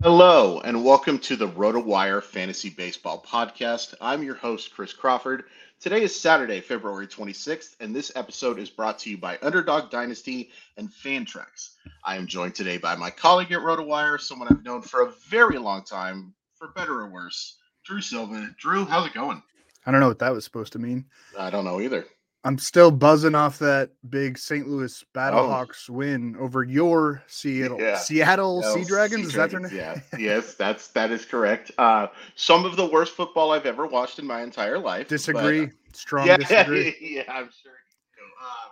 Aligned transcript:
Hello, 0.00 0.60
and 0.60 0.84
welcome 0.84 1.18
to 1.18 1.34
the 1.34 1.48
RotoWire 1.48 2.22
Fantasy 2.22 2.70
Baseball 2.70 3.20
Podcast. 3.20 3.94
I'm 4.00 4.22
your 4.22 4.36
host, 4.36 4.72
Chris 4.72 4.92
Crawford. 4.92 5.46
Today 5.80 6.02
is 6.02 6.18
Saturday, 6.18 6.60
February 6.60 7.08
26th, 7.08 7.74
and 7.80 7.92
this 7.92 8.12
episode 8.14 8.60
is 8.60 8.70
brought 8.70 9.00
to 9.00 9.10
you 9.10 9.18
by 9.18 9.40
Underdog 9.42 9.90
Dynasty 9.90 10.50
and 10.76 10.88
Fantrax. 10.88 11.70
I 12.04 12.14
am 12.14 12.28
joined 12.28 12.54
today 12.54 12.78
by 12.78 12.94
my 12.94 13.10
colleague 13.10 13.50
at 13.50 13.58
RotoWire, 13.58 14.20
someone 14.20 14.46
I've 14.48 14.62
known 14.62 14.82
for 14.82 15.02
a 15.02 15.10
very 15.28 15.58
long 15.58 15.82
time, 15.82 16.32
for 16.54 16.68
better 16.68 17.00
or 17.00 17.08
worse, 17.08 17.56
Drew 17.84 18.00
Silva. 18.00 18.54
Drew, 18.56 18.84
how's 18.84 19.08
it 19.08 19.14
going? 19.14 19.42
I 19.84 19.90
don't 19.90 19.98
know 19.98 20.06
what 20.06 20.20
that 20.20 20.32
was 20.32 20.44
supposed 20.44 20.74
to 20.74 20.78
mean. 20.78 21.06
I 21.36 21.50
don't 21.50 21.64
know 21.64 21.80
either. 21.80 22.06
I'm 22.44 22.56
still 22.58 22.90
buzzing 22.90 23.34
off 23.34 23.58
that 23.58 23.90
big 24.08 24.38
St. 24.38 24.66
Louis 24.68 25.04
Oh. 25.04 25.18
Battlehawks 25.18 25.88
win 25.90 26.36
over 26.38 26.62
your 26.62 27.22
Seattle 27.26 27.80
Yeah. 27.80 27.98
Seattle 27.98 28.62
Oh, 28.64 28.74
Sea 28.74 28.84
Dragons. 28.84 29.26
Is 29.26 29.32
that 29.34 29.50
their 29.50 29.60
name? 29.60 29.74
Yeah, 29.74 30.00
yes, 30.18 30.54
that's 30.58 30.88
that 30.88 31.10
is 31.10 31.24
correct. 31.24 31.72
Uh, 31.78 32.06
some 32.36 32.64
of 32.64 32.76
the 32.76 32.86
worst 32.86 33.14
football 33.14 33.50
I've 33.52 33.66
ever 33.66 33.86
watched 33.86 34.18
in 34.18 34.26
my 34.26 34.42
entire 34.42 34.78
life. 34.78 35.08
but, 35.08 35.14
uh, 35.14 35.16
Disagree. 35.16 35.70
Strong 35.92 36.26
yeah, 36.28 36.36
disagree. 36.36 36.94
yeah, 37.00 37.22
I'm 37.28 37.50
sure. 37.62 37.72
You 38.16 38.22
know, 38.22 38.46
um, 38.46 38.70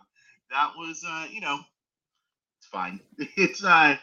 that 0.50 0.70
was, 0.78 1.02
uh, 1.06 1.26
you 1.30 1.40
know, 1.40 1.58
it's 2.58 2.68
fine. 2.68 3.00
It's 3.18 3.64
uh, 3.64 3.96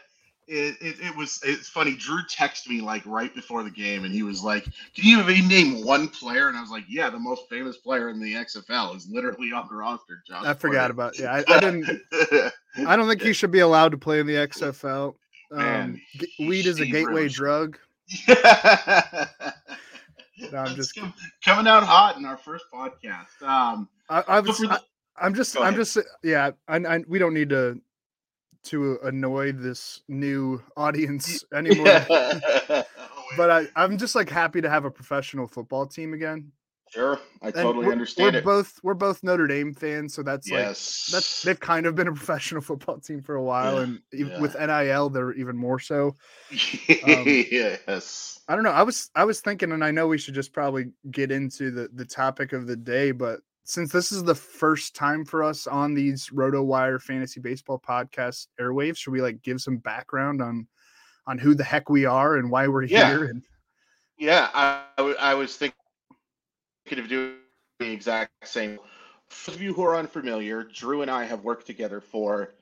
it, 0.46 0.76
it, 0.80 1.00
it 1.00 1.16
was 1.16 1.40
it's 1.44 1.68
funny. 1.68 1.94
Drew 1.94 2.22
texted 2.24 2.68
me 2.68 2.80
like 2.80 3.04
right 3.06 3.34
before 3.34 3.62
the 3.62 3.70
game, 3.70 4.04
and 4.04 4.12
he 4.12 4.22
was 4.22 4.42
like, 4.42 4.64
"Can 4.64 5.04
you 5.04 5.20
even 5.20 5.48
name 5.48 5.84
one 5.84 6.08
player?" 6.08 6.48
And 6.48 6.56
I 6.56 6.60
was 6.60 6.70
like, 6.70 6.84
"Yeah, 6.88 7.10
the 7.10 7.18
most 7.18 7.48
famous 7.48 7.76
player 7.78 8.08
in 8.10 8.20
the 8.20 8.34
XFL 8.34 8.96
is 8.96 9.08
literally 9.08 9.52
on 9.52 9.66
the 9.70 9.76
roster." 9.76 10.22
Josh 10.26 10.44
I 10.44 10.54
forgot 10.54 10.90
Porter." 10.90 10.92
about. 10.92 11.18
Yeah, 11.18 11.32
I, 11.32 11.44
I 11.54 11.60
didn't. 11.60 12.02
I 12.86 12.96
don't 12.96 13.08
think 13.08 13.22
he 13.22 13.32
should 13.32 13.50
be 13.52 13.60
allowed 13.60 13.92
to 13.92 13.98
play 13.98 14.20
in 14.20 14.26
the 14.26 14.34
XFL. 14.34 15.14
Um, 15.52 15.58
Man, 15.58 16.00
he- 16.12 16.46
weed 16.48 16.66
is 16.66 16.80
a 16.80 16.86
gateway 16.86 17.12
really- 17.14 17.28
drug. 17.28 17.78
no, 18.28 18.36
I'm 20.58 20.74
just- 20.76 20.98
coming 21.44 21.66
out 21.66 21.84
hot 21.84 22.16
in 22.18 22.24
our 22.24 22.36
first 22.36 22.64
podcast. 22.72 23.42
Um, 23.42 23.88
I, 24.08 24.24
I 24.28 24.40
was. 24.40 24.58
the- 24.58 24.80
I, 25.16 25.26
am 25.26 25.34
just. 25.34 25.56
I'm 25.58 25.74
just. 25.74 25.96
Yeah. 26.22 26.50
I, 26.68 26.76
I, 26.76 27.04
we 27.08 27.18
don't 27.18 27.34
need 27.34 27.50
to 27.50 27.80
to 28.64 28.98
annoy 29.04 29.52
this 29.52 30.02
new 30.08 30.62
audience 30.76 31.44
anymore. 31.54 32.04
but 33.36 33.50
I, 33.50 33.66
I'm 33.76 33.98
just 33.98 34.14
like 34.14 34.28
happy 34.30 34.60
to 34.60 34.70
have 34.70 34.84
a 34.84 34.90
professional 34.90 35.46
football 35.46 35.86
team 35.86 36.12
again. 36.14 36.52
sure, 36.90 37.18
I 37.42 37.46
And 37.46 37.54
totally 37.54 37.86
we're, 37.86 37.92
understand 37.92 38.34
we're 38.34 38.38
it. 38.40 38.44
both 38.44 38.78
we're 38.82 38.94
both 38.94 39.22
Notre 39.24 39.46
Dame 39.46 39.74
fans, 39.74 40.14
so 40.14 40.22
that's 40.22 40.50
like 40.50 40.60
yes, 40.60 41.08
that's 41.12 41.42
they've 41.42 41.58
kind 41.58 41.86
of 41.86 41.94
been 41.94 42.08
a 42.08 42.12
professional 42.12 42.60
football 42.68 42.98
team 43.00 43.20
for 43.22 43.34
a 43.34 43.42
while, 43.42 43.76
Yeah, 43.76 43.82
and 43.82 44.00
yeah. 44.12 44.40
with 44.40 44.54
NIL 44.58 45.10
they're 45.10 45.32
even 45.32 45.56
more 45.56 45.78
so. 45.80 46.14
um, 46.50 47.24
yes. 47.26 48.40
I 48.48 48.54
don't 48.54 48.64
know. 48.64 48.70
I 48.70 48.82
was 48.82 49.10
I 49.14 49.24
was 49.24 49.40
thinking, 49.40 49.72
and 49.72 49.82
I 49.82 49.90
know 49.90 50.06
we 50.06 50.18
should 50.18 50.34
just 50.34 50.52
probably 50.52 50.92
get 51.10 51.30
into 51.30 51.70
the 51.70 51.88
the 51.94 52.04
topic 52.04 52.52
of 52.52 52.66
the 52.66 52.76
day, 52.76 53.10
but 53.10 53.40
since 53.64 53.90
this 53.90 54.12
is 54.12 54.22
the 54.22 54.34
first 54.34 54.94
time 54.94 55.24
for 55.24 55.42
us 55.42 55.66
on 55.66 55.94
these 55.94 56.28
RotoWire 56.28 57.00
Fantasy 57.00 57.40
Baseball 57.40 57.80
Podcast 57.80 58.48
airwaves, 58.60 58.98
should 58.98 59.12
we 59.12 59.22
like 59.22 59.42
give 59.42 59.60
some 59.60 59.78
background 59.78 60.40
on 60.42 60.68
on 61.26 61.38
who 61.38 61.54
the 61.54 61.64
heck 61.64 61.88
we 61.88 62.04
are 62.04 62.36
and 62.36 62.50
why 62.50 62.68
we're 62.68 62.82
Yeah. 62.84 63.08
here? 63.08 63.24
And 63.24 63.42
Yeah, 64.18 64.50
I, 64.54 64.84
I 64.96 64.98
w- 64.98 65.16
I 65.18 65.34
was 65.34 65.56
thinking 65.56 65.74
of 66.92 67.08
doing 67.08 67.36
the 67.80 67.90
exact 67.90 68.30
same. 68.46 68.78
For 69.28 69.50
those 69.50 69.56
of 69.56 69.62
you 69.62 69.72
who 69.72 69.82
are 69.82 69.96
unfamiliar, 69.96 70.62
Drew 70.62 71.00
and 71.02 71.10
I 71.10 71.24
have 71.24 71.42
worked 71.42 71.66
together 71.66 72.00
for 72.00 72.54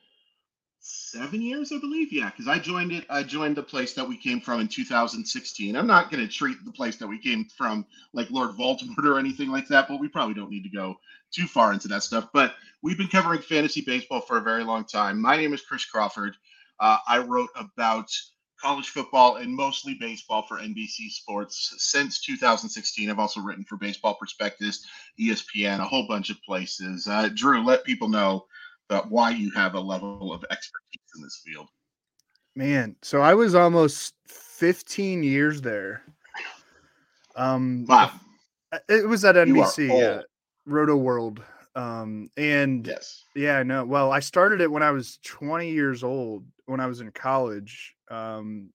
seven 0.82 1.41
years, 1.41 1.72
I 1.72 1.78
believe. 1.78 2.12
Yeah, 2.12 2.31
because 2.31 2.48
I 2.48 2.59
joined 2.59 2.93
it. 2.93 3.04
I 3.09 3.22
joined 3.22 3.56
the 3.56 3.62
place 3.62 3.94
that 3.94 4.09
we 4.09 4.16
came 4.16 4.41
from 4.41 4.60
in 4.60 4.69
2016. 4.69 5.76
I'm 5.76 5.87
not 5.87 6.10
going 6.10 6.26
to 6.26 6.32
treat 6.32 6.62
the 6.65 6.72
place 6.72 6.97
that 6.97 7.06
we 7.06 7.19
came 7.19 7.47
from 7.47 7.87
like 8.12 8.31
Lord 8.31 8.50
Voldemort 8.59 9.04
or 9.04 9.19
anything 9.19 9.50
like 9.50 9.69
that, 9.69 9.88
but 9.88 10.00
we 10.00 10.09
probably 10.09 10.34
don't 10.34 10.50
need 10.50 10.65
to 10.65 10.76
go 10.76 10.97
too 11.31 11.47
far 11.47 11.72
into 11.72 11.88
that 11.88 12.03
stuff. 12.03 12.28
But 12.32 12.54
we've 12.82 12.98
been 12.98 13.09
covering 13.09 13.41
fantasy 13.41 13.81
baseball 13.81 14.20
for 14.20 14.38
a 14.38 14.43
very 14.43 14.65
long 14.65 14.84
time. 14.84 15.20
My 15.20 15.37
name 15.37 15.54
is 15.54 15.62
Chris 15.62 15.84
Crawford. 15.84 16.37
Uh, 16.81 16.99
I 17.06 17.19
wrote 17.19 17.50
about 17.54 18.10
college 18.60 18.88
football 18.88 19.37
and 19.37 19.54
mostly 19.54 19.94
baseball 19.94 20.44
for 20.47 20.59
NBC 20.59 21.10
Sports 21.10 21.75
since 21.78 22.20
2016. 22.20 23.10
I've 23.10 23.19
also 23.19 23.41
written 23.41 23.64
for 23.64 23.76
Baseball 23.76 24.14
Prospectus, 24.14 24.87
ESPN, 25.20 25.81
a 25.81 25.84
whole 25.84 26.06
bunch 26.06 26.31
of 26.31 26.41
places. 26.43 27.09
Uh, 27.09 27.28
Drew, 27.34 27.64
let 27.64 27.84
people 27.84 28.09
know 28.09 28.47
that 28.92 29.10
why 29.10 29.30
you 29.30 29.50
have 29.53 29.75
a 29.75 29.80
level 29.80 30.32
of 30.32 30.44
expertise 30.50 31.00
in 31.16 31.22
this 31.22 31.42
field. 31.44 31.69
man, 32.54 32.94
so 33.03 33.22
I 33.22 33.32
was 33.34 33.54
almost 33.54 34.14
15 34.26 35.22
years 35.22 35.62
there. 35.62 36.03
Um, 37.34 37.86
Wow. 37.88 38.12
It 38.88 39.08
was 39.08 39.25
at 39.25 39.36
NBC, 39.36 39.88
yeah. 39.88 40.20
Rotoworld. 40.69 41.42
Um, 41.75 42.28
and 42.36 42.86
Yes. 42.86 43.25
yeah, 43.34 43.58
I 43.58 43.62
know. 43.62 43.84
Well, 43.86 44.12
I 44.12 44.20
started 44.20 44.60
it 44.60 44.70
when 44.70 44.82
I 44.82 44.91
was 44.91 45.19
20 45.25 45.70
years 45.70 46.04
old, 46.04 46.44
when 46.66 46.81
I 46.81 46.86
was 46.86 47.00
in 47.00 47.10
college. 47.12 47.94
Um, 48.10 48.70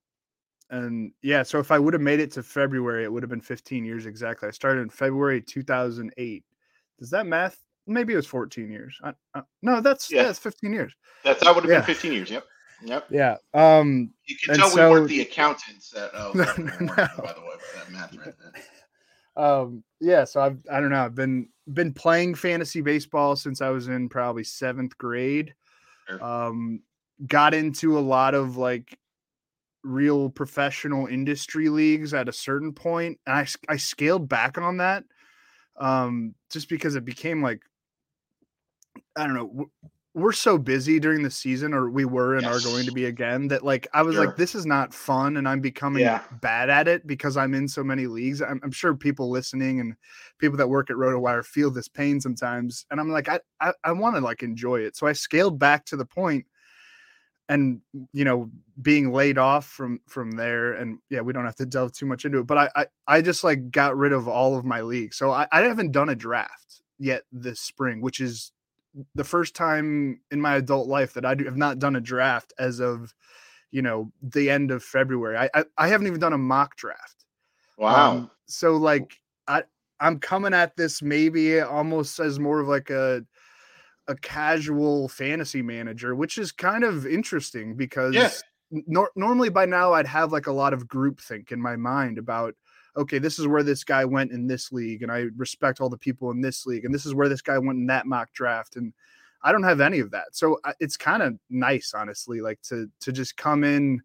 and 0.70 1.12
yeah, 1.22 1.44
so 1.44 1.60
if 1.60 1.70
I 1.70 1.78
would 1.78 1.94
have 1.94 2.02
made 2.02 2.18
it 2.20 2.32
to 2.32 2.42
February, 2.42 3.04
it 3.04 3.12
would 3.12 3.22
have 3.22 3.30
been 3.30 3.40
15 3.40 3.84
years 3.84 4.06
exactly. 4.06 4.48
I 4.48 4.50
started 4.50 4.80
in 4.82 4.90
February 4.90 5.40
2008. 5.40 6.44
Does 6.98 7.10
that 7.10 7.26
math? 7.26 7.56
Maybe 7.88 8.12
it 8.12 8.16
was 8.16 8.26
14 8.26 8.70
years. 8.70 8.98
I, 9.02 9.12
I, 9.34 9.42
no, 9.62 9.80
that's 9.80 10.10
Yeah. 10.10 10.28
it's 10.30 10.38
15 10.38 10.72
years. 10.72 10.94
That, 11.24 11.40
that 11.40 11.54
would 11.54 11.64
have 11.64 11.70
Yeah. 11.70 11.78
been 11.80 11.86
15 11.86 12.12
years. 12.12 12.30
Yep. 12.30 12.44
Yep. 12.82 13.06
Yeah. 13.10 13.36
Um, 13.54 14.12
You 14.26 14.36
can 14.44 14.56
tell 14.56 14.70
so- 14.70 14.88
we 14.92 14.98
weren't 14.98 15.08
the 15.08 15.20
accountants 15.22 15.94
at 15.94 16.10
oh, 16.14 16.32
No, 16.34 16.44
no, 16.58 16.76
no. 16.80 16.94
by 16.94 17.06
the 17.32 17.40
way, 17.40 17.56
by 17.74 17.80
that 17.80 17.90
math 17.90 18.14
right 18.16 18.34
there. 18.38 18.62
um 19.36 19.84
yeah 20.00 20.24
so 20.24 20.40
i've 20.40 20.58
i 20.68 20.80
don't 20.80 20.90
know 20.90 21.04
i've 21.04 21.14
been 21.14 21.48
been 21.72 21.94
playing 21.94 22.34
fantasy 22.34 22.80
baseball 22.80 23.36
since 23.36 23.60
i 23.62 23.68
was 23.68 23.86
in 23.86 24.08
probably 24.08 24.42
seventh 24.42 24.98
grade 24.98 25.54
Sure. 26.08 26.24
um 26.24 26.80
got 27.24 27.54
into 27.54 27.96
a 27.96 28.00
lot 28.00 28.34
of 28.34 28.56
like 28.56 28.98
real 29.84 30.28
professional 30.28 31.06
industry 31.06 31.68
leagues 31.68 32.12
at 32.14 32.28
a 32.28 32.32
certain 32.32 32.72
point 32.72 33.20
and 33.28 33.36
I 33.36 33.46
I 33.72 33.76
scaled 33.76 34.28
back 34.28 34.58
on 34.58 34.78
that 34.78 35.04
um 35.78 36.34
just 36.50 36.68
because 36.68 36.96
it 36.96 37.04
became 37.04 37.40
like 37.40 37.62
i 39.18 39.26
don't 39.26 39.34
know 39.34 39.68
we're 40.14 40.32
so 40.32 40.58
busy 40.58 40.98
during 40.98 41.22
the 41.22 41.30
season 41.30 41.72
or 41.72 41.90
we 41.90 42.04
were 42.04 42.34
and 42.36 42.46
are 42.46 42.58
going 42.60 42.84
to 42.86 42.92
be 42.92 43.04
again 43.04 43.46
that 43.48 43.62
like 43.64 43.86
i 43.92 44.02
was 44.02 44.16
Sure. 44.16 44.26
like 44.26 44.36
this 44.36 44.54
is 44.54 44.64
not 44.66 44.92
fun 44.94 45.36
and 45.36 45.48
i'm 45.48 45.60
becoming 45.60 46.00
Yeah. 46.02 46.22
bad 46.40 46.70
at 46.70 46.88
it 46.88 47.06
because 47.06 47.36
i'm 47.36 47.54
in 47.54 47.68
so 47.68 47.84
many 47.84 48.06
leagues 48.06 48.40
I'm, 48.42 48.58
I'm 48.64 48.72
sure 48.72 48.94
people 48.94 49.30
listening 49.30 49.80
and 49.80 49.94
people 50.38 50.56
that 50.58 50.68
work 50.68 50.90
at 50.90 50.96
rotowire 50.96 51.44
feel 51.44 51.70
this 51.70 51.88
pain 51.88 52.20
sometimes 52.20 52.86
and 52.90 52.98
i'm 53.00 53.10
like 53.10 53.28
i 53.28 53.38
i, 53.60 53.72
I 53.84 53.92
want 53.92 54.16
to 54.16 54.20
like 54.22 54.42
enjoy 54.42 54.80
it 54.80 54.96
so 54.96 55.06
i 55.06 55.12
scaled 55.12 55.58
back 55.58 55.84
to 55.86 55.96
the 55.96 56.06
point 56.06 56.46
and 57.50 57.80
you 58.12 58.24
know 58.24 58.50
being 58.82 59.12
laid 59.12 59.38
off 59.38 59.66
from 59.66 60.00
from 60.08 60.32
there 60.32 60.72
and 60.74 60.98
yeah 61.10 61.20
we 61.20 61.32
don't 61.32 61.44
have 61.46 61.56
to 61.56 61.66
delve 61.66 61.92
too 61.92 62.06
much 62.06 62.24
into 62.24 62.38
it 62.38 62.46
but 62.46 62.58
i 62.58 62.70
i, 62.76 62.86
I 63.06 63.22
just 63.22 63.44
like 63.44 63.70
got 63.70 63.96
rid 63.96 64.12
of 64.12 64.28
all 64.28 64.56
of 64.56 64.64
my 64.64 64.80
leagues 64.82 65.16
so 65.16 65.30
I, 65.30 65.46
I 65.52 65.60
haven't 65.62 65.92
done 65.92 66.08
a 66.08 66.14
draft 66.14 66.82
yet 66.98 67.22
this 67.32 67.60
spring 67.60 68.00
which 68.00 68.20
is 68.20 68.52
the 69.14 69.24
first 69.24 69.54
time 69.54 70.20
in 70.30 70.40
my 70.40 70.56
adult 70.56 70.88
life 70.88 71.14
that 71.14 71.24
I 71.24 71.34
do, 71.34 71.44
have 71.44 71.56
not 71.56 71.78
done 71.78 71.96
a 71.96 72.00
draft 72.00 72.52
as 72.58 72.80
of, 72.80 73.14
you 73.70 73.82
know, 73.82 74.12
the 74.22 74.50
end 74.50 74.70
of 74.70 74.82
February. 74.82 75.36
I 75.36 75.50
I, 75.54 75.64
I 75.78 75.88
haven't 75.88 76.06
even 76.08 76.20
done 76.20 76.32
a 76.32 76.38
mock 76.38 76.76
draft. 76.76 77.24
Wow. 77.76 78.12
Um, 78.12 78.30
so 78.46 78.76
like 78.76 79.18
I 79.46 79.64
I'm 80.00 80.18
coming 80.20 80.54
at 80.54 80.76
this 80.76 81.02
maybe 81.02 81.60
almost 81.60 82.18
as 82.20 82.38
more 82.38 82.60
of 82.60 82.68
like 82.68 82.90
a 82.90 83.24
a 84.08 84.16
casual 84.16 85.08
fantasy 85.08 85.62
manager, 85.62 86.14
which 86.14 86.38
is 86.38 86.50
kind 86.52 86.84
of 86.84 87.06
interesting 87.06 87.76
because 87.76 88.14
Yeah. 88.14 88.30
nor- 88.70 89.12
normally 89.16 89.50
by 89.50 89.66
now 89.66 89.92
I'd 89.92 90.06
have 90.06 90.32
like 90.32 90.46
a 90.46 90.52
lot 90.52 90.72
of 90.72 90.88
groupthink 90.88 91.52
in 91.52 91.60
my 91.60 91.76
mind 91.76 92.18
about 92.18 92.54
okay, 92.98 93.18
this 93.18 93.38
is 93.38 93.46
where 93.46 93.62
this 93.62 93.84
guy 93.84 94.04
went 94.04 94.32
in 94.32 94.46
this 94.46 94.72
league, 94.72 95.02
and 95.02 95.10
I 95.10 95.26
respect 95.36 95.80
all 95.80 95.88
the 95.88 95.96
people 95.96 96.30
in 96.30 96.40
this 96.40 96.66
league, 96.66 96.84
and 96.84 96.94
this 96.94 97.06
is 97.06 97.14
where 97.14 97.28
this 97.28 97.42
guy 97.42 97.56
went 97.56 97.78
in 97.78 97.86
that 97.86 98.06
mock 98.06 98.32
draft, 98.32 98.76
and 98.76 98.92
I 99.42 99.52
don't 99.52 99.62
have 99.62 99.80
any 99.80 100.00
of 100.00 100.10
that. 100.10 100.28
So 100.32 100.60
it's 100.80 100.96
kind 100.96 101.22
of 101.22 101.38
nice, 101.48 101.94
honestly, 101.94 102.40
like 102.40 102.60
to 102.62 102.90
to 103.00 103.12
just 103.12 103.36
come 103.36 103.64
in, 103.64 104.02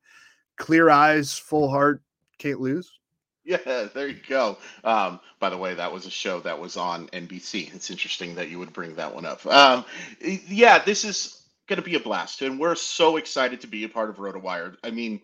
clear 0.57 0.89
eyes, 0.89 1.37
full 1.37 1.69
heart, 1.69 2.01
can't 2.37 2.61
lose. 2.61 2.91
Yeah, 3.45 3.89
there 3.93 4.07
you 4.07 4.21
go. 4.29 4.57
Um, 4.85 5.19
by 5.41 5.49
the 5.49 5.57
way, 5.57 5.73
that 5.73 5.91
was 5.91 6.05
a 6.05 6.09
show 6.09 6.39
that 6.39 6.57
was 6.57 6.77
on 6.77 7.07
NBC. 7.07 7.75
It's 7.75 7.91
interesting 7.91 8.35
that 8.35 8.47
you 8.47 8.57
would 8.57 8.71
bring 8.71 8.95
that 8.95 9.13
one 9.13 9.25
up. 9.25 9.45
Um, 9.45 9.83
yeah, 10.21 10.79
this 10.79 11.03
is 11.03 11.43
going 11.67 11.75
to 11.75 11.83
be 11.83 11.95
a 11.95 11.99
blast, 11.99 12.41
and 12.41 12.57
we're 12.57 12.75
so 12.75 13.17
excited 13.17 13.59
to 13.59 13.67
be 13.67 13.83
a 13.83 13.89
part 13.89 14.09
of 14.09 14.15
RotoWire. 14.15 14.77
I 14.81 14.91
mean, 14.91 15.19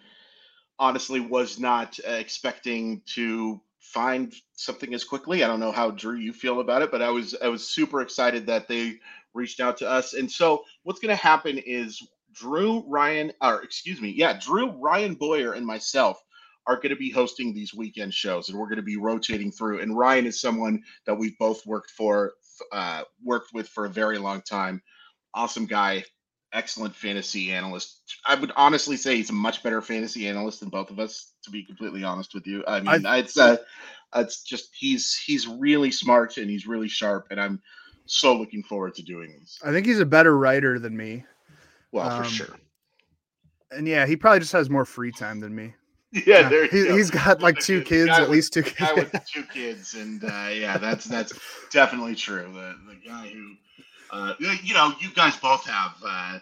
honestly, 0.80 1.20
was 1.20 1.60
not 1.60 2.00
uh, 2.08 2.12
expecting 2.14 3.02
to 3.16 3.62
find 3.80 4.34
something 4.54 4.94
as 4.94 5.04
quickly. 5.04 5.44
I 5.44 5.48
don't 5.48 5.60
know 5.60 5.72
how 5.72 5.92
Drew 5.92 6.18
you 6.18 6.34
feel 6.34 6.60
about 6.62 6.82
it, 6.82 6.92
but 6.92 7.02
I 7.02 7.10
was 7.10 7.36
I 7.42 7.48
was 7.48 7.68
super 7.68 8.02
excited 8.02 8.48
that 8.48 8.68
they 8.68 9.00
reached 9.34 9.60
out 9.60 9.78
to 9.78 9.90
us. 9.90 10.14
And 10.14 10.32
so, 10.32 10.64
what's 10.84 11.00
going 11.00 11.16
to 11.16 11.24
happen 11.24 11.58
is 11.58 12.02
Drew 12.34 12.84
Ryan, 12.88 13.32
or 13.42 13.62
excuse 13.64 14.02
me, 14.02 14.10
yeah, 14.10 14.40
Drew 14.40 14.72
Ryan 14.72 15.16
Boyer 15.16 15.54
and 15.54 15.66
myself 15.66 16.22
are 16.68 16.76
going 16.76 16.90
to 16.90 16.96
be 16.96 17.10
hosting 17.10 17.54
these 17.54 17.74
weekend 17.74 18.14
shows, 18.14 18.50
and 18.50 18.58
we're 18.58 18.68
going 18.68 18.78
to 18.78 18.84
be 18.84 18.98
rotating 18.98 19.52
through. 19.52 19.82
And 19.82 19.98
Ryan 19.98 20.28
is 20.28 20.40
someone 20.40 20.84
that 21.06 21.16
we've 21.16 21.38
both 21.40 21.66
worked 21.66 21.92
for, 21.92 22.34
uh, 22.72 23.04
worked 23.24 23.54
with 23.54 23.68
for 23.70 23.86
a 23.86 23.90
very 23.90 24.20
long 24.20 24.42
time. 24.42 24.82
Awesome 25.34 25.66
guy, 25.66 26.04
excellent 26.54 26.96
fantasy 26.96 27.52
analyst. 27.52 28.02
I 28.26 28.36
would 28.36 28.52
honestly 28.56 28.98
say 28.98 29.16
he's 29.18 29.30
a 29.30 29.34
much 29.34 29.62
better 29.64 29.82
fantasy 29.82 30.28
analyst 30.28 30.60
than 30.62 30.70
both 30.70 30.90
of 30.92 31.00
us. 31.00 31.34
To 31.44 31.52
be 31.52 31.64
completely 31.64 32.04
honest 32.04 32.34
with 32.34 32.46
you, 32.48 32.64
I 32.68 32.82
mean, 32.82 33.06
it's 33.06 33.38
uh, 33.38 33.58
it's 34.16 34.44
just 34.44 34.70
he's 34.78 35.16
he's 35.16 35.48
really 35.48 35.92
smart 35.92 36.38
and 36.38 36.50
he's 36.50 36.68
really 36.68 36.88
sharp, 36.90 37.28
and 37.32 37.40
I'm 37.40 37.62
so 38.06 38.36
looking 38.36 38.64
forward 38.64 38.96
to 38.96 39.04
doing 39.04 39.32
these. 39.40 39.58
I 39.64 39.72
think 39.72 39.86
he's 39.86 40.00
a 40.00 40.06
better 40.06 40.38
writer 40.38 40.80
than 40.80 40.98
me, 40.98 41.24
Well, 41.92 42.10
Um, 42.10 42.24
for 42.24 42.30
sure. 42.30 42.56
and 43.72 43.88
yeah, 43.88 44.06
he 44.06 44.16
probably 44.16 44.40
just 44.40 44.52
has 44.54 44.70
more 44.70 44.86
free 44.86 45.12
time 45.12 45.40
than 45.40 45.56
me. 45.56 45.74
Yeah, 46.26 46.50
there 46.50 46.64
you 46.66 46.70
he, 46.72 46.84
go. 46.88 46.98
has 46.98 47.12
got 47.12 47.40
like 47.44 47.60
two 47.60 47.84
kids, 47.84 48.10
at 48.10 48.22
with- 48.22 48.30
least 48.32 48.52
two 48.52 48.64
kids. 48.64 49.12
two 49.32 49.44
kids, 49.44 49.94
and 49.94 50.24
uh, 50.24 50.50
yeah, 50.52 50.78
that's 50.82 51.06
that's 51.06 51.34
definitely 51.72 52.16
true. 52.16 52.52
The 52.52 52.76
the 52.94 52.96
guy 53.08 53.28
who, 53.30 53.54
uh, 54.12 54.34
you 54.40 54.74
know, 54.74 54.94
you 55.00 55.10
guys 55.12 55.36
both 55.38 55.66
have 55.66 55.94
uh, 56.06 56.40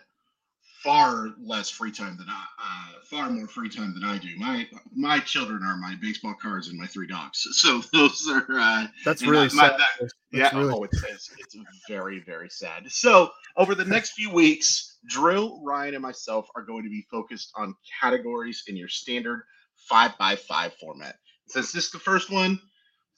far 0.84 1.30
less 1.40 1.70
free 1.70 1.92
time 1.92 2.18
than 2.18 2.28
I, 2.30 2.46
uh, 2.62 2.94
far 3.06 3.30
more 3.30 3.48
free 3.48 3.70
time 3.70 3.94
than 3.94 4.04
I 4.04 4.18
do. 4.18 4.30
My 4.38 4.68
my 4.96 5.20
children 5.20 5.64
are 5.64 5.78
my 5.78 5.96
baseball 6.02 6.36
cards 6.42 6.68
and 6.70 6.78
my 6.80 6.88
three 6.88 7.08
dogs. 7.08 7.46
So 7.54 7.82
those 7.94 8.28
are 8.30 8.46
uh, 8.52 8.88
That's 9.06 9.22
really 9.24 9.48
my- 9.50 9.54
my- 9.54 9.70
sad. 9.70 9.80
that- 9.80 9.88
That's 10.00 10.14
yeah. 10.54 10.60
really- 10.60 10.74
Oh, 10.74 10.84
it's, 10.84 11.04
it's 11.04 11.32
it's 11.38 11.56
very 11.88 12.20
very 12.26 12.50
sad. 12.50 12.92
So 12.92 13.32
over 13.56 13.74
the 13.76 13.86
next 13.86 14.12
few 14.12 14.30
weeks, 14.30 14.98
Drew, 15.08 15.60
Ryan, 15.64 15.96
and 15.96 16.04
myself 16.04 16.48
are 16.56 16.64
going 16.64 16.84
to 16.84 16.90
be 16.90 17.06
focused 17.10 17.52
on 17.56 17.74
categories 18.02 18.64
in 18.68 18.76
your 18.76 18.90
standard 18.90 19.44
five 19.90 20.18
by 20.18 20.36
five 20.36 20.74
format. 20.76 21.16
Since 21.48 21.72
this 21.72 21.86
is 21.86 21.92
the 21.92 22.00
first 22.00 22.30
one, 22.30 22.60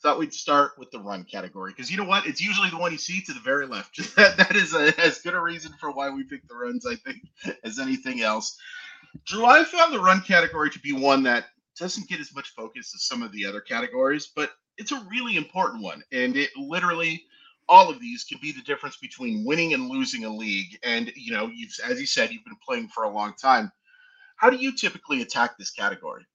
thought 0.01 0.19
we'd 0.19 0.33
start 0.33 0.71
with 0.77 0.91
the 0.91 0.99
run 0.99 1.23
category 1.23 1.71
because 1.71 1.91
you 1.91 1.97
know 1.97 2.05
what? 2.05 2.25
It's 2.25 2.41
usually 2.41 2.69
the 2.69 2.77
one 2.77 2.91
you 2.91 2.97
see 2.97 3.21
to 3.21 3.33
the 3.33 3.39
very 3.39 3.67
left. 3.67 3.97
that, 4.15 4.37
that 4.37 4.55
is 4.55 4.73
a, 4.73 4.99
as 4.99 5.19
good 5.19 5.33
a 5.33 5.39
reason 5.39 5.73
for 5.79 5.91
why 5.91 6.09
we 6.09 6.23
picked 6.23 6.47
the 6.47 6.55
runs, 6.55 6.85
I 6.85 6.95
think, 6.95 7.17
as 7.63 7.79
anything 7.79 8.21
else. 8.21 8.57
Drew, 9.25 9.45
I 9.45 9.63
found 9.63 9.93
the 9.93 9.99
run 9.99 10.21
category 10.21 10.69
to 10.69 10.79
be 10.79 10.93
one 10.93 11.23
that 11.23 11.45
doesn't 11.77 12.07
get 12.07 12.19
as 12.19 12.33
much 12.35 12.53
focus 12.55 12.93
as 12.95 13.03
some 13.03 13.23
of 13.23 13.31
the 13.31 13.45
other 13.45 13.61
categories, 13.61 14.27
but 14.35 14.51
it's 14.77 14.91
a 14.91 15.07
really 15.09 15.35
important 15.35 15.83
one. 15.83 16.03
And 16.11 16.35
it 16.37 16.49
literally, 16.57 17.23
all 17.67 17.89
of 17.89 17.99
these 17.99 18.23
can 18.23 18.39
be 18.41 18.51
the 18.51 18.61
difference 18.61 18.97
between 18.97 19.45
winning 19.45 19.73
and 19.73 19.89
losing 19.89 20.25
a 20.25 20.29
league. 20.29 20.77
And, 20.83 21.11
you 21.15 21.33
know, 21.33 21.47
you've, 21.47 21.73
as 21.85 21.99
you 21.99 22.05
said, 22.05 22.31
you've 22.31 22.45
been 22.45 22.55
playing 22.65 22.89
for 22.89 23.03
a 23.03 23.13
long 23.13 23.33
time. 23.41 23.71
How 24.37 24.49
do 24.49 24.57
you 24.57 24.75
typically 24.75 25.21
attack 25.21 25.57
this 25.57 25.71
category? 25.71 26.25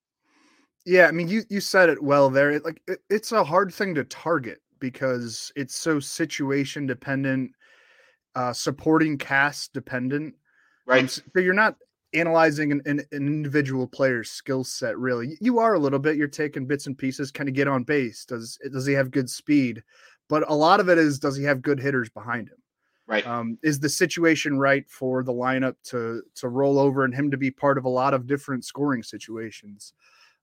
Yeah, 0.85 1.07
I 1.07 1.13
mean, 1.13 1.29
you 1.29 1.43
you 1.49 1.61
said 1.61 1.89
it 1.89 2.03
well 2.03 2.29
there. 2.31 2.51
It, 2.51 2.65
like 2.65 2.83
it, 2.87 3.01
it's 3.09 3.33
a 3.33 3.45
hard 3.45 3.73
thing 3.73 3.95
to 3.95 4.05
target 4.05 4.61
because 4.81 5.51
it's 5.57 5.75
so 5.75 5.99
situation 5.99 6.87
dependent, 6.87 7.53
uh, 8.35 8.53
supporting 8.53 9.19
cast 9.19 9.73
dependent. 9.73 10.35
Um, 10.91 11.09
Right. 11.09 11.11
so 11.11 11.23
you're 11.37 11.55
not 11.55 11.77
analyzing 12.15 12.73
an, 12.73 12.83
an, 12.87 13.01
an 13.13 13.27
individual 13.27 13.89
player's 13.89 14.31
skill 14.31 14.65
set 14.65 14.99
really. 14.99 15.37
You 15.41 15.59
are 15.59 15.75
a 15.75 15.79
little 15.79 15.99
bit. 15.99 16.17
You're 16.17 16.29
taking 16.29 16.67
bits 16.67 16.87
and 16.87 16.97
pieces, 16.99 17.33
kind 17.33 17.49
of 17.49 17.55
get 17.55 17.69
on 17.69 17.85
base. 17.85 18.25
Does 18.27 18.59
does 18.73 18.87
he 18.87 18.95
have 18.95 19.11
good 19.11 19.31
speed? 19.31 19.83
But 20.29 20.51
a 20.51 20.55
lot 20.55 20.81
of 20.81 20.89
it 20.91 20.99
is 20.99 21.19
does 21.19 21.37
he 21.37 21.45
have 21.45 21.63
good 21.63 21.81
hitters 21.81 22.11
behind 22.11 22.49
him? 22.49 22.59
Right. 23.07 23.27
um, 23.27 23.59
is 23.63 23.81
the 23.81 23.89
situation 23.89 24.59
right 24.59 24.89
for 24.91 25.23
the 25.23 25.33
lineup 25.33 25.77
to 25.85 26.23
to 26.37 26.49
roll 26.49 26.79
over 26.79 27.05
and 27.05 27.15
him 27.15 27.31
to 27.31 27.37
be 27.37 27.51
part 27.51 27.79
of 27.79 27.85
a 27.85 27.89
lot 27.89 28.15
of 28.15 28.27
different 28.27 28.65
scoring 28.65 29.03
situations 29.03 29.93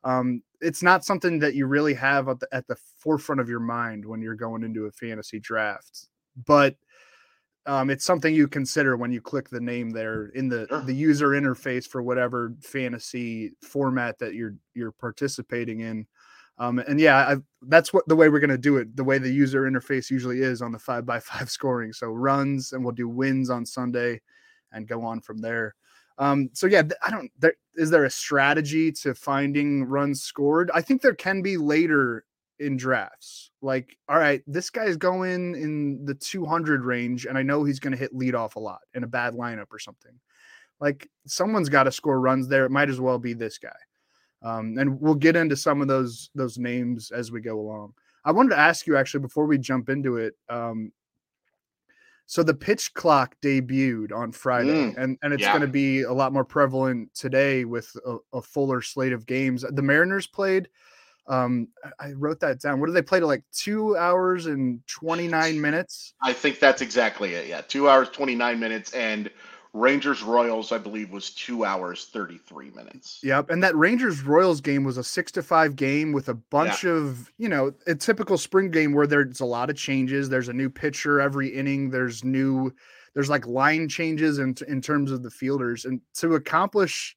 um, 0.03 0.41
it's 0.61 0.83
not 0.83 1.05
something 1.05 1.39
that 1.39 1.55
you 1.55 1.65
really 1.65 1.93
have 1.93 2.27
at 2.27 2.39
the, 2.39 2.47
at 2.51 2.67
the 2.67 2.75
forefront 2.97 3.41
of 3.41 3.49
your 3.49 3.59
mind 3.59 4.05
when 4.05 4.21
you're 4.21 4.35
going 4.35 4.63
into 4.63 4.85
a 4.85 4.91
fantasy 4.91 5.39
draft 5.39 6.07
but 6.45 6.75
um, 7.67 7.91
it's 7.91 8.05
something 8.05 8.33
you 8.33 8.47
consider 8.47 8.97
when 8.97 9.11
you 9.11 9.21
click 9.21 9.49
the 9.49 9.59
name 9.61 9.91
there 9.91 10.27
in 10.29 10.49
the 10.49 10.65
Sure. 10.67 10.81
the 10.81 10.95
user 10.95 11.29
interface 11.29 11.87
for 11.87 12.01
whatever 12.01 12.53
fantasy 12.61 13.51
format 13.61 14.17
that 14.19 14.33
you're 14.33 14.55
you're 14.73 14.91
participating 14.91 15.81
in 15.81 16.07
um, 16.61 16.77
and 16.77 16.99
yeah, 16.99 17.17
I, 17.17 17.35
that's 17.63 17.91
what 17.91 18.07
the 18.07 18.15
way 18.15 18.29
we're 18.29 18.39
going 18.39 18.51
to 18.51 18.57
do 18.57 18.77
it. 18.77 18.95
The 18.95 19.03
way 19.03 19.17
the 19.17 19.31
user 19.31 19.63
interface 19.63 20.11
usually 20.11 20.41
is 20.41 20.61
on 20.61 20.71
the 20.71 20.77
five 20.77 21.07
by 21.07 21.19
five 21.19 21.49
scoring. 21.49 21.91
So 21.91 22.11
runs, 22.11 22.73
and 22.73 22.83
we'll 22.83 22.93
do 22.93 23.09
wins 23.09 23.49
on 23.49 23.65
Sunday, 23.65 24.21
and 24.71 24.87
go 24.87 25.03
on 25.03 25.21
from 25.21 25.39
there. 25.39 25.73
Um, 26.21 26.51
so 26.53 26.67
yeah, 26.67 26.83
I 27.03 27.09
don't. 27.09 27.31
There, 27.39 27.55
is 27.75 27.89
there 27.89 28.05
a 28.05 28.09
strategy 28.09 28.91
to 28.91 29.15
finding 29.15 29.83
runs 29.85 30.21
scored? 30.21 30.69
I 30.71 30.81
think 30.81 31.01
there 31.01 31.15
can 31.15 31.41
be 31.41 31.57
later 31.57 32.25
in 32.59 32.77
drafts. 32.77 33.49
Like, 33.63 33.97
all 34.07 34.19
right, 34.19 34.43
this 34.45 34.69
guy's 34.69 34.97
going 34.97 35.55
in 35.55 36.05
the 36.05 36.13
200 36.13 36.85
range, 36.85 37.25
and 37.25 37.39
I 37.39 37.41
know 37.41 37.63
he's 37.63 37.79
going 37.79 37.93
to 37.93 37.97
hit 37.97 38.15
lead 38.15 38.35
off 38.35 38.55
a 38.55 38.59
lot 38.59 38.81
in 38.93 39.03
a 39.03 39.07
bad 39.07 39.33
lineup 39.33 39.71
or 39.71 39.79
something. 39.79 40.11
Like, 40.79 41.09
someone's 41.25 41.69
got 41.69 41.83
to 41.83 41.91
score 41.91 42.21
runs 42.21 42.47
there. 42.47 42.65
It 42.65 42.71
might 42.71 42.89
as 42.89 43.01
well 43.01 43.17
be 43.17 43.33
this 43.33 43.57
guy. 43.57 43.69
Um, 44.43 44.77
and 44.77 45.01
we'll 45.01 45.15
get 45.15 45.35
into 45.35 45.55
some 45.55 45.81
of 45.81 45.87
those 45.87 46.29
those 46.35 46.59
names 46.59 47.09
as 47.09 47.31
we 47.31 47.41
go 47.41 47.59
along. 47.59 47.93
I 48.25 48.31
wanted 48.31 48.51
to 48.51 48.59
ask 48.59 48.85
you 48.85 48.95
actually 48.95 49.21
before 49.21 49.47
we 49.47 49.57
jump 49.57 49.89
into 49.89 50.17
it. 50.17 50.35
Um, 50.49 50.91
so 52.31 52.43
the 52.43 52.53
pitch 52.53 52.93
clock 52.93 53.35
debuted 53.43 54.13
on 54.13 54.31
Friday, 54.31 54.93
Mm, 54.93 54.97
and 54.97 55.17
and 55.21 55.33
it's 55.33 55.41
yeah. 55.41 55.51
going 55.51 55.63
to 55.63 55.67
be 55.67 56.03
a 56.03 56.13
lot 56.13 56.31
more 56.31 56.45
prevalent 56.45 57.13
today 57.13 57.65
with 57.65 57.93
a, 58.07 58.15
a 58.31 58.41
fuller 58.41 58.81
slate 58.81 59.11
of 59.11 59.25
games. 59.25 59.65
The 59.69 59.81
Mariners 59.81 60.27
played. 60.27 60.69
Um, 61.27 61.67
I- 61.99 62.13
wrote 62.13 62.39
that 62.39 62.61
down. 62.61 62.79
What 62.79 62.85
did 62.87 62.95
they 62.95 63.01
play 63.01 63.19
to 63.19 63.27
like 63.27 63.43
two 63.51 63.97
hours 63.97 64.45
and 64.45 64.79
twenty 64.87 65.27
nine 65.27 65.59
minutes? 65.67 66.13
I 66.23 66.31
think 66.31 66.59
that's 66.59 66.81
exactly 66.81 67.33
it. 67.33 67.47
Yeah. 67.49 67.61
Two 67.67 67.89
hours, 67.89 68.07
29 68.09 68.57
minutes. 68.57 68.93
And 68.93 69.29
Rangers 69.73 70.21
Royals, 70.21 70.73
I 70.73 70.77
believe, 70.77 71.11
was 71.11 71.29
two 71.29 71.63
hours, 71.63 72.05
33 72.11 72.71
minutes. 72.71 73.21
Yep. 73.23 73.49
And 73.49 73.63
that 73.63 73.75
Rangers 73.75 74.21
Royals 74.21 74.59
game 74.59 74.83
was 74.83 74.97
a 74.97 75.03
six 75.03 75.31
to 75.33 75.41
five 75.41 75.77
game 75.77 76.11
with 76.11 76.27
a 76.27 76.33
bunch 76.33 76.83
of, 76.83 77.31
you 77.37 77.47
know, 77.47 77.71
a 77.87 77.95
typical 77.95 78.37
spring 78.37 78.69
game 78.69 78.93
where 78.93 79.07
there's 79.07 79.39
a 79.39 79.45
lot 79.45 79.69
of 79.69 79.77
changes. 79.77 80.27
There's 80.27 80.49
a 80.49 80.53
new 80.53 80.69
pitcher 80.69 81.21
every 81.21 81.47
inning. 81.47 81.89
There's 81.89 82.23
new, 82.25 82.73
there's 83.13 83.29
like 83.29 83.47
line 83.47 83.87
changes 83.87 84.39
in, 84.39 84.55
in 84.67 84.81
terms 84.81 85.09
of 85.09 85.23
the 85.23 85.31
fielders. 85.31 85.85
And 85.85 86.01
to 86.15 86.35
accomplish 86.35 87.15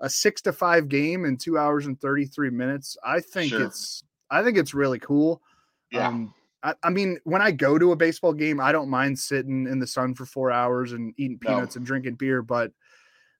a 0.00 0.08
six 0.08 0.40
to 0.42 0.52
five 0.52 0.88
game 0.88 1.24
in 1.24 1.36
two 1.36 1.58
hours 1.58 1.86
and 1.86 2.00
33 2.00 2.50
minutes, 2.50 2.96
I 3.04 3.18
think 3.18 3.50
Sure. 3.50 3.64
it's, 3.64 4.04
I 4.30 4.44
think 4.44 4.56
it's 4.58 4.74
really 4.74 5.00
cool. 5.00 5.42
Yeah. 5.90 6.06
Um, 6.06 6.32
I, 6.62 6.74
I 6.82 6.90
mean, 6.90 7.18
when 7.24 7.40
I 7.42 7.50
go 7.50 7.78
to 7.78 7.92
a 7.92 7.96
baseball 7.96 8.32
game, 8.32 8.60
I 8.60 8.72
don't 8.72 8.90
mind 8.90 9.18
sitting 9.18 9.66
in 9.66 9.78
the 9.78 9.86
sun 9.86 10.14
for 10.14 10.26
four 10.26 10.50
hours 10.50 10.92
and 10.92 11.14
eating 11.16 11.38
No. 11.42 11.54
peanuts 11.54 11.76
and 11.76 11.86
drinking 11.86 12.14
beer. 12.16 12.42
But 12.42 12.72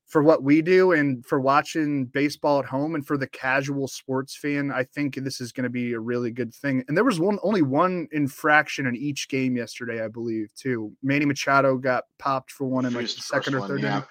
for 0.07 0.23
what 0.23 0.43
we 0.43 0.61
do 0.61 0.91
and 0.93 1.25
for 1.25 1.39
watching 1.39 2.05
baseball 2.07 2.59
at 2.59 2.65
home 2.65 2.97
and 2.97 3.07
for 3.07 3.17
the 3.17 3.29
casual 3.29 3.87
sports 3.87 4.35
fan, 4.37 4.73
I 4.73 4.83
think 4.83 5.15
this 5.15 5.41
is 5.41 5.53
going 5.53 5.65
to 5.65 5.71
be 5.71 5.93
a 5.93 6.01
really 6.01 6.31
good 6.33 6.53
thing. 6.53 6.83
And 6.89 6.97
there 6.97 7.05
was 7.05 7.21
one 7.21 7.39
only 7.43 7.63
one 7.63 8.09
infraction 8.11 8.87
in 8.87 8.97
each 8.97 9.29
game 9.29 9.57
yesterday, 9.57 10.05
I 10.05 10.09
believe, 10.09 10.53
too. 10.57 10.93
Manny 11.03 11.27
Machado 11.27 11.77
got 11.77 12.05
popped 12.19 12.51
for 12.51 12.67
one 12.67 12.87
in 12.87 12.93
like 12.95 13.03
the 13.05 13.09
second 13.23 13.55
or 13.55 13.61
third 13.61 13.71
one, 13.71 13.79
yeah. 13.83 13.89
inning. 13.99 14.05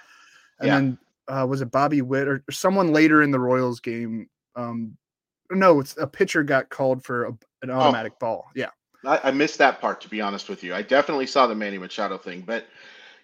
And 0.59 0.67
Yeah. 0.67 0.75
then 0.75 0.97
uh, 1.27 1.45
was 1.47 1.61
it 1.61 1.69
Bobby 1.71 2.01
Witt 2.01 2.27
or 2.27 2.43
someone 2.49 2.93
later 2.93 3.21
in 3.21 3.31
the 3.31 3.39
Royals 3.39 3.79
game? 3.81 4.29
Um, 4.55 4.95
no, 5.51 5.79
it's 5.79 5.97
a 5.97 6.07
pitcher 6.07 6.43
got 6.43 6.69
called 6.69 7.03
for 7.03 7.25
a, 7.25 7.37
an 7.61 7.71
automatic 7.71 8.17
ball. 8.19 8.49
Yeah. 8.55 8.69
I, 9.05 9.19
I 9.25 9.31
missed 9.31 9.57
that 9.59 9.81
part 9.81 10.01
to 10.01 10.09
be 10.09 10.21
honest 10.21 10.49
with 10.49 10.63
you. 10.63 10.73
I 10.73 10.81
definitely 10.81 11.27
saw 11.27 11.47
the 11.47 11.55
Manny 11.55 11.77
Machado 11.77 12.17
thing, 12.17 12.41
but 12.41 12.65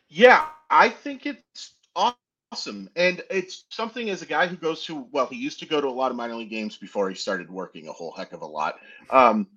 yeah, 0.08 0.48
I 0.70 0.90
think 0.90 1.26
it's 1.26 1.74
awesome, 1.96 2.90
and 2.96 3.22
it's 3.30 3.66
something 3.70 4.10
as 4.10 4.22
a 4.22 4.26
guy 4.26 4.48
who 4.48 4.56
goes 4.56 4.84
to 4.86 5.08
well, 5.12 5.28
he 5.28 5.38
used 5.38 5.60
to 5.60 5.66
go 5.66 5.82
to 5.82 5.88
a 5.88 5.90
lot 5.90 6.12
of 6.12 6.18
minor 6.18 6.36
league 6.36 6.50
games 6.50 6.78
before 6.78 7.10
he 7.10 7.16
started 7.16 7.50
working 7.50 7.88
a 7.88 7.92
whole 7.92 8.12
heck 8.12 8.34
of 8.34 8.42
a 8.42 8.46
lot. 8.46 8.76
Um, 9.10 9.48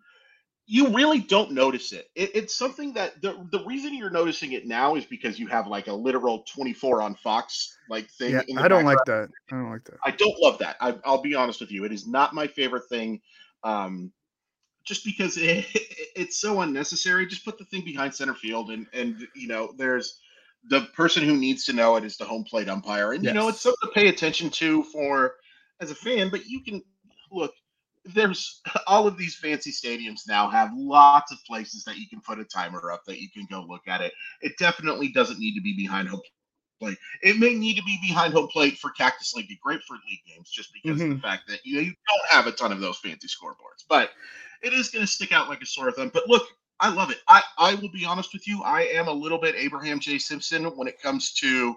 you 0.70 0.88
really 0.88 1.20
don't 1.20 1.52
notice 1.52 1.92
it. 1.92 2.10
it. 2.14 2.30
It's 2.34 2.54
something 2.54 2.92
that 2.92 3.22
the 3.22 3.46
the 3.50 3.64
reason 3.64 3.94
you're 3.94 4.10
noticing 4.10 4.52
it 4.52 4.66
now 4.66 4.96
is 4.96 5.06
because 5.06 5.38
you 5.38 5.46
have 5.46 5.66
like 5.66 5.87
a 5.87 5.92
literal 5.92 6.44
24 6.54 7.00
on 7.00 7.14
Fox 7.14 7.78
like 7.88 8.10
thing. 8.10 8.32
Yeah. 8.32 8.40
I 8.58 8.68
don't 8.68 8.84
background. 8.84 8.87
like 8.87 9.04
that. 9.06 9.28
I 9.50 9.54
don't 9.56 9.70
like 9.70 9.84
that. 9.84 9.96
I 10.04 10.10
don't 10.10 10.38
love 10.42 10.58
that. 10.58 10.76
I, 10.78 10.94
I'll 11.06 11.22
be 11.22 11.34
honest 11.34 11.60
with 11.60 11.72
you. 11.72 11.84
It 11.84 11.92
is 11.92 12.06
not 12.06 12.34
my 12.34 12.46
favorite 12.46 12.87
thing. 12.90 13.22
Um, 13.64 14.12
just 14.88 15.04
because 15.04 15.37
it, 15.37 15.66
it's 16.16 16.40
so 16.40 16.62
unnecessary. 16.62 17.26
Just 17.26 17.45
put 17.45 17.59
the 17.59 17.64
thing 17.66 17.85
behind 17.85 18.14
center 18.14 18.35
field, 18.35 18.71
and 18.71 18.87
and 18.92 19.28
you 19.37 19.47
know, 19.47 19.73
there's 19.76 20.18
the 20.68 20.83
person 20.95 21.23
who 21.23 21.37
needs 21.37 21.64
to 21.66 21.73
know 21.73 21.97
it 21.97 22.04
is 22.04 22.16
the 22.16 22.25
home 22.25 22.45
plate 22.45 22.68
umpire, 22.68 23.12
and 23.12 23.23
you 23.23 23.33
know, 23.33 23.49
it's 23.49 23.61
something 23.61 23.88
to 23.88 23.95
pay 23.95 24.09
attention 24.09 24.50
to 24.50 24.83
for 24.85 25.35
as 25.80 25.90
a 25.90 25.95
fan. 25.95 26.30
But 26.30 26.47
you 26.47 26.62
can 26.62 26.83
look. 27.30 27.52
There's 28.04 28.62
all 28.87 29.07
of 29.07 29.18
these 29.18 29.37
fancy 29.37 29.71
stadiums 29.71 30.23
now 30.26 30.49
have 30.49 30.71
lots 30.75 31.30
of 31.30 31.38
places 31.47 31.85
that 31.85 31.99
you 31.99 32.09
can 32.09 32.21
put 32.21 32.40
a 32.40 32.45
timer 32.45 32.90
up 32.90 33.04
that 33.07 33.21
you 33.21 33.28
can 33.30 33.47
go 33.50 33.64
look 33.68 33.87
at 33.87 34.00
it. 34.00 34.12
It 34.40 34.57
definitely 34.59 35.09
doesn't 35.09 35.38
need 35.38 35.54
to 35.54 35.61
be 35.61 35.76
behind 35.76 36.09
home 36.09 36.23
plate. 36.80 36.99
It 37.23 37.38
may 37.38 37.54
need 37.54 37.76
to 37.76 37.83
be 37.83 37.99
behind 38.00 38.33
home 38.33 38.49
plate 38.49 38.78
for 38.78 38.90
Cactus 38.90 39.35
League 39.35 39.50
and 39.50 39.59
Grapefruit 39.61 40.00
League 40.09 40.23
games, 40.26 40.50
just 40.50 40.71
because 40.73 41.00
of 41.00 41.07
mm-hmm. 41.07 41.16
the 41.16 41.23
fact 41.23 41.49
that 41.49 41.61
you 41.64 41.76
know 41.76 41.80
you 41.80 41.92
don't 42.09 42.30
have 42.30 42.47
a 42.47 42.52
ton 42.52 42.73
of 42.73 42.80
those 42.80 42.99
fancy 42.99 43.28
scoreboards. 43.28 43.85
But 43.88 44.11
it 44.62 44.72
is 44.72 44.90
going 44.90 45.04
to 45.04 45.10
stick 45.10 45.32
out 45.32 45.48
like 45.48 45.62
a 45.62 45.66
sore 45.66 45.90
thumb. 45.92 46.10
But 46.12 46.28
look, 46.28 46.46
I 46.80 46.92
love 46.92 47.10
it. 47.10 47.18
I 47.28 47.42
I 47.58 47.74
will 47.74 47.90
be 47.90 48.04
honest 48.04 48.32
with 48.32 48.46
you. 48.46 48.62
I 48.62 48.82
am 48.82 49.08
a 49.08 49.12
little 49.12 49.38
bit 49.38 49.54
Abraham 49.56 49.98
J 49.98 50.18
Simpson 50.18 50.64
when 50.76 50.88
it 50.88 51.00
comes 51.02 51.32
to 51.34 51.76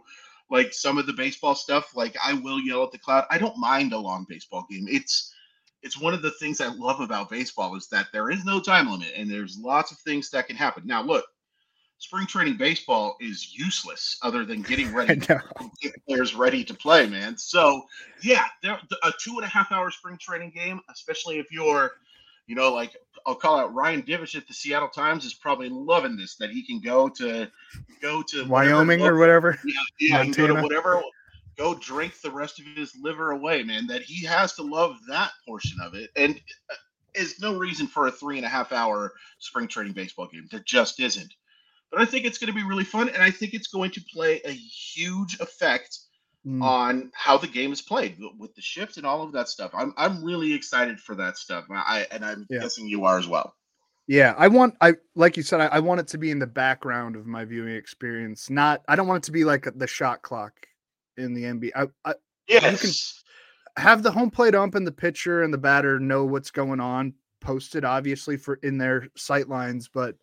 like 0.50 0.74
some 0.74 0.98
of 0.98 1.08
the 1.08 1.14
baseball 1.14 1.56
stuff. 1.56 1.96
Like 1.96 2.16
I 2.24 2.34
will 2.34 2.60
yell 2.60 2.84
at 2.84 2.92
the 2.92 3.00
cloud. 3.00 3.26
I 3.32 3.38
don't 3.38 3.58
mind 3.58 3.94
a 3.94 3.98
long 3.98 4.26
baseball 4.30 4.66
game. 4.70 4.86
It's 4.88 5.34
it's 5.82 6.00
one 6.00 6.14
of 6.14 6.22
the 6.22 6.32
things 6.32 6.62
I 6.62 6.68
love 6.68 7.00
about 7.00 7.30
baseball 7.30 7.76
is 7.76 7.88
that 7.88 8.08
there 8.14 8.30
is 8.30 8.46
no 8.46 8.60
time 8.60 8.90
limit 8.90 9.14
and 9.16 9.30
there's 9.30 9.58
lots 9.58 9.92
of 9.92 9.98
things 10.00 10.30
that 10.30 10.48
can 10.48 10.56
happen. 10.56 10.86
Now, 10.86 11.02
look, 11.02 11.26
spring 11.98 12.28
training 12.28 12.58
baseball 12.58 13.16
is 13.20 13.56
useless 13.58 14.18
other 14.22 14.46
than 14.46 14.62
getting 14.62 14.94
ready 14.94 15.16
know. 15.28 15.40
get 15.82 15.94
players 16.08 16.36
ready 16.36 16.64
to 16.64 16.74
play, 16.74 17.08
man. 17.08 17.38
So 17.38 17.84
yeah, 18.22 18.46
there 18.62 18.80
a 19.04 19.12
two 19.20 19.38
and 19.38 19.46
a 19.46 19.48
half 19.48 19.72
hour 19.72 19.90
spring 19.90 20.18
training 20.20 20.52
game, 20.52 20.80
especially 20.92 21.40
if 21.40 21.52
you're, 21.52 21.92
you 22.52 22.58
know, 22.58 22.74
like 22.74 22.98
I'll 23.26 23.34
call 23.34 23.58
out 23.58 23.74
Ryan 23.74 24.04
Divish 24.04 24.36
at 24.36 24.46
the 24.46 24.54
Seattle 24.54 24.90
Times 24.90 25.24
is 25.24 25.34
probably 25.34 25.70
loving 25.70 26.18
this 26.18 26.36
that 26.36 26.50
he 26.50 26.66
can 26.66 26.82
go 26.82 27.08
to 27.08 27.48
go 28.02 28.22
to 28.24 28.44
whatever 28.44 28.76
Wyoming 28.76 29.02
or 29.04 29.18
whatever. 29.18 29.58
yeah, 29.64 30.26
yeah, 30.26 30.26
go 30.26 30.48
to 30.48 30.56
whatever, 30.56 31.02
go 31.58 31.74
drink 31.76 32.20
the 32.20 32.30
rest 32.30 32.60
of 32.60 32.66
his 32.76 32.94
liver 33.02 33.32
away, 33.32 33.64
man. 33.64 33.88
That 33.88 34.02
he 34.02 34.26
has 34.26 34.54
to 34.56 34.64
love 34.64 34.98
that 35.08 35.32
portion 35.48 35.80
of 35.80 35.94
it, 35.94 36.10
and 36.18 36.42
uh, 36.70 36.76
is 37.14 37.40
no 37.40 37.58
reason 37.58 37.88
for 37.88 38.08
a 38.08 38.12
three 38.12 38.36
and 38.36 38.46
a 38.46 38.50
half 38.50 38.74
hour 38.74 39.14
spring 39.40 39.70
training 39.70 39.94
baseball 39.94 40.28
game. 40.28 40.50
There 40.52 40.64
just 40.66 41.00
isn't. 41.00 41.34
But 41.90 42.02
I 42.02 42.06
think 42.06 42.26
it's 42.26 42.38
going 42.38 42.54
to 42.54 42.60
be 42.60 42.68
really 42.68 42.84
fun, 42.84 43.08
and 43.08 43.24
I 43.24 43.32
think 43.32 43.54
it's 43.54 43.68
going 43.68 43.92
to 43.92 44.02
play 44.14 44.42
a 44.44 44.52
huge 44.52 45.40
effect 45.40 46.00
Mm. 46.46 46.62
on 46.64 47.12
how 47.14 47.38
the 47.38 47.48
game 47.48 47.72
is 47.72 47.84
played 47.84 48.18
with 48.40 48.56
the 48.56 48.62
shift 48.62 48.98
and 48.98 49.06
all 49.06 49.22
of 49.22 49.32
that 49.34 49.48
stuff. 49.48 49.72
I'm 49.76 49.94
I'm 49.96 50.24
really 50.24 50.54
excited 50.54 51.00
for 51.00 51.14
that 51.16 51.38
stuff. 51.38 51.66
I 51.70 52.08
and 52.12 52.26
I'm 52.26 52.48
Yeah. 52.50 52.62
guessing 52.62 52.88
you 52.88 53.06
are 53.06 53.20
as 53.20 53.28
well. 53.28 53.54
Yeah, 54.08 54.34
I 54.38 54.48
want 54.48 54.76
I 54.82 54.96
like 55.16 55.38
you 55.38 55.44
said 55.44 55.62
I, 55.62 55.68
I 55.68 55.80
want 55.80 56.00
it 56.00 56.08
to 56.10 56.18
be 56.18 56.32
in 56.32 56.40
the 56.40 56.48
background 56.48 57.16
of 57.16 57.28
my 57.28 57.46
viewing 57.46 57.76
experience. 57.76 58.50
Not 58.50 58.82
I 58.88 58.96
don't 58.96 59.08
want 59.08 59.24
it 59.24 59.26
to 59.28 59.32
be 59.32 59.44
like 59.44 59.68
the 59.76 59.88
shot 59.88 60.22
clock 60.24 60.54
in 61.18 61.34
the 61.34 61.44
NBA. 61.44 61.72
I, 61.76 61.86
I 62.10 62.14
Yes. 62.48 63.24
have 63.78 64.04
the 64.04 64.12
home 64.12 64.32
plate 64.32 64.56
ump 64.56 64.76
and 64.76 64.86
the 64.86 64.92
pitcher 64.92 65.44
and 65.44 65.54
the 65.54 65.58
batter 65.58 66.00
know 66.00 66.26
what's 66.26 66.52
going 66.52 66.80
on 66.80 67.14
posted 67.40 67.86
obviously 67.86 68.36
for 68.36 68.56
in 68.64 68.78
their 68.78 69.08
sight 69.16 69.48
lines, 69.48 69.88
but 69.88 70.16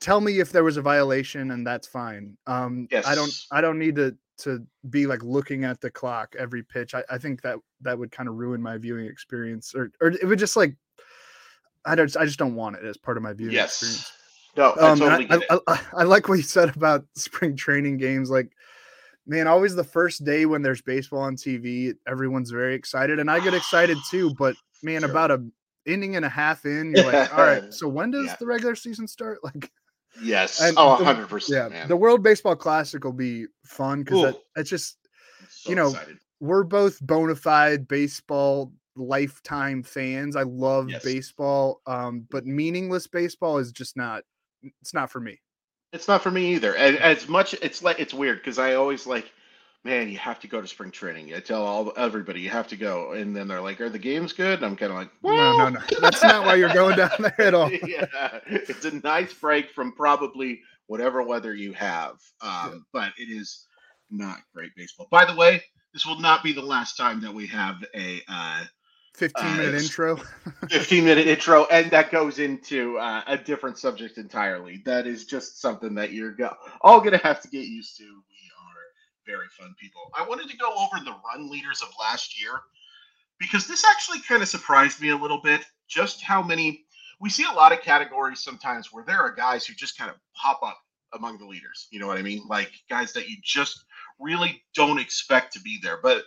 tell 0.00 0.20
me 0.20 0.40
if 0.40 0.50
there 0.50 0.64
was 0.64 0.76
a 0.76 0.82
violation 0.82 1.50
and 1.50 1.66
that's 1.66 1.86
fine. 1.88 2.36
Um 2.46 2.88
I 3.04 3.14
don't 3.14 3.32
I 3.50 3.60
don't 3.60 3.78
need 3.78 3.96
to 3.96 4.16
to 4.42 4.64
be 4.90 5.06
like 5.06 5.22
looking 5.22 5.64
at 5.64 5.80
the 5.80 5.90
clock 5.90 6.34
every 6.38 6.62
pitch. 6.62 6.94
I, 6.94 7.02
I 7.10 7.18
think 7.18 7.42
that 7.42 7.58
that 7.80 7.98
would 7.98 8.10
kind 8.12 8.28
of 8.28 8.36
ruin 8.36 8.60
my 8.62 8.78
viewing 8.78 9.06
experience 9.06 9.74
or 9.74 9.90
or 10.00 10.08
it 10.08 10.24
would 10.26 10.38
just 10.38 10.56
like 10.56 10.76
I 11.84 11.94
don't 11.94 12.16
I 12.16 12.24
just 12.24 12.38
don't 12.38 12.54
want 12.54 12.76
it 12.76 12.84
as 12.84 12.96
part 12.96 13.16
of 13.16 13.22
my 13.22 13.32
viewing 13.32 13.54
experience. 13.56 13.98
Yes. 14.10 14.12
No, 14.56 14.74
I 14.80 14.90
Um, 14.90 14.98
totally 14.98 15.24
I, 15.24 15.28
get 15.38 15.42
it. 15.42 15.60
I, 15.66 15.72
I, 15.74 15.80
I 15.98 16.02
like 16.04 16.28
what 16.28 16.36
you 16.36 16.42
said 16.42 16.74
about 16.76 17.04
spring 17.16 17.56
training 17.56 17.96
games. 17.96 18.30
Like, 18.30 18.52
man, 19.26 19.46
always 19.46 19.74
the 19.74 19.84
first 19.84 20.24
day 20.24 20.46
when 20.46 20.62
there's 20.62 20.82
baseball 20.82 21.20
on 21.20 21.36
TV, 21.36 21.94
everyone's 22.06 22.50
very 22.50 22.74
excited, 22.74 23.18
and 23.18 23.30
I 23.30 23.40
get 23.40 23.54
excited 23.54 23.96
too. 24.10 24.34
But 24.38 24.54
man, 24.82 25.00
Sure. 25.00 25.10
about 25.10 25.30
a 25.30 25.44
inning 25.86 26.14
and 26.16 26.24
a 26.24 26.28
half 26.28 26.64
in, 26.66 26.92
you're 26.94 27.04
like, 27.10 27.32
all 27.36 27.44
right, 27.44 27.64
so 27.74 27.88
when 27.88 28.10
does 28.10 28.26
Yeah. 28.26 28.36
the 28.38 28.46
regular 28.46 28.74
season 28.76 29.08
start? 29.08 29.42
Like, 29.42 29.70
yes. 30.20 30.60
and 30.60 30.74
Oh, 30.76 30.96
the- 30.98 31.04
100 31.04 31.28
percent, 31.28 31.72
yeah, 31.72 31.78
man. 31.80 31.88
the 31.88 31.96
World 31.96 32.22
Baseball 32.22 32.56
Classic 32.56 33.02
will 33.04 33.12
be 33.12 33.46
fun 33.64 34.02
because 34.02 34.22
that 34.34 34.36
it's 34.56 34.70
just 34.70 34.96
so 35.48 35.70
you 35.70 35.76
know, 35.76 35.90
excited. 35.90 36.18
we're 36.40 36.64
both 36.64 37.00
bona 37.00 37.34
fide 37.36 37.86
baseball 37.88 38.72
lifetime 38.96 39.82
fans. 39.82 40.36
I 40.36 40.42
love 40.42 40.90
Yes. 40.90 41.02
baseball, 41.04 41.80
um, 41.86 42.26
but 42.30 42.44
meaningless 42.46 43.06
baseball 43.06 43.58
is 43.58 43.72
just 43.72 43.96
not. 43.96 44.22
It's 44.80 44.92
not 44.94 45.10
for 45.10 45.20
me. 45.20 45.40
It's 45.92 46.08
not 46.08 46.22
for 46.22 46.30
me 46.30 46.54
either. 46.54 46.74
And 46.76 46.96
as 46.98 47.28
much, 47.28 47.54
it's 47.54 47.82
like 47.82 47.98
it's 48.00 48.14
weird 48.14 48.38
because 48.38 48.58
I 48.58 48.74
always 48.74 49.06
like, 49.06 49.30
man, 49.84 50.08
you 50.08 50.18
have 50.18 50.38
to 50.40 50.48
go 50.48 50.60
to 50.60 50.66
spring 50.68 50.90
training. 50.90 51.34
I 51.34 51.40
tell 51.40 51.64
all 51.64 51.92
everybody 51.96 52.40
you 52.40 52.50
have 52.50 52.68
to 52.68 52.76
go, 52.76 53.12
and 53.12 53.34
then 53.34 53.48
they're 53.48 53.60
like, 53.60 53.80
"Are 53.80 53.88
the 53.90 53.98
games 53.98 54.32
good?" 54.32 54.58
And 54.58 54.64
I'm 54.66 54.76
kind 54.76 54.92
of 54.92 54.98
like, 54.98 55.10
No, 55.22 55.56
no, 55.58 55.68
no. 55.70 55.80
That's 56.00 56.22
not 56.22 56.44
why 56.46 56.54
you're 56.54 56.72
going 56.72 56.96
down 56.96 57.10
there 57.18 57.40
at 57.40 57.54
all. 57.54 57.70
yeah, 57.86 58.06
it's 58.46 58.84
a 58.84 58.92
nice 59.00 59.32
break 59.32 59.70
from 59.70 59.92
probably 59.92 60.60
whatever 60.86 61.22
weather 61.22 61.54
you 61.54 61.72
have. 61.72 62.16
Um, 62.40 62.84
But 62.92 63.12
it 63.18 63.28
is 63.30 63.66
not 64.10 64.38
great 64.54 64.70
baseball. 64.76 65.08
By 65.10 65.24
the 65.24 65.34
way, 65.34 65.62
this 65.92 66.04
will 66.06 66.20
not 66.20 66.42
be 66.42 66.52
the 66.52 66.62
last 66.62 66.96
time 66.96 67.20
that 67.22 67.32
we 67.32 67.46
have 67.48 67.76
a 67.94 68.20
uh, 68.28 68.64
15 69.16 69.44
Uh, 69.44 69.50
minute 69.56 69.66
it's- 69.68 69.82
intro. 69.84 70.16
15 70.70 71.04
minute 71.04 71.26
intro, 71.26 71.64
and 71.70 71.90
that 71.90 72.10
goes 72.10 72.38
into 72.38 72.98
uh, 72.98 73.22
a 73.26 73.36
different 73.36 73.78
subject 73.78 74.16
entirely. 74.18 74.82
That 74.84 75.06
is 75.06 75.24
just 75.26 75.60
something 75.60 75.94
that 75.96 76.12
you're 76.12 76.32
go- 76.32 76.56
all 76.82 77.00
going 77.00 77.12
to 77.12 77.18
have 77.26 77.40
to 77.42 77.48
get 77.48 77.66
used 77.66 77.96
to. 77.98 78.22
Very 79.26 79.48
fun 79.58 79.74
people. 79.78 80.10
I 80.16 80.26
wanted 80.26 80.48
to 80.50 80.56
go 80.56 80.72
over 80.74 81.04
the 81.04 81.14
run 81.26 81.50
leaders 81.50 81.82
of 81.82 81.88
last 81.98 82.40
year 82.40 82.60
because 83.38 83.66
this 83.66 83.84
actually 83.84 84.20
kind 84.20 84.42
of 84.42 84.48
surprised 84.48 85.00
me 85.00 85.10
a 85.10 85.16
little 85.16 85.40
bit. 85.40 85.64
Just 85.88 86.22
how 86.22 86.42
many 86.42 86.84
we 87.20 87.30
see 87.30 87.44
a 87.44 87.54
lot 87.54 87.72
of 87.72 87.82
categories 87.82 88.40
sometimes 88.40 88.92
where 88.92 89.04
there 89.04 89.20
are 89.20 89.32
guys 89.32 89.64
who 89.64 89.74
just 89.74 89.96
kind 89.96 90.10
of 90.10 90.16
pop 90.34 90.60
up 90.62 90.78
among 91.12 91.38
the 91.38 91.46
leaders. 91.46 91.86
You 91.90 92.00
know 92.00 92.08
what 92.08 92.18
I 92.18 92.22
mean? 92.22 92.42
Like 92.48 92.72
guys 92.90 93.12
that 93.12 93.28
you 93.28 93.36
just 93.42 93.84
really 94.18 94.62
don't 94.74 94.98
expect 94.98 95.52
to 95.52 95.60
be 95.60 95.78
there, 95.82 95.98
but 96.02 96.24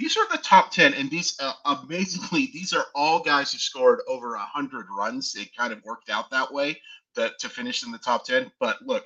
these 0.00 0.16
are 0.16 0.26
the 0.30 0.38
top 0.38 0.70
10 0.70 0.94
and 0.94 1.10
these 1.10 1.36
uh, 1.40 1.52
amazingly 1.66 2.48
these 2.54 2.72
are 2.72 2.86
all 2.94 3.20
guys 3.20 3.52
who 3.52 3.58
scored 3.58 4.00
over 4.08 4.30
100 4.30 4.86
runs 4.96 5.34
it 5.34 5.54
kind 5.54 5.72
of 5.74 5.84
worked 5.84 6.08
out 6.08 6.30
that 6.30 6.50
way 6.50 6.80
that 7.14 7.38
to 7.38 7.50
finish 7.50 7.84
in 7.84 7.92
the 7.92 7.98
top 7.98 8.24
10 8.24 8.50
but 8.58 8.80
look 8.80 9.04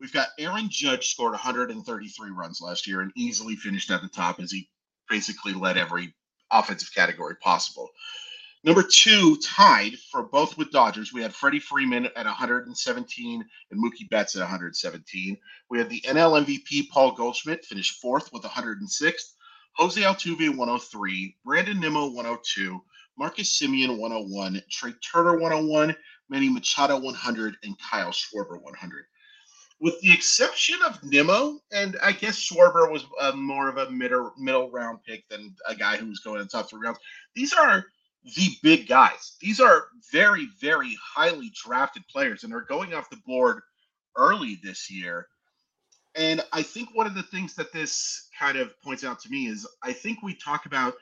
we've 0.00 0.12
got 0.12 0.28
aaron 0.38 0.68
judge 0.70 1.08
scored 1.08 1.32
133 1.32 2.30
runs 2.30 2.60
last 2.60 2.86
year 2.86 3.00
and 3.00 3.12
easily 3.16 3.56
finished 3.56 3.90
at 3.90 4.02
the 4.02 4.08
top 4.08 4.40
as 4.40 4.50
he 4.50 4.68
basically 5.08 5.52
led 5.52 5.76
every 5.76 6.12
offensive 6.50 6.92
category 6.94 7.36
possible. 7.36 7.88
Number 8.64 8.82
two 8.82 9.36
tied 9.36 9.96
for 10.10 10.24
both 10.24 10.58
with 10.58 10.72
dodgers 10.72 11.12
we 11.12 11.22
had 11.22 11.34
freddie 11.34 11.60
freeman 11.60 12.06
at 12.16 12.26
117 12.26 13.44
and 13.70 13.84
mookie 13.84 14.08
betts 14.10 14.34
at 14.34 14.40
117 14.40 15.36
we 15.70 15.78
had 15.78 15.88
the 15.88 16.00
nl 16.00 16.44
mvp 16.44 16.88
paul 16.88 17.12
goldschmidt 17.12 17.64
finished 17.64 18.00
fourth 18.00 18.32
with 18.32 18.42
106 18.42 19.36
Jose 19.76 20.00
Altuve 20.00 20.48
103, 20.56 21.36
Brandon 21.44 21.78
Nimmo 21.78 22.08
102, 22.08 22.82
Marcus 23.18 23.58
Semien 23.58 23.98
101, 23.98 24.62
Trea 24.70 24.94
Turner 25.02 25.38
101, 25.38 25.94
Manny 26.30 26.48
Machado 26.48 26.98
100, 26.98 27.56
and 27.62 27.78
Kyle 27.78 28.10
Schwarber 28.10 28.58
100. 28.62 29.04
With 29.80 30.00
the 30.00 30.12
exception 30.12 30.78
of 30.86 31.02
Nimmo, 31.02 31.58
and 31.72 31.96
I 32.02 32.12
guess 32.12 32.38
Schwarber 32.38 32.90
was 32.90 33.04
uh, 33.20 33.32
more 33.32 33.68
of 33.68 33.76
a 33.76 33.90
middle 33.90 34.32
middle 34.38 34.70
round 34.70 35.00
pick 35.06 35.28
than 35.28 35.54
a 35.68 35.74
guy 35.74 35.96
who 35.96 36.06
was 36.06 36.20
going 36.20 36.40
in 36.40 36.46
the 36.46 36.50
top 36.50 36.70
three 36.70 36.80
rounds. 36.82 36.98
These 37.34 37.52
are 37.52 37.84
the 38.36 38.48
big 38.62 38.88
guys. 38.88 39.36
These 39.40 39.60
are 39.60 39.88
very, 40.10 40.48
very 40.60 40.96
highly 41.02 41.52
drafted 41.54 42.06
players, 42.08 42.44
and 42.44 42.54
are 42.54 42.62
going 42.62 42.94
off 42.94 43.10
the 43.10 43.20
board 43.26 43.60
early 44.16 44.58
this 44.62 44.90
year. 44.90 45.28
And 46.14 46.42
I 46.52 46.62
think 46.62 46.88
one 46.94 47.06
of 47.06 47.14
the 47.14 47.22
things 47.22 47.54
that 47.56 47.72
this 47.72 48.28
kind 48.38 48.56
of 48.56 48.80
points 48.80 49.04
out 49.04 49.20
to 49.20 49.30
me 49.30 49.48
is 49.48 49.68
I 49.82 49.92
think 49.92 50.22
we 50.22 50.34
talk 50.34 50.64
about 50.64 50.94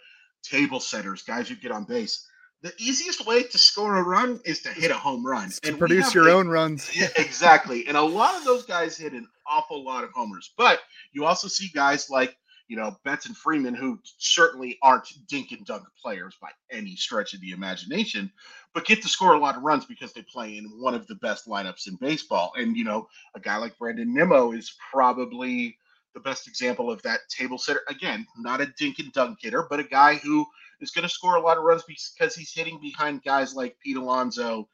table 0.42 0.80
setters, 0.80 1.22
guys 1.22 1.48
who 1.48 1.54
get 1.54 1.70
on 1.70 1.84
base 1.84 2.26
the 2.64 2.72
easiest 2.78 3.26
way 3.26 3.42
to 3.42 3.58
score 3.58 3.96
a 3.96 4.02
run 4.02 4.40
is 4.46 4.62
to 4.62 4.70
hit 4.70 4.90
a 4.90 4.94
home 4.94 5.24
run 5.24 5.50
to 5.50 5.68
and 5.68 5.78
produce 5.78 6.14
your 6.14 6.28
a, 6.28 6.32
own 6.32 6.48
runs. 6.48 6.90
Yeah, 6.96 7.10
exactly. 7.18 7.86
And 7.86 7.94
a 7.94 8.02
lot 8.02 8.34
of 8.36 8.44
those 8.44 8.64
guys 8.64 8.96
hit 8.96 9.12
an 9.12 9.28
awful 9.46 9.84
lot 9.84 10.02
of 10.02 10.10
homers. 10.12 10.54
But 10.56 10.80
you 11.12 11.26
also 11.26 11.46
see 11.46 11.68
guys 11.74 12.08
like, 12.08 12.38
you 12.68 12.78
know, 12.78 12.96
Betts 13.04 13.26
and 13.26 13.36
Freeman, 13.36 13.74
who 13.74 14.00
certainly 14.16 14.78
aren't 14.82 15.06
dink 15.28 15.52
and 15.52 15.66
dunk 15.66 15.84
players 16.02 16.38
by 16.40 16.48
any 16.70 16.96
stretch 16.96 17.34
of 17.34 17.42
the 17.42 17.50
imagination, 17.50 18.32
but 18.72 18.86
get 18.86 19.02
to 19.02 19.08
score 19.08 19.34
a 19.34 19.38
lot 19.38 19.58
of 19.58 19.62
runs 19.62 19.84
because 19.84 20.14
they 20.14 20.22
play 20.22 20.56
in 20.56 20.64
one 20.80 20.94
of 20.94 21.06
the 21.06 21.16
best 21.16 21.46
lineups 21.46 21.86
in 21.86 21.96
baseball. 21.96 22.54
And, 22.56 22.78
you 22.78 22.84
know, 22.84 23.08
a 23.34 23.40
guy 23.40 23.58
like 23.58 23.76
Brandon 23.76 24.14
Nimmo 24.14 24.52
is 24.52 24.74
probably 24.90 25.76
the 26.14 26.20
best 26.20 26.48
example 26.48 26.90
of 26.90 27.02
that 27.02 27.20
table 27.28 27.58
setter. 27.58 27.82
Again, 27.88 28.26
not 28.38 28.62
a 28.62 28.72
dink 28.78 29.00
and 29.00 29.12
dunk 29.12 29.40
hitter, 29.42 29.66
but 29.68 29.80
a 29.80 29.84
guy 29.84 30.14
who 30.14 30.46
is 30.80 30.90
going 30.90 31.02
to 31.02 31.08
score 31.08 31.36
a 31.36 31.40
lot 31.40 31.58
of 31.58 31.64
runs 31.64 31.84
because 31.86 32.34
he's 32.34 32.52
hitting 32.52 32.80
behind 32.80 33.22
guys 33.22 33.54
like 33.54 33.76
Pete 33.82 33.96
Alonso. 33.96 34.68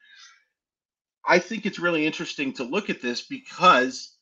I 1.25 1.39
think 1.39 1.65
it's 1.65 1.79
really 1.79 2.05
interesting 2.05 2.53
to 2.53 2.63
look 2.63 2.89
at 2.89 3.01
this 3.01 3.21
because 3.21 4.17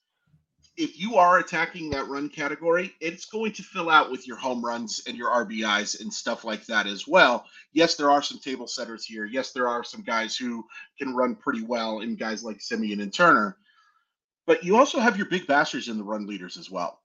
if 0.79 0.97
you 0.97 1.15
are 1.15 1.39
attacking 1.39 1.89
that 1.89 2.07
run 2.07 2.29
category, 2.29 2.93
it's 3.01 3.25
going 3.25 3.51
to 3.51 3.63
fill 3.63 3.89
out 3.89 4.09
with 4.09 4.25
your 4.25 4.37
home 4.37 4.63
runs 4.63 5.01
and 5.07 5.17
your 5.17 5.29
RBIs 5.29 5.99
and 5.99 6.11
stuff 6.11 6.45
like 6.45 6.65
that 6.67 6.87
as 6.87 7.05
well. 7.05 7.45
Yes, 7.73 7.95
there 7.95 8.09
are 8.09 8.21
some 8.21 8.39
table 8.39 8.65
setters 8.65 9.03
here. 9.03 9.25
Yes, 9.25 9.51
there 9.51 9.67
are 9.67 9.83
some 9.83 10.03
guys 10.03 10.37
who 10.37 10.65
can 10.97 11.13
run 11.13 11.35
pretty 11.35 11.63
well, 11.63 11.99
and 11.99 12.17
guys 12.17 12.45
like 12.45 12.59
Semien 12.59 13.01
and 13.01 13.13
Turner. 13.13 13.57
But 14.47 14.63
you 14.63 14.77
also 14.77 14.99
have 14.99 15.17
your 15.17 15.27
big 15.27 15.47
bashers 15.47 15.89
in 15.89 15.97
the 15.97 16.03
run 16.03 16.25
leaders 16.25 16.55
as 16.55 16.71
well. 16.71 17.01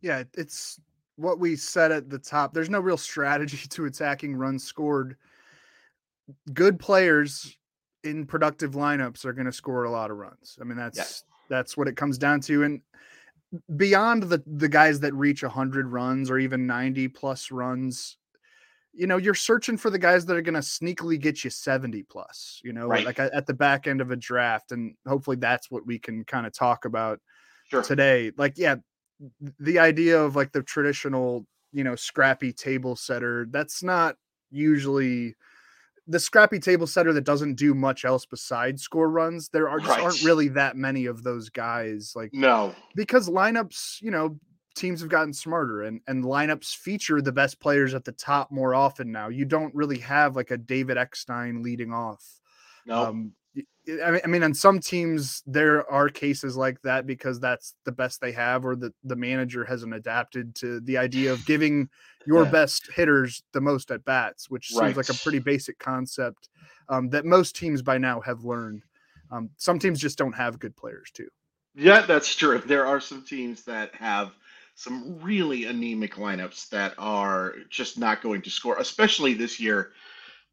Yeah, 0.00 0.24
it's 0.36 0.80
what 1.16 1.38
we 1.38 1.56
said 1.56 1.92
at 1.92 2.10
the 2.10 2.18
top. 2.18 2.52
There's 2.52 2.70
no 2.70 2.80
real 2.80 2.96
strategy 2.96 3.56
to 3.70 3.86
attacking 3.86 4.36
runs 4.36 4.64
scored. 4.64 5.16
Good 6.52 6.78
players 6.78 7.56
in 8.02 8.26
productive 8.26 8.72
lineups 8.72 9.24
are 9.24 9.32
going 9.32 9.46
to 9.46 9.52
score 9.52 9.84
a 9.84 9.90
lot 9.90 10.10
of 10.10 10.18
runs. 10.18 10.58
I 10.60 10.64
mean, 10.64 10.76
that's 10.76 10.96
yes. 10.96 11.24
that's 11.48 11.76
what 11.76 11.88
it 11.88 11.96
comes 11.96 12.18
down 12.18 12.40
to. 12.42 12.64
And 12.64 12.80
beyond 13.76 14.24
the 14.24 14.42
the 14.46 14.68
guys 14.68 15.00
that 15.00 15.14
reach 15.14 15.42
100 15.42 15.88
runs 15.88 16.30
or 16.30 16.38
even 16.38 16.66
90 16.66 17.08
plus 17.08 17.50
runs, 17.50 18.16
you 18.92 19.06
know, 19.06 19.16
you're 19.16 19.34
searching 19.34 19.76
for 19.76 19.90
the 19.90 19.98
guys 19.98 20.24
that 20.26 20.36
are 20.36 20.42
going 20.42 20.54
to 20.54 20.60
sneakily 20.60 21.20
get 21.20 21.44
you 21.44 21.50
70 21.50 22.02
plus. 22.04 22.60
You 22.64 22.72
know, 22.72 22.86
right. 22.86 23.04
like 23.04 23.18
at 23.18 23.46
the 23.46 23.54
back 23.54 23.86
end 23.86 24.00
of 24.00 24.10
a 24.10 24.16
draft, 24.16 24.72
and 24.72 24.94
hopefully 25.06 25.36
that's 25.36 25.70
what 25.70 25.86
we 25.86 25.98
can 25.98 26.24
kind 26.24 26.46
of 26.46 26.52
talk 26.52 26.84
about 26.84 27.20
sure. 27.70 27.82
today. 27.82 28.32
Like, 28.36 28.54
yeah, 28.56 28.76
the 29.58 29.78
idea 29.78 30.20
of 30.20 30.36
like 30.36 30.52
the 30.52 30.62
traditional, 30.62 31.46
you 31.72 31.84
know, 31.84 31.94
scrappy 31.94 32.52
table 32.52 32.96
setter, 32.96 33.46
that's 33.50 33.82
not 33.82 34.16
usually 34.50 35.34
the 36.06 36.20
scrappy 36.20 36.58
table 36.58 36.86
setter 36.86 37.12
that 37.12 37.24
doesn't 37.24 37.54
do 37.54 37.74
much 37.74 38.04
else 38.04 38.26
besides 38.26 38.82
score 38.82 39.08
runs. 39.08 39.48
There 39.48 39.68
are 39.68 39.78
just 39.78 39.90
right. 39.90 40.02
aren't 40.02 40.22
really 40.22 40.48
that 40.48 40.76
many 40.76 41.06
of 41.06 41.22
those 41.22 41.48
guys. 41.48 42.12
Like 42.14 42.32
no, 42.34 42.74
because 42.94 43.28
lineups, 43.28 44.02
you 44.02 44.10
know, 44.10 44.38
teams 44.74 45.00
have 45.00 45.08
gotten 45.08 45.32
smarter 45.32 45.82
and 45.82 46.00
and 46.06 46.24
lineups 46.24 46.76
feature 46.76 47.22
the 47.22 47.32
best 47.32 47.60
players 47.60 47.94
at 47.94 48.04
the 48.04 48.12
top 48.12 48.50
more 48.50 48.74
often 48.74 49.10
now. 49.10 49.28
You 49.28 49.44
don't 49.44 49.74
really 49.74 49.98
have 50.00 50.36
like 50.36 50.50
a 50.50 50.58
David 50.58 50.98
Eckstein 50.98 51.62
leading 51.62 51.92
off. 51.92 52.22
No. 52.86 53.06
Um, 53.06 53.32
I 54.02 54.26
mean, 54.26 54.42
on 54.42 54.54
some 54.54 54.80
teams 54.80 55.42
there 55.46 55.88
are 55.90 56.08
cases 56.08 56.56
like 56.56 56.80
that 56.82 57.06
because 57.06 57.38
that's 57.38 57.74
the 57.84 57.92
best 57.92 58.20
they 58.20 58.32
have, 58.32 58.64
or 58.64 58.76
the 58.76 58.92
the 59.04 59.16
manager 59.16 59.64
hasn't 59.64 59.94
adapted 59.94 60.54
to 60.56 60.80
the 60.80 60.96
idea 60.96 61.32
of 61.32 61.44
giving 61.46 61.88
your 62.26 62.44
yeah. 62.44 62.50
best 62.50 62.90
hitters 62.94 63.42
the 63.52 63.60
most 63.60 63.90
at 63.90 64.04
bats, 64.04 64.48
which 64.50 64.72
right. 64.74 64.86
seems 64.86 64.96
like 64.96 65.16
a 65.16 65.22
pretty 65.22 65.38
basic 65.38 65.78
concept 65.78 66.48
um, 66.88 67.10
that 67.10 67.24
most 67.24 67.56
teams 67.56 67.82
by 67.82 67.98
now 67.98 68.20
have 68.20 68.44
learned. 68.44 68.82
Um, 69.30 69.50
some 69.56 69.78
teams 69.78 70.00
just 70.00 70.18
don't 70.18 70.32
have 70.32 70.58
good 70.58 70.76
players 70.76 71.10
too. 71.12 71.28
Yeah, 71.74 72.02
that's 72.02 72.34
true. 72.34 72.58
There 72.58 72.86
are 72.86 73.00
some 73.00 73.22
teams 73.22 73.64
that 73.64 73.94
have 73.94 74.32
some 74.76 75.18
really 75.20 75.66
anemic 75.66 76.14
lineups 76.14 76.68
that 76.70 76.94
are 76.98 77.54
just 77.68 77.98
not 77.98 78.22
going 78.22 78.42
to 78.42 78.50
score, 78.50 78.78
especially 78.78 79.34
this 79.34 79.60
year 79.60 79.92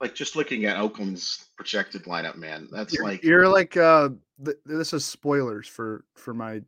like 0.02 0.16
just 0.16 0.36
looking 0.36 0.66
at 0.66 0.78
Oakland's 0.78 1.50
projected 1.56 2.04
lineup, 2.04 2.36
man, 2.36 2.68
that's 2.72 2.94
you're, 2.94 3.04
like 3.04 3.24
you're 3.24 3.48
like 3.48 3.78
uh 3.78 4.10
th- 4.44 4.58
this 4.66 4.94
is 4.94 5.06
spoilers 5.06 5.68
for 5.68 6.04
for 6.16 6.34
my 6.34 6.62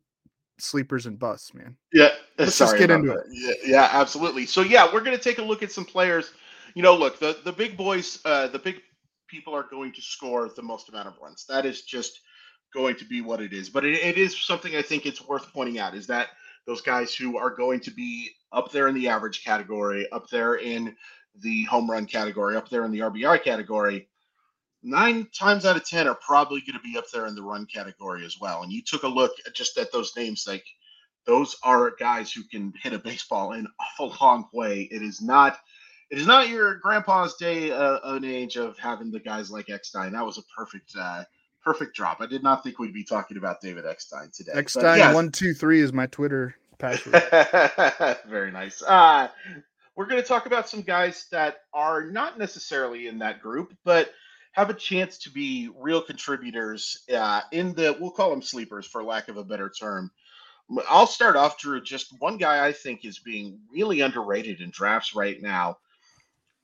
sleepers 0.58 1.06
and 1.06 1.18
busts, 1.18 1.52
man. 1.52 1.76
Yeah, 1.92 2.10
let's 2.38 2.56
just 2.56 2.78
get 2.78 2.90
into 2.90 3.08
that. 3.08 3.24
it. 3.26 3.58
Yeah, 3.64 3.70
yeah, 3.70 3.88
absolutely. 3.92 4.46
So 4.46 4.62
yeah, 4.62 4.88
we're 4.90 5.02
gonna 5.02 5.18
take 5.18 5.38
a 5.38 5.42
look 5.42 5.62
at 5.62 5.72
some 5.72 5.84
players. 5.84 6.30
You 6.74 6.82
know, 6.82 6.96
look, 6.96 7.18
the 7.18 7.38
the 7.44 7.52
big 7.52 7.76
boys, 7.76 8.20
uh, 8.24 8.46
the 8.48 8.58
big 8.58 8.80
people 9.28 9.54
are 9.54 9.66
going 9.68 9.92
to 9.92 10.00
score 10.00 10.48
the 10.48 10.62
most 10.62 10.88
amount 10.88 11.08
of 11.08 11.14
runs. 11.20 11.44
That 11.46 11.66
is 11.66 11.82
just 11.82 12.20
going 12.72 12.96
to 12.96 13.04
be 13.04 13.20
what 13.20 13.40
it 13.40 13.52
is. 13.52 13.68
But 13.68 13.84
it, 13.84 14.02
it 14.02 14.16
is 14.16 14.40
something 14.40 14.76
I 14.76 14.82
think 14.82 15.06
it's 15.06 15.26
worth 15.26 15.52
pointing 15.52 15.78
out 15.78 15.94
is 15.94 16.06
that 16.08 16.28
those 16.66 16.80
guys 16.80 17.14
who 17.14 17.36
are 17.36 17.50
going 17.50 17.80
to 17.80 17.90
be 17.90 18.30
up 18.52 18.70
there 18.70 18.88
in 18.88 18.94
the 18.94 19.08
average 19.08 19.44
category, 19.44 20.10
up 20.12 20.28
there 20.28 20.56
in 20.56 20.94
the 21.40 21.64
home 21.64 21.90
run 21.90 22.06
category, 22.06 22.56
up 22.56 22.68
there 22.68 22.84
in 22.84 22.92
the 22.92 23.00
RBI 23.00 23.42
category, 23.42 24.08
nine 24.82 25.26
times 25.36 25.64
out 25.64 25.76
of 25.76 25.88
10 25.88 26.06
are 26.06 26.14
probably 26.14 26.60
going 26.60 26.78
to 26.78 26.80
be 26.80 26.98
up 26.98 27.10
there 27.12 27.26
in 27.26 27.34
the 27.34 27.42
run 27.42 27.66
category 27.66 28.24
as 28.24 28.38
well. 28.40 28.62
And 28.62 28.72
you 28.72 28.82
took 28.82 29.02
a 29.02 29.08
look 29.08 29.32
at 29.46 29.54
just 29.54 29.76
at 29.78 29.90
those 29.90 30.14
names, 30.16 30.44
like 30.46 30.64
those 31.26 31.56
are 31.62 31.92
guys 31.98 32.32
who 32.32 32.44
can 32.44 32.72
hit 32.80 32.92
a 32.92 32.98
baseball 32.98 33.52
in 33.52 33.66
awful 33.80 34.16
long 34.20 34.48
way. 34.52 34.82
It 34.90 35.02
is 35.02 35.20
not. 35.20 35.58
It 36.10 36.18
is 36.18 36.26
not 36.26 36.48
your 36.48 36.76
grandpa's 36.76 37.34
day 37.34 37.72
uh, 37.72 37.98
an 38.04 38.24
age 38.24 38.56
of 38.56 38.78
having 38.78 39.10
the 39.10 39.18
guys 39.18 39.50
like 39.50 39.70
Eckstein. 39.70 40.12
That 40.12 40.24
was 40.24 40.38
a 40.38 40.42
perfect, 40.56 40.94
uh, 40.96 41.24
perfect 41.64 41.96
drop. 41.96 42.18
I 42.20 42.26
did 42.26 42.42
not 42.42 42.62
think 42.62 42.78
we'd 42.78 42.92
be 42.92 43.02
talking 43.02 43.36
about 43.36 43.60
David 43.60 43.86
Eckstein 43.86 44.30
today. 44.32 44.52
Eckstein 44.54 44.98
yes. 44.98 45.14
one 45.14 45.32
two 45.32 45.54
three 45.54 45.80
is 45.80 45.92
my 45.92 46.06
Twitter 46.06 46.54
password. 46.78 47.22
Very 48.28 48.52
nice. 48.52 48.82
Uh, 48.82 49.28
we're 49.96 50.06
going 50.06 50.20
to 50.20 50.26
talk 50.26 50.46
about 50.46 50.68
some 50.68 50.82
guys 50.82 51.26
that 51.30 51.58
are 51.72 52.04
not 52.04 52.38
necessarily 52.38 53.06
in 53.06 53.18
that 53.18 53.40
group, 53.40 53.74
but 53.84 54.12
have 54.52 54.70
a 54.70 54.74
chance 54.74 55.18
to 55.18 55.30
be 55.30 55.68
real 55.76 56.00
contributors 56.00 57.04
uh, 57.14 57.40
in 57.52 57.74
the, 57.74 57.96
we'll 58.00 58.10
call 58.10 58.30
them 58.30 58.42
sleepers 58.42 58.86
for 58.86 59.02
lack 59.02 59.28
of 59.28 59.36
a 59.36 59.44
better 59.44 59.68
term. 59.68 60.10
I'll 60.88 61.06
start 61.06 61.36
off, 61.36 61.58
Drew. 61.58 61.80
Just 61.80 62.14
one 62.20 62.38
guy 62.38 62.66
I 62.66 62.72
think 62.72 63.04
is 63.04 63.18
being 63.18 63.58
really 63.70 64.00
underrated 64.00 64.60
in 64.60 64.70
drafts 64.70 65.14
right 65.14 65.40
now 65.42 65.78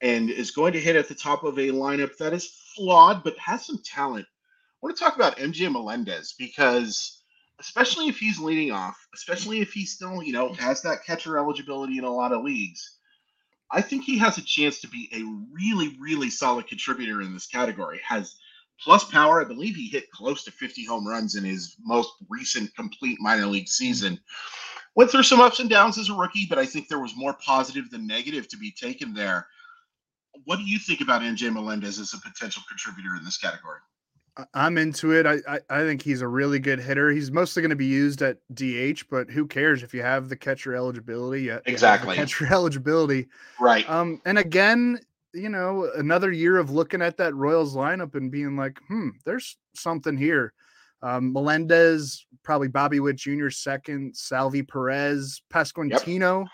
and 0.00 0.30
is 0.30 0.52
going 0.52 0.72
to 0.72 0.80
hit 0.80 0.96
at 0.96 1.08
the 1.08 1.14
top 1.14 1.44
of 1.44 1.58
a 1.58 1.68
lineup 1.68 2.16
that 2.16 2.32
is 2.32 2.46
flawed 2.74 3.22
but 3.22 3.36
has 3.38 3.66
some 3.66 3.80
talent. 3.84 4.26
I 4.26 4.86
want 4.86 4.96
to 4.96 5.02
talk 5.02 5.16
about 5.16 5.36
MJ 5.36 5.70
Melendez 5.70 6.34
because, 6.38 7.22
especially 7.60 8.08
if 8.08 8.18
he's 8.18 8.38
leading 8.38 8.72
off, 8.72 8.96
especially 9.14 9.60
if 9.60 9.72
he 9.72 9.84
still, 9.84 10.22
you 10.22 10.32
know, 10.32 10.54
has 10.54 10.80
that 10.82 11.04
catcher 11.04 11.36
eligibility 11.36 11.98
in 11.98 12.04
a 12.04 12.10
lot 12.10 12.32
of 12.32 12.42
leagues, 12.42 12.96
I 13.72 13.80
think 13.80 14.04
he 14.04 14.18
has 14.18 14.36
a 14.38 14.42
chance 14.42 14.80
to 14.80 14.88
be 14.88 15.08
a 15.12 15.22
really, 15.52 15.96
really 16.00 16.30
solid 16.30 16.66
contributor 16.66 17.22
in 17.22 17.32
this 17.32 17.46
category. 17.46 18.00
Has 18.04 18.36
plus 18.82 19.04
power. 19.04 19.40
I 19.40 19.44
believe 19.44 19.76
he 19.76 19.88
hit 19.88 20.10
close 20.10 20.44
to 20.44 20.50
50 20.50 20.84
home 20.84 21.06
runs 21.06 21.36
in 21.36 21.44
his 21.44 21.76
most 21.80 22.10
recent 22.28 22.74
complete 22.74 23.18
minor 23.20 23.46
league 23.46 23.68
season. 23.68 24.18
Went 24.96 25.10
through 25.10 25.22
some 25.22 25.40
ups 25.40 25.60
and 25.60 25.70
downs 25.70 25.98
as 25.98 26.08
a 26.08 26.14
rookie, 26.14 26.46
but 26.48 26.58
I 26.58 26.66
think 26.66 26.88
there 26.88 26.98
was 26.98 27.16
more 27.16 27.36
positive 27.44 27.90
than 27.90 28.06
negative 28.06 28.48
to 28.48 28.56
be 28.56 28.72
taken 28.72 29.14
there. 29.14 29.46
What 30.44 30.56
do 30.56 30.64
you 30.64 30.78
think 30.78 31.00
about 31.00 31.22
MJ 31.22 31.52
Melendez 31.52 31.98
as 31.98 32.12
a 32.14 32.18
potential 32.18 32.62
contributor 32.68 33.14
in 33.16 33.24
this 33.24 33.38
category? 33.38 33.78
I'm 34.54 34.78
into 34.78 35.12
it. 35.12 35.26
I, 35.26 35.38
I, 35.48 35.60
I 35.70 35.80
think 35.80 36.02
he's 36.02 36.20
a 36.20 36.28
really 36.28 36.58
good 36.58 36.80
hitter. 36.80 37.10
He's 37.10 37.30
mostly 37.30 37.62
going 37.62 37.70
to 37.70 37.76
be 37.76 37.86
used 37.86 38.22
at 38.22 38.38
DH, 38.54 39.04
but 39.10 39.30
who 39.30 39.46
cares 39.46 39.82
if 39.82 39.94
you 39.94 40.02
have 40.02 40.28
the 40.28 40.36
catcher 40.36 40.74
eligibility? 40.74 41.44
You, 41.44 41.60
exactly, 41.66 42.16
catcher 42.16 42.46
eligibility, 42.52 43.28
right? 43.58 43.88
Um, 43.88 44.20
and 44.24 44.38
again, 44.38 45.00
you 45.32 45.48
know, 45.48 45.90
another 45.96 46.32
year 46.32 46.58
of 46.58 46.70
looking 46.70 47.02
at 47.02 47.16
that 47.18 47.34
Royals 47.34 47.74
lineup 47.76 48.14
and 48.14 48.30
being 48.30 48.56
like, 48.56 48.78
hmm, 48.88 49.10
there's 49.24 49.56
something 49.74 50.16
here. 50.16 50.52
Um, 51.02 51.32
Melendez, 51.32 52.26
probably 52.42 52.68
Bobby 52.68 53.00
Witt 53.00 53.16
Jr. 53.16 53.48
second, 53.48 54.14
Salvy 54.14 54.62
Perez, 54.62 55.40
Pasquantino. 55.52 56.40
Yep. 56.40 56.48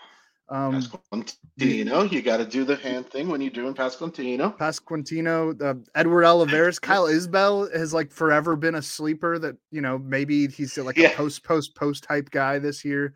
Um, 0.49 0.81
Pasquantino, 0.81 2.09
you 2.11 2.21
got 2.21 2.37
to 2.37 2.45
do 2.45 2.63
the 2.63 2.75
hand 2.77 3.07
thing 3.09 3.27
when 3.27 3.41
you're 3.41 3.49
doing 3.51 3.73
Pasquantino. 3.73 4.57
Pasquantino, 4.57 5.61
uh, 5.61 5.75
Edward 5.95 6.23
Olivares, 6.25 6.79
Kyle 6.79 7.05
Isbel 7.05 7.73
has 7.75 7.93
like 7.93 8.11
forever 8.11 8.55
been 8.55 8.75
a 8.75 8.81
sleeper 8.81 9.37
that 9.39 9.57
you 9.71 9.81
know 9.81 9.97
maybe 9.97 10.47
he's 10.47 10.77
like 10.77 10.97
Yeah. 10.97 11.09
a 11.09 11.15
post 11.15 11.43
post 11.43 11.75
post 11.75 12.03
type 12.03 12.29
guy 12.31 12.59
this 12.59 12.85
year. 12.85 13.13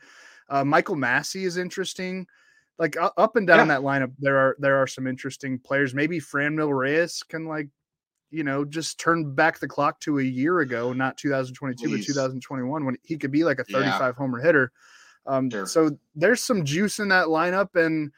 Uh, 0.50 0.66
Michael 0.66 0.96
Massey 0.96 1.46
is 1.46 1.56
interesting. 1.58 2.28
Like 2.78 2.96
u- 2.96 3.10
up 3.18 3.36
and 3.38 3.48
down 3.48 3.60
Yeah. 3.60 3.76
that 3.76 3.82
lineup, 3.82 4.12
there 4.20 4.38
are 4.38 4.56
there 4.60 4.76
are 4.82 4.88
some 4.88 5.08
interesting 5.08 5.58
players. 5.60 5.94
Maybe 5.94 6.20
Franmil 6.20 6.78
Reyes 6.78 7.24
can 7.24 7.46
like 7.46 7.70
you 8.30 8.44
know 8.44 8.66
just 8.66 9.00
turn 9.00 9.34
back 9.36 9.60
the 9.60 9.68
clock 9.70 10.02
to 10.02 10.20
a 10.20 10.24
year 10.24 10.60
ago, 10.60 10.92
not 10.92 11.18
2022 11.18 11.90
but 11.98 12.04
2021 12.06 12.86
when 12.86 12.98
he 13.04 13.18
could 13.18 13.32
be 13.32 13.46
like 13.46 13.60
a 13.60 13.66
Yeah. 13.70 13.80
35 13.80 14.16
homer 14.18 14.40
hitter. 14.42 14.72
Um, 15.26 15.50
Sure. 15.50 15.66
So 15.66 15.92
there's 16.16 16.44
some 16.44 16.66
juice 16.66 17.00
in 17.00 17.08
that 17.10 17.28
lineup, 17.28 17.76
and 17.76 18.12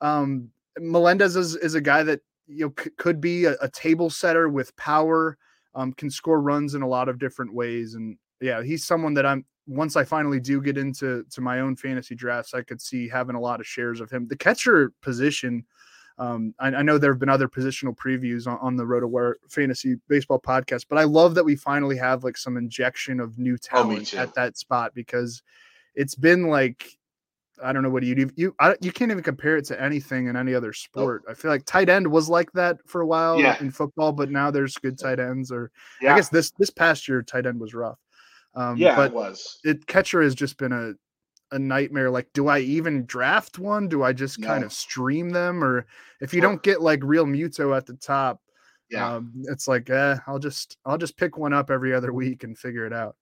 um, 0.00 0.50
Melendez 0.78 1.36
is, 1.36 1.56
is 1.56 1.74
a 1.74 1.80
guy 1.80 2.02
that 2.04 2.20
you 2.46 2.66
know 2.66 2.74
c- 2.82 2.90
could 2.98 3.20
be 3.20 3.44
a, 3.46 3.54
a 3.60 3.68
table 3.68 4.10
setter 4.10 4.48
with 4.48 4.74
power, 4.76 5.36
um, 5.74 5.92
can 5.92 6.10
score 6.10 6.40
runs 6.40 6.74
in 6.74 6.82
a 6.82 6.88
lot 6.88 7.08
of 7.08 7.18
different 7.18 7.52
ways, 7.54 7.94
and 7.94 8.16
yeah, 8.40 8.62
he's 8.62 8.84
someone 8.84 9.14
that 9.14 9.26
I'm. 9.26 9.44
Once 9.66 9.96
I 9.96 10.04
finally 10.04 10.40
do 10.40 10.60
get 10.60 10.76
into 10.76 11.24
to 11.30 11.40
my 11.40 11.60
own 11.60 11.74
fantasy 11.74 12.14
drafts, 12.14 12.52
I 12.52 12.60
could 12.60 12.82
see 12.82 13.08
having 13.08 13.34
a 13.34 13.40
lot 13.40 13.60
of 13.60 13.66
shares 13.66 13.98
of 14.00 14.10
him. 14.10 14.28
The 14.28 14.36
catcher 14.36 14.92
position. 15.00 15.64
Um, 16.18 16.54
I, 16.60 16.68
I 16.68 16.82
know 16.82 16.96
there 16.98 17.10
have 17.12 17.18
been 17.18 17.28
other 17.30 17.48
positional 17.48 17.96
previews 17.96 18.46
on, 18.46 18.56
on 18.60 18.76
the 18.76 18.84
RotoWire 18.84 19.34
Fantasy 19.48 19.96
Baseball 20.06 20.38
podcast, 20.38 20.84
but 20.88 20.96
I 20.98 21.02
love 21.04 21.34
that 21.34 21.44
we 21.44 21.56
finally 21.56 21.96
have 21.96 22.22
like 22.22 22.36
some 22.36 22.56
injection 22.56 23.18
of 23.18 23.36
new 23.36 23.54
Oh, 23.54 23.56
talent 23.56 24.06
too. 24.08 24.18
at 24.18 24.32
that 24.34 24.56
spot 24.56 24.92
because 24.94 25.42
it's 25.94 26.14
been 26.14 26.48
like 26.48 26.86
I 27.62 27.72
don't 27.72 27.84
know 27.84 27.90
what 27.90 28.02
you 28.02 28.14
do. 28.16 28.30
You 28.34 28.54
I, 28.58 28.74
you 28.80 28.90
can't 28.90 29.10
even 29.12 29.22
compare 29.22 29.56
it 29.56 29.64
to 29.66 29.80
anything 29.80 30.26
in 30.26 30.36
any 30.36 30.54
other 30.54 30.72
sport. 30.72 31.22
I 31.28 31.34
feel 31.34 31.50
like 31.52 31.64
tight 31.64 31.88
end 31.88 32.06
was 32.06 32.28
like 32.28 32.50
that 32.52 32.78
for 32.86 33.00
a 33.00 33.06
while 33.06 33.40
Yeah. 33.40 33.56
in 33.60 33.70
football, 33.70 34.10
but 34.12 34.28
now 34.30 34.50
there's 34.50 34.74
good 34.76 34.98
tight 34.98 35.20
ends. 35.20 35.52
Or 35.52 35.70
Yeah, 36.00 36.12
I 36.12 36.16
guess 36.16 36.28
this 36.30 36.50
this 36.58 36.70
past 36.70 37.06
year 37.08 37.22
tight 37.22 37.46
end 37.46 37.60
was 37.60 37.72
rough. 37.72 37.98
Um, 38.56 38.76
yeah, 38.76 38.96
but 38.96 39.12
it 39.12 39.14
was. 39.14 39.60
it 39.64 39.86
catcher 39.86 40.20
has 40.22 40.34
just 40.34 40.56
been 40.58 40.72
a 40.72 40.94
a 41.52 41.58
nightmare. 41.58 42.10
Like, 42.10 42.28
do 42.32 42.48
I 42.48 42.58
even 42.58 43.06
draft 43.06 43.60
one? 43.60 43.86
Do 43.86 44.02
I 44.02 44.12
just 44.12 44.42
kind 44.42 44.64
of 44.64 44.72
stream 44.72 45.30
them? 45.30 45.62
Or 45.62 45.86
if 46.20 46.34
you 46.34 46.40
don't 46.40 46.62
get 46.62 46.82
like 46.82 47.00
Realmuto 47.00 47.76
at 47.76 47.86
the 47.86 47.94
top, 47.94 48.40
Yeah. 48.90 49.14
um, 49.16 49.32
it's 49.44 49.68
like, 49.68 49.88
eh, 49.90 50.16
I'll 50.26 50.40
just 50.40 50.76
I'll 50.84 50.98
just 50.98 51.16
pick 51.16 51.38
one 51.38 51.52
up 51.52 51.70
every 51.70 51.94
other 51.94 52.12
week 52.12 52.42
and 52.42 52.58
figure 52.58 52.84
it 52.86 52.92
out. 52.92 53.14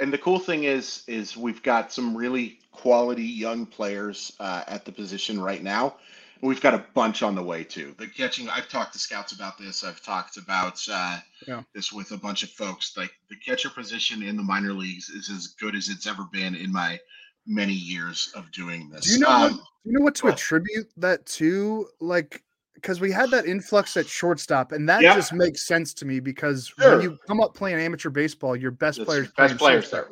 And 0.00 0.12
the 0.12 0.18
cool 0.18 0.38
thing 0.38 0.64
is 0.64 1.04
is 1.06 1.36
we've 1.36 1.62
got 1.62 1.92
some 1.92 2.16
really 2.16 2.58
quality 2.70 3.24
young 3.24 3.66
players 3.66 4.32
uh, 4.40 4.64
at 4.66 4.84
the 4.84 4.92
position 4.92 5.40
right 5.40 5.62
now. 5.62 5.96
And 6.40 6.48
we've 6.48 6.60
got 6.60 6.74
a 6.74 6.84
bunch 6.94 7.22
on 7.22 7.34
the 7.34 7.42
way 7.42 7.62
too. 7.62 7.94
The 7.98 8.06
catching 8.08 8.48
i've 8.48 8.68
talked 8.68 8.92
to 8.94 8.98
scouts 8.98 9.32
about 9.32 9.58
this. 9.58 9.84
I've 9.84 10.02
talked 10.02 10.36
about 10.38 10.80
uh, 10.90 11.18
Yeah. 11.46 11.62
this 11.74 11.92
with 11.92 12.10
a 12.12 12.16
bunch 12.16 12.42
of 12.42 12.50
folks. 12.50 12.96
Like 12.96 13.12
the 13.28 13.36
catcher 13.36 13.70
position 13.70 14.22
in 14.22 14.36
the 14.36 14.42
minor 14.42 14.72
leagues 14.72 15.08
is 15.10 15.28
as 15.30 15.48
good 15.48 15.76
as 15.76 15.88
it's 15.88 16.06
ever 16.06 16.24
been 16.32 16.54
in 16.54 16.72
my 16.72 16.98
many 17.46 17.72
years 17.74 18.32
of 18.34 18.50
doing 18.52 18.88
this. 18.88 19.04
Do 19.06 19.12
you 19.12 19.18
know 19.18 19.28
what, 19.28 19.50
Um, 19.52 19.56
do 19.56 19.62
you 19.90 19.98
know 19.98 20.04
what 20.04 20.14
to 20.16 20.28
attribute 20.28 20.90
that 20.96 21.26
to? 21.26 21.88
Like, 22.00 22.42
because 22.74 23.00
we 23.00 23.12
had 23.12 23.30
that 23.30 23.46
influx 23.46 23.96
at 23.96 24.06
shortstop, 24.06 24.72
and 24.72 24.88
that 24.88 25.02
Yeah. 25.02 25.14
just 25.14 25.32
makes 25.32 25.66
sense 25.66 25.92
to 25.94 26.04
me 26.04 26.20
because 26.20 26.72
Sure. 26.78 26.96
when 26.96 27.02
you 27.02 27.18
come 27.26 27.40
up 27.40 27.54
playing 27.54 27.78
amateur 27.78 28.10
baseball, 28.10 28.56
your 28.56 28.70
best 28.70 28.98
it's 28.98 29.04
players 29.06 29.28
best 29.36 29.56
players 29.58 29.90
there 29.90 30.08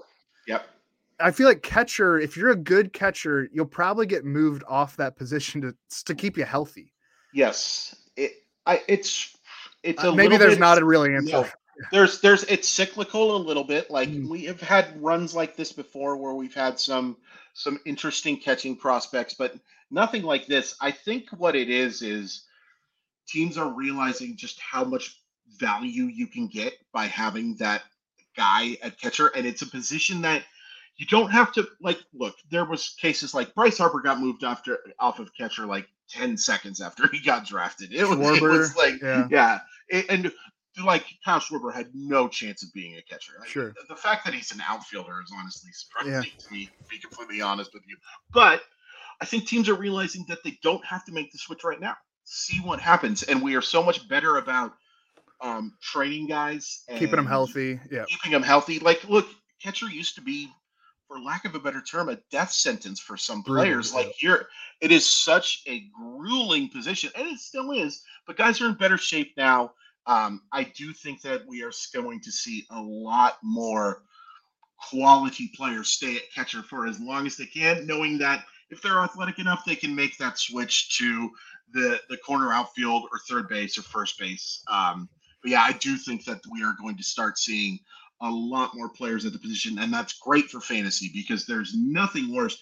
yep 0.46 0.66
I 1.22 1.30
feel 1.30 1.46
like 1.48 1.62
catcher, 1.62 2.18
if 2.18 2.34
you're 2.34 2.48
a 2.50 2.56
good 2.56 2.94
catcher, 2.94 3.46
you'll 3.52 3.66
probably 3.66 4.06
get 4.06 4.24
moved 4.24 4.62
off 4.66 4.96
that 4.96 5.16
position 5.16 5.60
to 5.62 5.74
to 6.06 6.14
keep 6.14 6.36
you 6.36 6.44
healthy. 6.44 6.92
yes 7.32 7.94
it 8.16 8.32
i 8.66 8.82
it's 8.88 9.36
it's 9.82 10.02
a 10.04 10.08
Uh, 10.10 10.14
maybe 10.14 10.36
there's 10.36 10.54
bit- 10.54 10.60
not 10.60 10.78
a 10.78 10.84
real 10.84 11.04
answer. 11.04 11.30
No. 11.32 11.46
there's 11.92 12.20
there's 12.20 12.44
it's 12.44 12.68
cyclical 12.68 13.36
a 13.36 13.38
little 13.38 13.64
bit 13.64 13.90
like 13.90 14.08
Mm. 14.10 14.28
we 14.28 14.44
have 14.44 14.60
had 14.60 15.00
runs 15.02 15.34
like 15.34 15.56
this 15.56 15.72
before 15.72 16.16
where 16.16 16.34
we've 16.34 16.54
had 16.54 16.78
some 16.78 17.16
some 17.54 17.78
interesting 17.86 18.36
catching 18.38 18.76
prospects 18.76 19.34
but 19.34 19.54
nothing 19.90 20.22
like 20.22 20.46
this 20.46 20.74
i 20.80 20.90
think 20.90 21.28
what 21.30 21.56
it 21.56 21.68
is 21.70 22.02
is 22.02 22.42
teams 23.26 23.56
are 23.58 23.72
realizing 23.72 24.36
just 24.36 24.60
how 24.60 24.84
much 24.84 25.16
value 25.58 26.04
you 26.04 26.26
can 26.26 26.46
get 26.46 26.74
by 26.92 27.06
having 27.06 27.56
that 27.56 27.82
guy 28.36 28.76
at 28.82 28.98
catcher 29.00 29.28
and 29.28 29.46
it's 29.46 29.62
a 29.62 29.66
position 29.66 30.22
that 30.22 30.42
you 30.96 31.06
don't 31.06 31.30
have 31.30 31.52
to 31.52 31.66
like 31.80 31.98
look 32.14 32.36
there 32.50 32.64
was 32.64 32.90
cases 33.00 33.34
like 33.34 33.52
bryce 33.54 33.78
harper 33.78 34.00
got 34.00 34.20
moved 34.20 34.44
after 34.44 34.78
off 35.00 35.18
of 35.18 35.34
catcher 35.34 35.66
like 35.66 35.88
10 36.10 36.36
seconds 36.36 36.80
after 36.80 37.08
he 37.08 37.20
got 37.20 37.44
drafted 37.44 37.92
it 37.92 38.08
was, 38.08 38.18
it 38.18 38.42
was 38.42 38.76
like 38.76 39.00
yeah. 39.02 39.26
yeah 39.30 39.58
it- 39.88 40.06
and 40.08 40.32
like 40.84 41.04
Kyle 41.24 41.40
Schwarber 41.40 41.74
had 41.74 41.90
no 41.94 42.28
chance 42.28 42.62
of 42.62 42.72
being 42.72 42.96
a 42.96 43.02
catcher. 43.02 43.32
Like, 43.38 43.48
Sure. 43.48 43.70
The, 43.70 43.94
the 43.94 43.96
fact 43.96 44.24
that 44.24 44.34
he's 44.34 44.52
an 44.52 44.62
outfielder 44.66 45.20
is 45.20 45.32
honestly 45.36 45.70
surprising 45.72 46.30
to 46.38 46.52
me, 46.52 46.66
to 46.66 46.88
be 46.88 46.98
completely 46.98 47.40
honest 47.40 47.74
with 47.74 47.82
you. 47.88 47.96
But 48.32 48.62
I 49.20 49.24
think 49.24 49.46
teams 49.46 49.68
are 49.68 49.74
realizing 49.74 50.24
that 50.28 50.38
they 50.44 50.58
don't 50.62 50.84
have 50.84 51.04
to 51.06 51.12
make 51.12 51.32
the 51.32 51.38
switch 51.38 51.64
right 51.64 51.80
now. 51.80 51.96
See 52.32 52.58
what 52.58 52.78
happens, 52.78 53.24
and 53.24 53.42
we 53.42 53.56
are 53.56 53.60
so 53.60 53.82
much 53.82 54.08
better 54.08 54.36
about 54.36 54.74
um, 55.40 55.72
training 55.82 56.28
guys, 56.28 56.84
and 56.88 56.96
Keeping 56.96 57.16
them 57.16 57.26
healthy. 57.26 57.80
Yeah. 57.90 58.04
keeping 58.08 58.30
them 58.30 58.44
healthy. 58.44 58.78
Like, 58.78 59.02
look, 59.08 59.26
catcher 59.60 59.88
used 59.90 60.14
to 60.14 60.20
be, 60.20 60.48
for 61.08 61.18
lack 61.18 61.44
of 61.44 61.56
a 61.56 61.58
better 61.58 61.82
term, 61.82 62.08
a 62.08 62.20
death 62.30 62.52
sentence 62.52 63.00
for 63.00 63.16
some 63.16 63.42
players. 63.42 63.90
yeah. 63.90 63.96
Like 63.98 64.12
here, 64.16 64.46
it 64.80 64.92
is 64.92 65.04
such 65.04 65.64
a 65.66 65.88
grueling 65.92 66.68
position, 66.68 67.10
and 67.16 67.26
it 67.26 67.40
still 67.40 67.72
is. 67.72 68.04
But 68.28 68.36
guys 68.36 68.60
are 68.60 68.66
in 68.66 68.74
better 68.74 68.96
shape 68.96 69.32
now. 69.36 69.72
Um, 70.06 70.42
I 70.52 70.62
do 70.62 70.92
think 70.92 71.22
that 71.22 71.42
we 71.48 71.64
are 71.64 71.72
going 71.92 72.20
to 72.20 72.30
see 72.30 72.64
a 72.70 72.80
lot 72.80 73.38
more 73.42 74.04
quality 74.88 75.50
players 75.56 75.88
stay 75.88 76.14
at 76.14 76.32
catcher 76.32 76.62
for 76.62 76.86
as 76.86 77.00
long 77.00 77.26
as 77.26 77.36
they 77.36 77.46
can, 77.46 77.88
knowing 77.88 78.18
that 78.18 78.44
if 78.70 78.80
they're 78.80 79.00
athletic 79.00 79.40
enough, 79.40 79.64
they 79.64 79.74
can 79.74 79.94
make 79.96 80.16
that 80.18 80.38
switch 80.38 80.96
to 80.98 81.30
the 81.72 82.00
the 82.08 82.16
corner 82.18 82.52
outfield 82.52 83.04
or 83.12 83.18
third 83.28 83.48
base 83.48 83.78
or 83.78 83.82
first 83.82 84.18
base. 84.18 84.62
Um, 84.70 85.08
but 85.42 85.52
yeah, 85.52 85.62
I 85.62 85.72
do 85.72 85.96
think 85.96 86.24
that 86.24 86.40
we 86.50 86.62
are 86.62 86.74
going 86.80 86.96
to 86.96 87.02
start 87.02 87.38
seeing 87.38 87.78
a 88.22 88.30
lot 88.30 88.74
more 88.74 88.90
players 88.90 89.24
at 89.24 89.32
the 89.32 89.38
position, 89.38 89.78
and 89.78 89.92
that's 89.92 90.18
great 90.18 90.50
for 90.50 90.60
fantasy 90.60 91.10
because 91.14 91.46
there's 91.46 91.74
nothing 91.74 92.34
worse. 92.34 92.58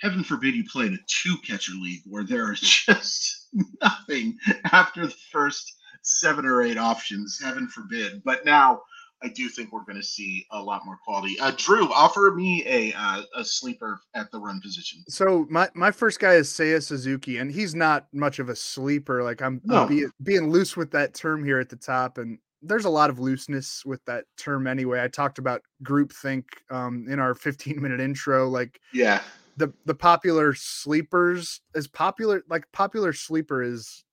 Heaven 0.00 0.24
forbid 0.24 0.54
you 0.54 0.64
play 0.64 0.86
in 0.86 0.94
a 0.94 0.98
two 1.06 1.36
catcher 1.46 1.72
league 1.72 2.02
where 2.06 2.24
there 2.24 2.52
is 2.52 2.60
just 2.86 3.48
nothing 3.82 4.38
after 4.72 5.06
the 5.06 5.14
first 5.30 5.74
seven 6.02 6.46
or 6.46 6.62
eight 6.62 6.78
options. 6.78 7.40
Heaven 7.42 7.68
forbid. 7.68 8.22
But 8.24 8.44
now 8.44 8.82
I 9.24 9.28
do 9.28 9.48
think 9.48 9.72
we're 9.72 9.84
going 9.84 9.96
to 9.96 10.06
see 10.06 10.46
a 10.50 10.62
lot 10.62 10.84
more 10.84 10.98
quality. 11.02 11.38
Uh, 11.40 11.52
Drew, 11.56 11.90
offer 11.90 12.32
me 12.36 12.62
a 12.66 12.92
uh, 12.92 13.22
a 13.36 13.44
sleeper 13.44 14.00
at 14.14 14.30
the 14.30 14.38
run 14.38 14.60
position. 14.60 15.02
So 15.08 15.46
my, 15.48 15.70
my 15.74 15.90
first 15.90 16.20
guy 16.20 16.34
is 16.34 16.48
Seiya 16.50 16.82
Suzuki, 16.82 17.38
and 17.38 17.50
he's 17.50 17.74
not 17.74 18.06
much 18.12 18.38
of 18.38 18.50
a 18.50 18.56
sleeper. 18.56 19.22
Like 19.22 19.40
I'm, 19.40 19.62
No. 19.64 19.82
I'm 19.82 19.88
being, 19.88 20.10
being 20.22 20.50
loose 20.50 20.76
with 20.76 20.90
that 20.90 21.14
term 21.14 21.42
here 21.42 21.58
at 21.58 21.70
the 21.70 21.76
top, 21.76 22.18
and 22.18 22.38
there's 22.60 22.84
a 22.84 22.90
lot 22.90 23.08
of 23.08 23.18
looseness 23.18 23.82
with 23.86 24.04
that 24.04 24.24
term 24.36 24.66
anyway. 24.66 25.02
I 25.02 25.08
talked 25.08 25.38
about 25.38 25.62
groupthink 25.82 26.44
um, 26.70 27.06
in 27.08 27.18
our 27.18 27.34
15 27.34 27.80
minute 27.80 28.00
intro. 28.00 28.46
Like 28.48 28.78
Yeah, 28.92 29.22
the 29.56 29.72
the 29.86 29.94
popular 29.94 30.54
sleepers 30.54 31.62
is 31.74 31.86
popular. 31.88 32.42
Like 32.50 32.70
popular 32.72 33.14
sleeper 33.14 33.62
is 33.62 34.04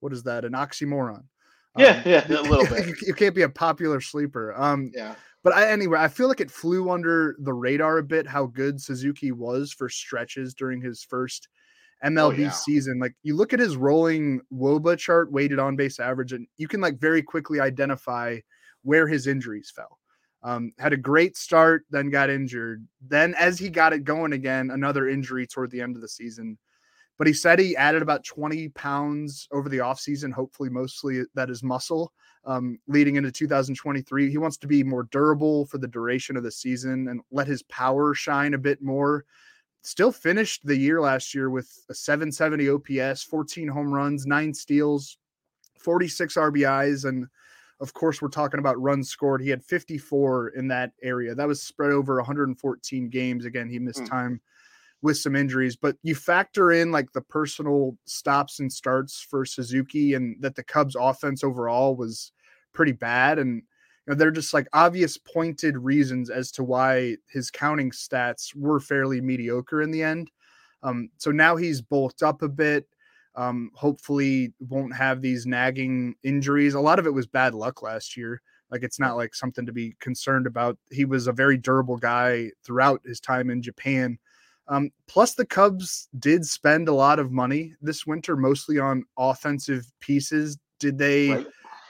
what 0.00 0.12
is 0.12 0.24
that? 0.24 0.44
An 0.44 0.52
oxymoron. 0.52 1.24
Yeah, 1.80 1.96
Um, 1.96 2.02
yeah, 2.06 2.40
a 2.40 2.42
little 2.42 2.66
bit. 2.74 2.96
you, 3.06 3.14
can't 3.14 3.34
be 3.34 3.42
a 3.42 3.48
popular 3.48 4.00
sleeper. 4.00 4.54
Um, 4.56 4.90
yeah, 4.94 5.14
but 5.42 5.54
I, 5.54 5.70
anyway, 5.70 5.98
I 5.98 6.08
feel 6.08 6.28
like 6.28 6.40
it 6.40 6.50
flew 6.50 6.90
under 6.90 7.36
the 7.40 7.52
radar 7.52 7.98
a 7.98 8.02
bit 8.02 8.26
how 8.26 8.46
good 8.46 8.80
Suzuki 8.80 9.32
was 9.32 9.72
for 9.72 9.88
stretches 9.88 10.54
during 10.54 10.80
his 10.80 11.02
first 11.02 11.48
MLB 12.04 12.38
yeah. 12.38 12.50
season. 12.50 12.98
Like 12.98 13.14
you 13.22 13.36
look 13.36 13.52
at 13.52 13.60
his 13.60 13.76
rolling 13.76 14.40
WOBA 14.52 14.98
chart, 14.98 15.32
weighted 15.32 15.58
on 15.58 15.76
base 15.76 15.98
average, 15.98 16.32
and 16.32 16.46
you 16.58 16.68
can 16.68 16.80
like 16.80 16.98
very 16.98 17.22
quickly 17.22 17.60
identify 17.60 18.38
where 18.82 19.08
his 19.08 19.26
injuries 19.26 19.72
fell. 19.74 19.98
Um, 20.42 20.72
had 20.78 20.94
a 20.94 20.98
great 20.98 21.36
start, 21.36 21.84
then 21.90 22.08
got 22.08 22.30
injured. 22.30 22.86
Then, 23.06 23.34
as 23.34 23.58
he 23.58 23.68
got 23.68 23.92
it 23.92 24.04
going 24.04 24.32
again, 24.32 24.70
another 24.70 25.08
injury 25.08 25.46
toward 25.46 25.70
the 25.70 25.82
end 25.82 25.96
of 25.96 26.02
the 26.02 26.08
season. 26.08 26.56
But 27.20 27.26
he 27.26 27.34
said 27.34 27.58
he 27.58 27.76
added 27.76 28.00
about 28.00 28.24
20 28.24 28.70
pounds 28.70 29.46
over 29.52 29.68
the 29.68 29.76
offseason, 29.76 30.32
hopefully, 30.32 30.70
mostly 30.70 31.20
that 31.34 31.50
is 31.50 31.62
muscle 31.62 32.14
um, 32.46 32.78
leading 32.88 33.16
into 33.16 33.30
2023. 33.30 34.30
He 34.30 34.38
wants 34.38 34.56
to 34.56 34.66
be 34.66 34.82
more 34.82 35.02
durable 35.02 35.66
for 35.66 35.76
the 35.76 35.86
duration 35.86 36.38
of 36.38 36.44
the 36.44 36.50
season 36.50 37.08
and 37.08 37.20
let 37.30 37.46
his 37.46 37.62
power 37.64 38.14
shine 38.14 38.54
a 38.54 38.58
bit 38.58 38.80
more. 38.80 39.26
Still 39.82 40.12
finished 40.12 40.64
the 40.64 40.74
year 40.74 40.98
last 40.98 41.34
year 41.34 41.50
with 41.50 41.70
a 41.90 41.94
770 41.94 42.70
OPS, 42.70 43.22
14 43.24 43.68
home 43.68 43.92
runs, 43.92 44.24
nine 44.24 44.54
steals, 44.54 45.18
46 45.78 46.36
RBIs. 46.36 47.04
And 47.06 47.26
of 47.80 47.92
course, 47.92 48.22
we're 48.22 48.28
talking 48.28 48.60
about 48.60 48.80
runs 48.80 49.10
scored. 49.10 49.42
He 49.42 49.50
had 49.50 49.62
54 49.62 50.54
in 50.56 50.68
that 50.68 50.92
area. 51.02 51.34
That 51.34 51.48
was 51.48 51.62
spread 51.62 51.92
over 51.92 52.16
114 52.16 53.10
games. 53.10 53.44
Again, 53.44 53.68
he 53.68 53.78
missed 53.78 54.00
Hmm. 54.00 54.06
time 54.06 54.40
with 55.02 55.16
some 55.16 55.34
injuries, 55.34 55.76
but 55.76 55.96
you 56.02 56.14
factor 56.14 56.72
in 56.72 56.92
like 56.92 57.12
the 57.12 57.22
personal 57.22 57.96
stops 58.06 58.60
and 58.60 58.72
starts 58.72 59.20
for 59.20 59.44
Suzuki 59.44 60.14
and 60.14 60.36
that 60.40 60.54
the 60.56 60.62
Cubs 60.62 60.96
offense 60.98 61.42
overall 61.42 61.96
was 61.96 62.32
pretty 62.74 62.92
bad. 62.92 63.38
And 63.38 63.56
you 63.56 63.62
know, 64.08 64.14
they're 64.14 64.30
just 64.30 64.52
like 64.52 64.68
obvious 64.72 65.16
pointed 65.16 65.78
reasons 65.78 66.30
as 66.30 66.50
to 66.52 66.64
why 66.64 67.16
his 67.28 67.50
counting 67.50 67.90
stats 67.90 68.54
were 68.54 68.80
fairly 68.80 69.20
mediocre 69.20 69.82
in 69.82 69.90
the 69.90 70.02
end. 70.02 70.30
Um, 70.82 71.10
so 71.18 71.30
now 71.30 71.56
he's 71.56 71.80
bulked 71.80 72.22
up 72.22 72.42
a 72.42 72.48
bit. 72.48 72.86
Um, 73.36 73.70
hopefully 73.74 74.52
won't 74.58 74.94
have 74.94 75.22
these 75.22 75.46
nagging 75.46 76.14
injuries. 76.24 76.74
A 76.74 76.80
lot 76.80 76.98
of 76.98 77.06
it 77.06 77.14
was 77.14 77.26
bad 77.26 77.54
luck 77.54 77.82
last 77.82 78.16
year. 78.16 78.42
Like 78.70 78.82
it's 78.82 79.00
not 79.00 79.16
like 79.16 79.34
something 79.34 79.66
to 79.66 79.72
be 79.72 79.94
concerned 80.00 80.46
about. 80.46 80.78
He 80.90 81.04
was 81.04 81.26
a 81.26 81.32
very 81.32 81.56
durable 81.56 81.96
guy 81.96 82.50
throughout 82.64 83.00
his 83.04 83.20
time 83.20 83.50
in 83.50 83.62
Japan. 83.62 84.18
Um, 84.70 84.92
plus, 85.08 85.34
the 85.34 85.44
Cubs 85.44 86.08
did 86.20 86.46
spend 86.46 86.88
a 86.88 86.94
lot 86.94 87.18
of 87.18 87.32
money 87.32 87.74
this 87.82 88.06
winter, 88.06 88.36
mostly 88.36 88.78
on 88.78 89.04
offensive 89.18 89.84
pieces. 89.98 90.58
Did 90.78 90.96
they 90.96 91.30
right. 91.30 91.46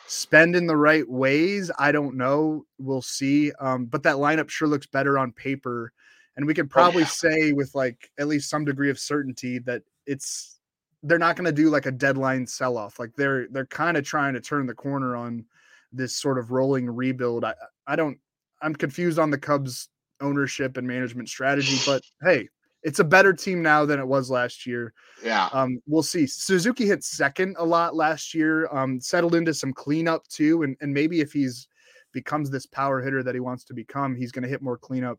spend 0.07 0.57
in 0.57 0.67
the 0.67 0.77
right 0.77 1.09
ways? 1.09 1.71
I 1.79 1.93
don't 1.93 2.17
know. 2.17 2.65
We'll 2.79 3.03
see. 3.03 3.53
Um, 3.61 3.85
but 3.85 4.03
that 4.05 4.17
lineup 4.17 4.49
sure 4.49 4.67
looks 4.67 4.87
better 4.87 5.19
on 5.19 5.31
paper. 5.33 5.93
And 6.37 6.47
we 6.47 6.55
could 6.55 6.67
oh, 6.67 6.69
probably 6.69 7.03
oh, 7.03 7.11
yeah. 7.23 7.31
say 7.39 7.53
with 7.53 7.75
like 7.75 8.11
at 8.19 8.29
least 8.29 8.49
some 8.49 8.65
degree 8.65 8.89
of 8.89 8.99
certainty 8.99 9.59
that 9.61 9.83
it's 10.07 10.59
they're 11.03 11.19
not 11.19 11.37
going 11.37 11.45
to 11.45 11.53
do 11.53 11.69
like 11.69 11.85
a 11.85 11.93
deadline 11.93 12.47
sell 12.47 12.79
off. 12.79 12.99
Like 12.99 13.15
they're 13.15 13.47
they're 13.49 13.67
kind 13.67 13.99
of 13.99 14.05
trying 14.05 14.33
to 14.35 14.41
turn 14.41 14.67
the 14.67 14.75
corner 14.75 15.17
on 15.17 15.45
this 15.93 16.17
sort 16.17 16.39
of 16.39 16.51
rolling 16.51 16.89
rebuild. 16.89 17.45
I 17.45 17.55
I 17.87 17.95
don't 17.95 18.19
I'm 18.63 18.75
confused 18.75 19.19
on 19.19 19.31
the 19.31 19.39
Cubs 19.39 19.91
ownership 20.23 20.79
and 20.79 20.87
management 20.87 21.29
strategy, 21.29 21.79
but 21.85 22.03
hey, 22.23 22.49
it's 22.83 22.99
a 22.99 23.05
better 23.05 23.33
team 23.33 23.63
now 23.63 23.85
than 23.85 23.99
it 24.01 24.07
was 24.07 24.31
last 24.31 24.67
year. 24.67 24.93
Yeah. 25.25 25.49
Um, 25.53 25.81
we'll 25.87 26.03
see. 26.03 26.27
Suzuki 26.27 26.87
hit 26.87 27.05
second 27.05 27.57
a 27.59 27.65
lot 27.65 27.95
last 27.95 28.35
year, 28.35 28.69
um, 28.73 29.01
settled 29.01 29.35
into 29.35 29.53
some 29.53 29.73
cleanup 29.73 30.27
too. 30.29 30.63
And, 30.63 30.77
and 30.81 30.93
maybe 30.93 31.21
if 31.21 31.33
he's 31.33 31.69
becomes 32.13 32.51
this 32.51 32.67
power 32.67 33.01
hitter 33.01 33.23
that 33.23 33.35
he 33.35 33.41
wants 33.41 33.65
to 33.65 33.75
become, 33.75 34.17
he's 34.17 34.33
going 34.33 34.43
to 34.43 34.49
hit 34.49 34.63
more 34.63 34.79
cleanup. 34.79 35.19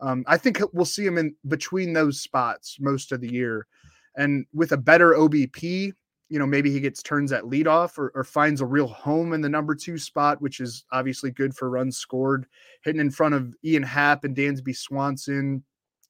Um, 0.00 0.24
I 0.26 0.36
think 0.36 0.60
we'll 0.72 0.84
see 0.84 1.06
him 1.06 1.18
in 1.18 1.34
between 1.46 1.92
those 1.92 2.20
spots 2.20 2.78
most 2.80 3.12
of 3.12 3.20
the 3.20 3.32
year. 3.32 3.66
And 4.16 4.44
with 4.52 4.72
a 4.72 4.76
better 4.76 5.12
OBP, 5.12 5.92
you 6.28 6.38
know, 6.38 6.46
maybe 6.46 6.72
he 6.72 6.80
gets 6.80 7.02
turns 7.02 7.30
at 7.30 7.44
leadoff 7.44 7.98
or, 7.98 8.10
or 8.14 8.24
finds 8.24 8.60
a 8.60 8.66
real 8.66 8.88
home 8.88 9.32
in 9.34 9.42
the 9.42 9.48
number 9.48 9.74
two 9.74 9.98
spot, 9.98 10.40
which 10.40 10.60
is 10.60 10.84
obviously 10.90 11.30
good 11.30 11.54
for 11.54 11.70
runs 11.70 11.98
scored, 11.98 12.46
hitting 12.82 13.00
in 13.00 13.10
front 13.10 13.34
of 13.34 13.54
Ian 13.64 13.82
Happ 13.82 14.24
and 14.24 14.34
Dansby 14.34 14.74
Swanson, 14.74 15.62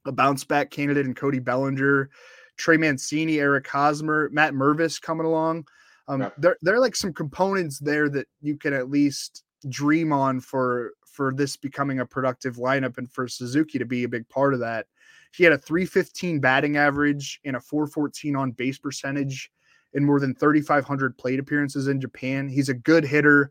a 0.07 0.13
bounce 0.13 0.45
back 0.45 0.71
candidate 0.71 1.07
in 1.07 1.15
Cody 1.15 1.39
Bellinger, 1.39 2.11
Trey 2.57 2.77
Mancini, 2.77 3.39
Eric 3.39 3.69
Hosmer, 3.69 4.29
Matt 4.33 4.55
Mervis 4.55 5.01
coming 5.01 5.27
along. 5.27 5.67
Um, 6.09 6.23
yeah. 6.23 6.31
there, 6.39 6.57
there 6.63 6.75
are 6.75 6.81
like 6.81 6.97
some 6.97 7.13
components 7.13 7.79
there 7.79 8.09
that 8.11 8.27
you 8.41 8.57
can 8.57 8.73
at 8.73 8.91
least 8.91 9.45
dream 9.69 10.13
on 10.13 10.41
for 10.41 10.93
for 11.07 11.33
this 11.35 11.57
becoming 11.57 12.01
a 12.01 12.07
productive 12.07 12.57
lineup 12.57 12.99
and 12.99 13.11
for 13.11 13.29
Suzuki 13.29 13.79
to 13.79 13.85
be 13.85 14.05
a 14.05 14.09
big 14.09 14.29
part 14.29 14.55
of 14.55 14.61
that. 14.61 14.87
He 15.35 15.45
had 15.45 15.53
a 15.53 15.59
315 15.59 16.41
batting 16.41 16.77
average 16.77 17.41
and 17.45 17.57
a 17.57 17.61
414 17.61 18.35
on 18.35 18.53
base 18.53 18.79
percentage 18.79 19.51
in 19.95 20.05
more 20.05 20.21
than 20.21 20.35
3,500 20.35 21.17
plate 21.19 21.39
appearances 21.39 21.89
in 21.89 22.01
Japan. 22.01 22.49
He's 22.49 22.71
a 22.71 22.75
good 22.75 23.05
hitter 23.05 23.51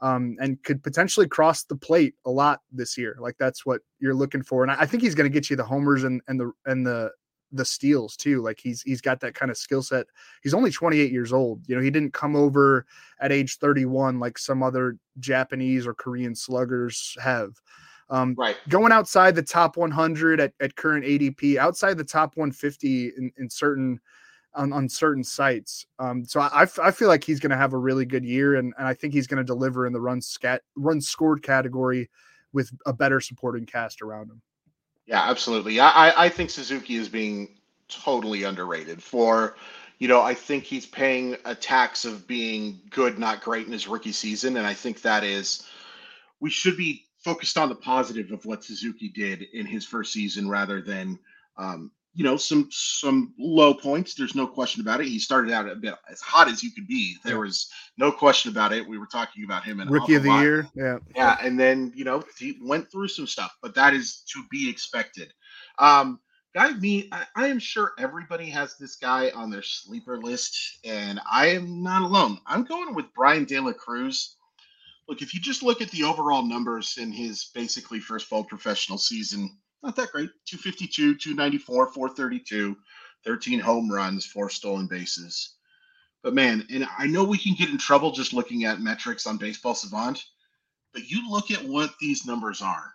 um, 0.00 0.36
and 0.40 0.62
could 0.62 0.82
potentially 0.82 1.28
cross 1.28 1.64
the 1.64 1.76
plate 1.76 2.14
a 2.24 2.30
lot 2.30 2.60
this 2.72 2.96
year. 2.96 3.16
Like 3.20 3.36
that's 3.38 3.66
what 3.66 3.80
you're 3.98 4.14
looking 4.14 4.42
for, 4.42 4.62
and 4.62 4.72
I 4.72 4.86
think 4.86 5.02
he's 5.02 5.14
going 5.14 5.30
to 5.30 5.34
get 5.34 5.50
you 5.50 5.56
the 5.56 5.64
homers 5.64 6.04
and 6.04 6.20
and 6.28 6.40
the 6.40 6.52
and 6.66 6.86
the 6.86 7.12
the 7.52 7.64
steals 7.64 8.16
too. 8.16 8.42
Like 8.42 8.60
he's 8.60 8.82
he's 8.82 9.00
got 9.00 9.20
that 9.20 9.34
kind 9.34 9.50
of 9.50 9.56
skill 9.56 9.82
set. 9.82 10.06
He's 10.42 10.54
only 10.54 10.70
28 10.70 11.10
years 11.12 11.32
old. 11.32 11.62
You 11.66 11.76
know, 11.76 11.82
he 11.82 11.90
didn't 11.90 12.14
come 12.14 12.36
over 12.36 12.86
at 13.20 13.32
age 13.32 13.58
31 13.58 14.18
like 14.20 14.38
some 14.38 14.62
other 14.62 14.96
Japanese 15.18 15.86
or 15.86 15.94
Korean 15.94 16.34
sluggers 16.34 17.16
have. 17.22 17.52
Um, 18.08 18.34
right. 18.36 18.56
Going 18.68 18.92
outside 18.92 19.36
the 19.36 19.42
top 19.42 19.76
100 19.76 20.40
at, 20.40 20.52
at 20.60 20.74
current 20.74 21.04
ADP, 21.04 21.56
outside 21.56 21.96
the 21.96 22.04
top 22.04 22.36
150 22.36 23.12
in, 23.16 23.32
in 23.38 23.48
certain 23.48 24.00
on, 24.54 24.72
on 24.72 24.88
certain 24.88 25.24
sites. 25.24 25.86
Um, 25.98 26.24
so 26.24 26.40
I, 26.40 26.66
I 26.82 26.90
feel 26.90 27.08
like 27.08 27.24
he's 27.24 27.40
going 27.40 27.50
to 27.50 27.56
have 27.56 27.72
a 27.72 27.78
really 27.78 28.04
good 28.04 28.24
year, 28.24 28.56
and, 28.56 28.74
and 28.78 28.86
I 28.86 28.94
think 28.94 29.14
he's 29.14 29.26
going 29.26 29.38
to 29.38 29.44
deliver 29.44 29.86
in 29.86 29.92
the 29.92 30.00
run 30.00 30.20
scat 30.20 30.62
run 30.74 31.00
scored 31.00 31.42
category 31.42 32.10
with 32.52 32.70
a 32.86 32.92
better 32.92 33.20
supporting 33.20 33.64
cast 33.64 34.02
around 34.02 34.30
him. 34.30 34.42
Yeah, 35.06 35.22
absolutely. 35.28 35.80
I, 35.80 36.24
I 36.24 36.28
think 36.28 36.50
Suzuki 36.50 36.96
is 36.96 37.08
being 37.08 37.58
totally 37.88 38.44
underrated 38.44 39.02
for, 39.02 39.56
you 39.98 40.08
know, 40.08 40.22
I 40.22 40.34
think 40.34 40.64
he's 40.64 40.86
paying 40.86 41.36
a 41.44 41.54
tax 41.54 42.04
of 42.04 42.26
being 42.26 42.80
good, 42.90 43.18
not 43.18 43.42
great 43.42 43.66
in 43.66 43.72
his 43.72 43.88
rookie 43.88 44.12
season. 44.12 44.56
And 44.56 44.66
I 44.66 44.74
think 44.74 45.02
that 45.02 45.24
is, 45.24 45.64
we 46.38 46.50
should 46.50 46.76
be 46.76 47.06
focused 47.18 47.58
on 47.58 47.68
the 47.68 47.74
positive 47.74 48.30
of 48.30 48.46
what 48.46 48.64
Suzuki 48.64 49.08
did 49.08 49.42
in 49.52 49.66
his 49.66 49.84
first 49.84 50.12
season 50.12 50.48
rather 50.48 50.80
than, 50.80 51.18
um, 51.56 51.90
you 52.14 52.24
know 52.24 52.36
some 52.36 52.68
some 52.70 53.34
low 53.38 53.72
points. 53.72 54.14
There's 54.14 54.34
no 54.34 54.46
question 54.46 54.80
about 54.80 55.00
it. 55.00 55.06
He 55.06 55.18
started 55.18 55.52
out 55.52 55.68
a 55.68 55.76
bit 55.76 55.94
as 56.10 56.20
hot 56.20 56.48
as 56.48 56.62
you 56.62 56.72
could 56.72 56.86
be. 56.86 57.16
There 57.24 57.40
was 57.40 57.70
no 57.98 58.10
question 58.10 58.50
about 58.50 58.72
it. 58.72 58.86
We 58.86 58.98
were 58.98 59.06
talking 59.06 59.44
about 59.44 59.64
him 59.64 59.80
in 59.80 59.88
rookie 59.88 60.16
of 60.16 60.24
the 60.24 60.30
lot. 60.30 60.42
year. 60.42 60.66
Yeah, 60.74 60.98
yeah, 61.14 61.38
and 61.40 61.58
then 61.58 61.92
you 61.94 62.04
know 62.04 62.22
he 62.38 62.58
went 62.62 62.90
through 62.90 63.08
some 63.08 63.26
stuff, 63.26 63.56
but 63.62 63.74
that 63.76 63.94
is 63.94 64.22
to 64.32 64.42
be 64.50 64.68
expected. 64.68 65.32
Um, 65.78 66.18
guy, 66.52 66.72
me, 66.72 67.08
I, 67.12 67.26
I 67.36 67.46
am 67.46 67.60
sure 67.60 67.92
everybody 67.96 68.50
has 68.50 68.76
this 68.76 68.96
guy 68.96 69.30
on 69.30 69.50
their 69.50 69.62
sleeper 69.62 70.18
list, 70.18 70.80
and 70.84 71.20
I 71.30 71.48
am 71.48 71.82
not 71.82 72.02
alone. 72.02 72.38
I'm 72.44 72.64
going 72.64 72.94
with 72.94 73.12
Bryan 73.14 73.44
De 73.44 73.60
La 73.60 73.72
Cruz. 73.72 74.36
Look, 75.08 75.22
if 75.22 75.32
you 75.32 75.40
just 75.40 75.62
look 75.62 75.80
at 75.80 75.90
the 75.90 76.04
overall 76.04 76.42
numbers 76.42 76.96
in 76.98 77.12
his 77.12 77.50
basically 77.54 78.00
first 78.00 78.26
full 78.26 78.44
professional 78.44 78.98
season 78.98 79.58
not 79.82 79.96
that 79.96 80.12
great. 80.12 80.30
252, 80.46 81.16
294, 81.16 81.92
432, 81.92 82.76
13 83.24 83.58
home 83.60 83.90
runs, 83.90 84.26
four 84.26 84.50
stolen 84.50 84.86
bases. 84.86 85.56
But 86.22 86.34
man, 86.34 86.66
and 86.70 86.86
I 86.98 87.06
know 87.06 87.24
we 87.24 87.38
can 87.38 87.54
get 87.54 87.70
in 87.70 87.78
trouble 87.78 88.10
just 88.10 88.34
looking 88.34 88.64
at 88.64 88.80
metrics 88.80 89.26
on 89.26 89.38
Baseball 89.38 89.74
Savant, 89.74 90.22
but 90.92 91.08
you 91.08 91.30
look 91.30 91.50
at 91.50 91.64
what 91.64 91.94
these 92.00 92.26
numbers 92.26 92.60
are. 92.60 92.92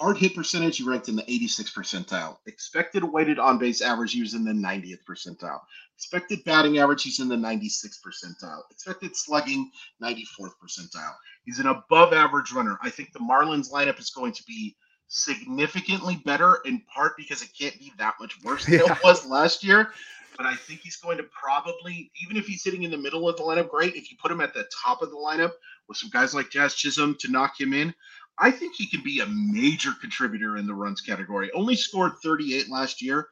Hard 0.00 0.16
hit 0.16 0.34
percentage, 0.34 0.78
he 0.78 0.82
ranked 0.82 1.10
in 1.10 1.16
the 1.16 1.22
86th 1.24 1.74
percentile. 1.74 2.38
Expected 2.46 3.04
weighted 3.04 3.38
on 3.38 3.58
base 3.58 3.82
average, 3.82 4.12
he 4.12 4.22
was 4.22 4.32
in 4.32 4.44
the 4.44 4.52
90th 4.52 5.04
percentile. 5.08 5.60
Expected 5.94 6.42
batting 6.44 6.78
average, 6.78 7.02
he's 7.02 7.20
in 7.20 7.28
the 7.28 7.36
96th 7.36 7.98
percentile. 8.02 8.62
Expected 8.70 9.14
slugging, 9.14 9.70
94th 10.02 10.54
percentile. 10.62 11.14
He's 11.44 11.58
an 11.58 11.66
above 11.66 12.14
average 12.14 12.50
runner. 12.50 12.78
I 12.82 12.88
think 12.88 13.12
the 13.12 13.18
Marlins 13.18 13.70
lineup 13.70 14.00
is 14.00 14.08
going 14.08 14.32
to 14.32 14.42
be 14.44 14.74
significantly 15.10 16.22
better 16.24 16.60
in 16.64 16.80
part 16.92 17.16
because 17.16 17.42
it 17.42 17.50
can't 17.58 17.76
be 17.78 17.92
that 17.98 18.14
much 18.20 18.42
worse 18.42 18.64
than 18.64 18.74
yeah. 18.86 18.92
it 18.92 19.04
was 19.04 19.26
last 19.26 19.62
year. 19.62 19.90
But 20.36 20.46
I 20.46 20.54
think 20.54 20.80
he's 20.80 20.96
going 20.96 21.18
to 21.18 21.24
probably, 21.24 22.10
even 22.22 22.36
if 22.36 22.46
he's 22.46 22.62
sitting 22.62 22.84
in 22.84 22.90
the 22.90 22.96
middle 22.96 23.28
of 23.28 23.36
the 23.36 23.42
lineup, 23.42 23.68
great. 23.68 23.96
If 23.96 24.10
you 24.10 24.16
put 24.22 24.30
him 24.30 24.40
at 24.40 24.54
the 24.54 24.66
top 24.82 25.02
of 25.02 25.10
the 25.10 25.16
lineup 25.16 25.50
with 25.88 25.98
some 25.98 26.08
guys 26.10 26.32
like 26.32 26.50
Jazz 26.50 26.74
Chisholm 26.74 27.16
to 27.20 27.30
knock 27.30 27.60
him 27.60 27.74
in, 27.74 27.92
I 28.38 28.50
think 28.50 28.76
he 28.76 28.86
can 28.86 29.02
be 29.02 29.20
a 29.20 29.26
major 29.26 29.90
contributor 30.00 30.56
in 30.56 30.66
the 30.66 30.74
runs 30.74 31.00
category. 31.00 31.50
Only 31.52 31.74
scored 31.74 32.12
38 32.22 32.70
last 32.70 33.02
year. 33.02 33.28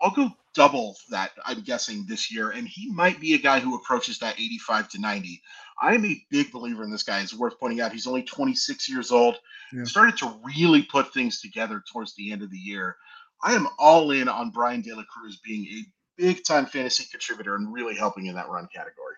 I'll 0.00 0.10
go 0.10 0.30
double 0.54 0.96
that, 1.10 1.32
I'm 1.44 1.60
guessing, 1.60 2.06
this 2.08 2.32
year. 2.32 2.50
And 2.50 2.66
he 2.66 2.90
might 2.90 3.20
be 3.20 3.34
a 3.34 3.38
guy 3.38 3.60
who 3.60 3.76
approaches 3.76 4.18
that 4.18 4.38
85 4.38 4.88
to 4.90 5.00
90. 5.00 5.42
I'm 5.80 6.04
a 6.04 6.22
big 6.30 6.50
believer 6.52 6.84
in 6.84 6.90
this 6.90 7.02
guy. 7.02 7.20
It's 7.20 7.34
worth 7.34 7.58
pointing 7.60 7.80
out 7.80 7.92
he's 7.92 8.06
only 8.06 8.22
26 8.22 8.88
years 8.88 9.10
old. 9.10 9.36
Yeah. 9.72 9.84
Started 9.84 10.16
to 10.18 10.40
really 10.56 10.82
put 10.82 11.12
things 11.12 11.40
together 11.40 11.82
towards 11.92 12.14
the 12.14 12.32
end 12.32 12.42
of 12.42 12.50
the 12.50 12.58
year. 12.58 12.96
I 13.42 13.54
am 13.54 13.68
all 13.78 14.10
in 14.12 14.28
on 14.28 14.50
Bryan 14.50 14.80
De 14.80 14.94
La 14.94 15.02
Cruz 15.04 15.40
being 15.44 15.66
a 15.66 15.84
big 16.16 16.44
time 16.44 16.66
fantasy 16.66 17.04
contributor 17.10 17.56
and 17.56 17.72
really 17.72 17.94
helping 17.94 18.26
in 18.26 18.34
that 18.34 18.48
run 18.48 18.66
category. 18.74 19.14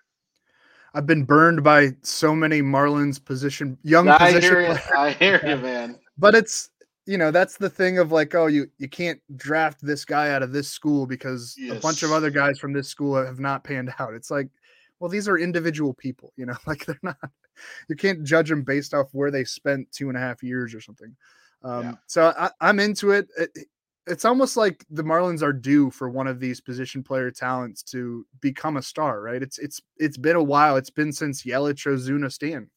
I've 0.94 1.06
been 1.06 1.24
burned 1.24 1.62
by 1.62 1.90
so 2.02 2.34
many 2.34 2.62
Marlins 2.62 3.22
position 3.22 3.78
young 3.82 4.08
I 4.08 4.18
position. 4.18 4.42
Hear 4.42 4.72
you. 4.72 4.78
I 4.96 5.10
hear 5.12 5.40
you, 5.46 5.56
man. 5.62 5.98
But 6.16 6.34
it's 6.34 6.70
you 7.08 7.16
know 7.16 7.30
that's 7.30 7.56
the 7.56 7.70
thing 7.70 7.98
of 7.98 8.12
like 8.12 8.34
oh 8.34 8.46
you 8.46 8.68
you 8.76 8.88
can't 8.88 9.20
draft 9.36 9.78
this 9.80 10.04
guy 10.04 10.30
out 10.30 10.42
of 10.42 10.52
this 10.52 10.68
school 10.68 11.06
because 11.06 11.56
yes. 11.58 11.76
a 11.76 11.80
bunch 11.80 12.02
of 12.02 12.12
other 12.12 12.30
guys 12.30 12.58
from 12.58 12.72
this 12.72 12.88
school 12.88 13.16
have 13.16 13.40
not 13.40 13.64
panned 13.64 13.92
out. 13.98 14.12
It's 14.14 14.30
like 14.30 14.48
well, 15.00 15.08
these 15.08 15.28
are 15.28 15.38
individual 15.38 15.94
people, 15.94 16.32
you 16.36 16.46
know, 16.46 16.56
like 16.66 16.84
they're 16.84 17.00
not, 17.02 17.16
you 17.88 17.96
can't 17.96 18.24
judge 18.24 18.48
them 18.48 18.62
based 18.62 18.94
off 18.94 19.08
where 19.12 19.30
they 19.30 19.44
spent 19.44 19.90
two 19.92 20.08
and 20.08 20.16
a 20.16 20.20
half 20.20 20.42
years 20.42 20.74
or 20.74 20.80
something. 20.80 21.16
Um, 21.62 21.82
yeah. 21.82 21.92
So 22.06 22.32
I, 22.38 22.50
am 22.68 22.78
into 22.78 23.12
it. 23.12 23.28
it. 23.36 23.50
It's 24.06 24.24
almost 24.24 24.56
like 24.56 24.86
the 24.90 25.04
Marlins 25.04 25.42
are 25.42 25.52
due 25.52 25.90
for 25.90 26.08
one 26.08 26.26
of 26.26 26.40
these 26.40 26.60
position 26.60 27.02
player 27.02 27.30
talents 27.30 27.82
to 27.84 28.24
become 28.40 28.78
a 28.78 28.82
star, 28.82 29.20
right? 29.20 29.42
It's 29.42 29.58
it's 29.58 29.82
it's 29.98 30.16
been 30.16 30.36
a 30.36 30.42
while. 30.42 30.76
It's 30.76 30.88
been 30.88 31.12
since 31.12 31.42
Yelich, 31.42 31.86
Ozuna, 31.86 32.32
Stan. 32.32 32.70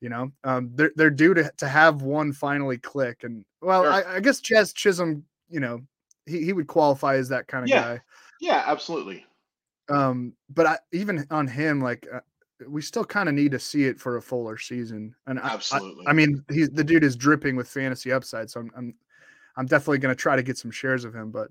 You 0.00 0.08
know, 0.10 0.30
um, 0.44 0.70
they're 0.74 0.92
they're 0.94 1.10
due 1.10 1.34
to 1.34 1.50
to 1.56 1.68
have 1.68 2.02
one 2.02 2.32
finally 2.32 2.78
click. 2.78 3.24
And 3.24 3.44
well, 3.60 3.82
sure. 3.82 3.92
I, 3.92 4.16
I 4.16 4.20
guess 4.20 4.40
Jazz 4.40 4.72
Chisholm, 4.72 5.24
you 5.48 5.60
know, 5.60 5.80
he, 6.26 6.44
he 6.44 6.52
would 6.52 6.68
qualify 6.68 7.16
as 7.16 7.28
that 7.30 7.48
kind 7.48 7.64
of 7.64 7.70
Yeah. 7.70 7.82
guy. 7.82 8.00
Yeah, 8.40 8.62
absolutely. 8.66 9.26
Um, 9.88 10.34
but 10.50 10.66
I, 10.66 10.78
even 10.92 11.26
on 11.30 11.48
him, 11.48 11.80
like 11.80 12.06
uh, 12.12 12.20
we 12.68 12.82
still 12.82 13.04
kind 13.04 13.28
of 13.28 13.34
need 13.34 13.52
to 13.52 13.58
see 13.58 13.84
it 13.84 13.98
for 13.98 14.16
a 14.16 14.22
fuller 14.22 14.58
season. 14.58 15.14
And 15.26 15.38
I, 15.38 15.48
I, 15.48 15.54
Absolutely. 15.54 16.06
I 16.06 16.12
mean, 16.12 16.44
he's 16.50 16.70
the 16.70 16.84
dude 16.84 17.04
is 17.04 17.16
dripping 17.16 17.56
with 17.56 17.68
fantasy 17.68 18.12
upside, 18.12 18.50
so 18.50 18.60
I'm 18.60 18.70
I'm, 18.76 18.94
I'm 19.56 19.66
definitely 19.66 19.98
going 19.98 20.14
to 20.14 20.20
try 20.20 20.36
to 20.36 20.42
get 20.42 20.58
some 20.58 20.70
shares 20.70 21.04
of 21.04 21.14
him. 21.14 21.30
But 21.30 21.50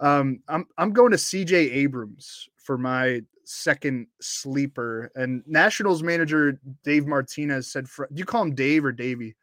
um, 0.00 0.40
I'm 0.48 0.66
I'm 0.78 0.92
going 0.92 1.10
to 1.10 1.18
C.J. 1.18 1.56
Abrams 1.56 2.48
for 2.56 2.78
my 2.78 3.22
second 3.50 4.06
sleeper. 4.20 5.10
And 5.14 5.42
Nationals 5.46 6.02
manager 6.02 6.60
Dave 6.84 7.06
Martinez 7.06 7.72
said, 7.72 7.86
"Do 7.96 8.06
you 8.14 8.24
call 8.24 8.42
him 8.42 8.54
Dave 8.54 8.84
or 8.84 8.92
Davey?" 8.92 9.36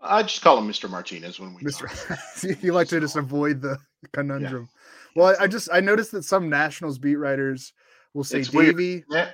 I 0.00 0.22
just 0.22 0.42
call 0.42 0.58
him 0.58 0.68
Mr. 0.68 0.88
Martinez 0.88 1.40
when 1.40 1.54
we 1.54 1.62
Mr. 1.62 2.62
you 2.62 2.72
like 2.72 2.88
to 2.88 3.00
just 3.00 3.16
avoid 3.16 3.60
the 3.60 3.78
conundrum. 4.12 4.68
Well, 5.16 5.34
I, 5.38 5.44
I 5.44 5.46
just 5.46 5.68
I 5.72 5.80
noticed 5.80 6.12
that 6.12 6.24
some 6.24 6.48
Nationals 6.48 6.98
beat 6.98 7.16
writers 7.16 7.72
will 8.14 8.24
say 8.24 8.40
It's. 8.40 8.50
Davey, 8.50 9.04
Yeah, 9.10 9.30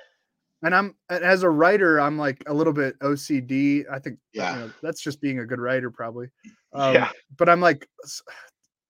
and 0.63 0.73
I'm 0.73 0.95
as 1.09 1.43
a 1.43 1.49
writer, 1.49 1.99
I'm 1.99 2.17
like 2.17 2.43
a 2.47 2.53
little 2.53 2.73
bit 2.73 2.97
OCD. 2.99 3.83
I 3.91 3.99
think 3.99 4.17
you 4.31 4.41
Yeah. 4.41 4.55
know, 4.55 4.71
that's 4.81 5.01
just 5.01 5.21
being 5.21 5.39
a 5.39 5.45
good 5.45 5.59
writer, 5.59 5.91
probably. 5.91 6.29
Um, 6.73 6.95
yeah. 6.95 7.11
But 7.37 7.49
I'm 7.49 7.61
like, 7.61 7.87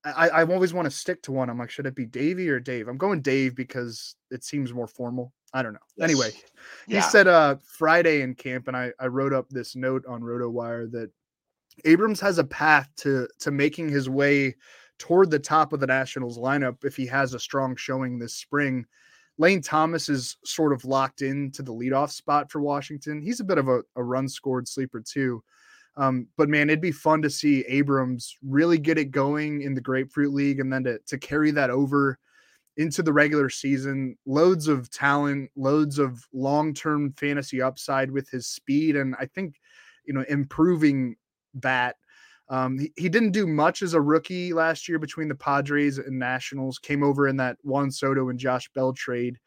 I 0.05 0.29
I 0.29 0.43
always 0.45 0.73
want 0.73 0.85
to 0.85 0.91
stick 0.91 1.21
to 1.23 1.31
one. 1.31 1.49
I'm 1.49 1.57
like, 1.57 1.69
should 1.69 1.85
it 1.85 1.95
be 1.95 2.05
Davey 2.05 2.49
or 2.49 2.59
Dave? 2.59 2.87
I'm 2.87 2.97
going 2.97 3.21
Dave 3.21 3.55
because 3.55 4.15
it 4.31 4.43
seems 4.43 4.73
more 4.73 4.87
formal. 4.87 5.33
I 5.53 5.61
don't 5.61 5.73
know. 5.73 5.79
Yes. 5.97 6.09
Anyway, 6.09 6.31
he 6.87 7.01
said 7.01 7.27
uh 7.27 7.57
Friday 7.63 8.21
in 8.21 8.35
camp, 8.35 8.67
and 8.67 8.75
I 8.75 8.91
I 8.99 9.07
wrote 9.07 9.33
up 9.33 9.49
this 9.49 9.75
note 9.75 10.05
on 10.07 10.21
RotoWire 10.21 10.91
that 10.91 11.11
Abrams 11.85 12.19
has 12.19 12.37
a 12.37 12.43
path 12.43 12.89
to 12.97 13.27
to 13.39 13.51
making 13.51 13.89
his 13.89 14.09
way 14.09 14.55
toward 14.99 15.31
the 15.31 15.39
top 15.39 15.73
of 15.73 15.79
the 15.79 15.87
Nationals 15.87 16.37
lineup 16.37 16.83
if 16.83 16.95
he 16.95 17.05
has 17.07 17.33
a 17.33 17.39
strong 17.39 17.75
showing 17.75 18.19
this 18.19 18.35
spring. 18.35 18.85
Lane 19.39 19.61
Thomas 19.61 20.09
is 20.09 20.37
sort 20.45 20.73
of 20.73 20.85
locked 20.85 21.23
into 21.23 21.63
the 21.63 21.73
leadoff 21.73 22.11
spot 22.11 22.51
for 22.51 22.61
Washington. 22.61 23.21
He's 23.21 23.39
a 23.39 23.43
bit 23.43 23.57
of 23.57 23.67
a, 23.67 23.81
a 23.95 24.03
run 24.03 24.29
scored 24.29 24.67
sleeper 24.67 25.01
too. 25.01 25.43
Um, 25.95 26.27
but 26.37 26.49
man, 26.49 26.69
it'd 26.69 26.81
be 26.81 26.91
fun 26.91 27.21
to 27.21 27.29
see 27.29 27.63
Abrams 27.67 28.35
really 28.41 28.79
get 28.79 28.97
it 28.97 29.11
going 29.11 29.61
in 29.61 29.73
the 29.73 29.81
Grapefruit 29.81 30.33
League 30.33 30.59
and 30.59 30.73
then 30.73 30.83
to, 30.85 30.99
to 31.05 31.17
carry 31.17 31.51
that 31.51 31.69
over 31.69 32.17
into 32.77 33.03
the 33.03 33.13
regular 33.13 33.49
season. 33.49 34.17
Loads 34.25 34.67
of 34.67 34.89
talent, 34.89 35.51
loads 35.55 35.99
of 35.99 36.27
long 36.33 36.73
term 36.73 37.13
fantasy 37.13 37.61
upside 37.61 38.09
with 38.09 38.29
his 38.29 38.47
speed, 38.47 38.95
and 38.95 39.15
I 39.19 39.27
think 39.27 39.59
you 40.05 40.13
know 40.13 40.25
improving 40.27 41.15
bat. 41.53 41.95
Um, 42.49 42.77
he, 42.77 42.91
he 42.97 43.09
didn't 43.09 43.31
do 43.31 43.47
much 43.47 43.81
as 43.81 43.93
a 43.93 44.01
rookie 44.01 44.53
last 44.53 44.89
year 44.89 44.99
between 44.99 45.27
the 45.27 45.35
Padres 45.35 45.97
and 45.97 46.19
Nationals. 46.19 46.79
Came 46.79 47.03
over 47.03 47.27
in 47.27 47.37
that 47.37 47.57
Juan 47.63 47.91
Soto 47.91 48.29
and 48.29 48.39
Josh 48.39 48.69
Bell 48.73 48.93
trade. 48.93 49.37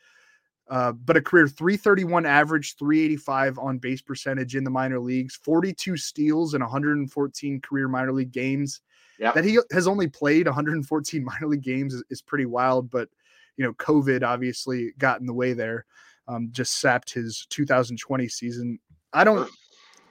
Uh, 0.69 0.93
but 0.93 1.17
a 1.17 1.21
career 1.21 1.47
331 1.47 2.27
average, 2.27 2.77
385 2.77 3.59
on 3.59 3.79
base 3.79 4.03
percentage 4.03 4.57
in 4.57 4.65
the 4.65 4.71
minor 4.71 4.99
leagues, 4.99 5.37
42 5.37 5.97
steals 5.97 6.55
in 6.55 6.61
114 6.61 7.61
career 7.61 7.89
minor 7.89 8.13
league 8.13 8.33
games. 8.33 8.81
Yep. 9.19 9.35
That 9.35 9.45
he 9.45 9.59
has 9.73 9.87
only 9.87 10.09
played 10.09 10.47
114 10.47 11.25
minor 11.41 11.47
league 11.47 11.63
games 11.63 11.95
is, 11.95 12.05
is 12.11 12.23
pretty 12.23 12.47
wild. 12.47 12.91
But 12.91 13.09
you 13.57 13.65
know, 13.65 13.73
COVID 13.75 14.23
obviously 14.23 14.93
got 14.99 15.21
in 15.21 15.27
the 15.27 15.33
way 15.33 15.53
there. 15.53 15.87
Um, 16.29 16.49
just 16.51 16.81
sapped 16.81 17.15
his 17.15 17.47
2020 17.51 18.29
season. 18.29 18.79
I 19.13 19.23
don't 19.23 19.49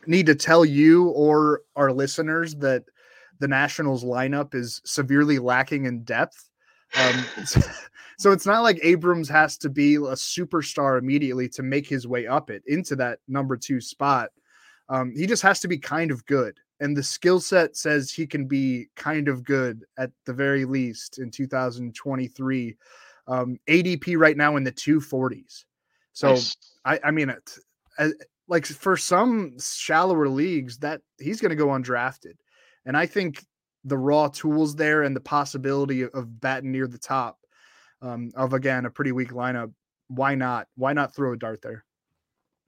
need 0.07 0.25
to 0.27 0.35
tell 0.35 0.63
you 0.63 1.09
or 1.09 1.61
our 1.75 1.91
listeners 1.91 2.55
that 2.55 2.85
the 3.39 3.47
Nationals 3.47 4.03
lineup 4.05 4.55
is 4.55 4.81
severely 4.85 5.39
lacking 5.39 5.85
in 5.85 6.03
depth. 6.03 6.44
Um, 6.97 7.25
so, 7.45 7.61
so 8.17 8.31
it's 8.31 8.45
not 8.45 8.63
like 8.63 8.79
Abrams 8.81 9.29
has 9.29 9.57
to 9.59 9.69
be 9.69 9.95
a 9.95 9.99
superstar 9.99 10.97
immediately 10.97 11.49
to 11.49 11.63
make 11.63 11.87
his 11.87 12.07
way 12.07 12.27
up 12.27 12.49
it 12.49 12.63
into 12.67 12.95
that 12.97 13.19
number 13.27 13.57
two 13.57 13.81
spot. 13.81 14.29
Um, 14.89 15.13
he 15.15 15.25
just 15.25 15.41
has 15.41 15.59
to 15.61 15.67
be 15.67 15.77
kind 15.77 16.11
of 16.11 16.25
good. 16.25 16.59
And 16.79 16.95
the 16.95 17.03
skill 17.03 17.39
set 17.39 17.75
says 17.75 18.11
he 18.11 18.27
can 18.27 18.47
be 18.47 18.87
kind 18.95 19.27
of 19.27 19.43
good 19.43 19.85
at 19.97 20.11
the 20.25 20.33
very 20.33 20.65
least 20.65 21.19
in 21.19 21.31
2023. 21.31 22.75
Um, 23.27 23.57
ADP 23.67 24.17
right 24.17 24.37
now 24.37 24.55
in 24.55 24.63
the 24.63 24.71
240s. 24.71 25.63
So 26.13 26.29
Nice. 26.29 26.55
I, 26.83 26.99
I 27.03 27.11
mean, 27.11 27.29
it, 27.29 27.57
uh, 27.97 28.09
like 28.47 28.65
for 28.65 28.97
some 28.97 29.57
shallower 29.59 30.29
leagues, 30.29 30.77
that 30.79 31.01
he's 31.19 31.41
going 31.41 31.49
to 31.49 31.55
go 31.55 31.67
undrafted, 31.67 32.35
and 32.85 32.95
I 32.95 33.05
think 33.05 33.43
the 33.85 33.97
raw 33.97 34.27
tools 34.27 34.75
there 34.75 35.03
and 35.03 35.15
the 35.15 35.21
possibility 35.21 36.03
of- 36.03 36.41
batting 36.41 36.71
near 36.71 36.87
the 36.87 36.97
top 36.97 37.39
um, 38.01 38.31
of 38.35 38.53
again 38.53 38.85
a 38.85 38.89
pretty 38.89 39.11
weak 39.13 39.29
lineup. 39.31 39.71
Why 40.09 40.35
not? 40.35 40.67
Why 40.75 40.93
not 40.93 41.15
throw 41.15 41.33
a 41.33 41.37
dart 41.37 41.61
there? 41.61 41.85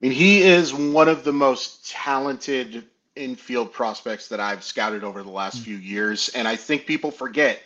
I 0.02 0.06
mean, 0.08 0.12
he 0.16 0.42
is 0.44 0.74
one 0.74 1.10
of 1.10 1.24
the 1.24 1.34
most 1.34 1.90
talented 1.90 2.86
infield 3.16 3.74
prospects 3.74 4.28
that 4.30 4.40
I've 4.40 4.64
scouted 4.64 5.04
over 5.04 5.24
the 5.24 5.30
last 5.32 5.58
Mm. 5.62 5.64
few 5.64 5.78
years. 5.78 6.30
And 6.30 6.48
I 6.48 6.56
think 6.56 6.86
people 6.86 7.10
forget 7.12 7.62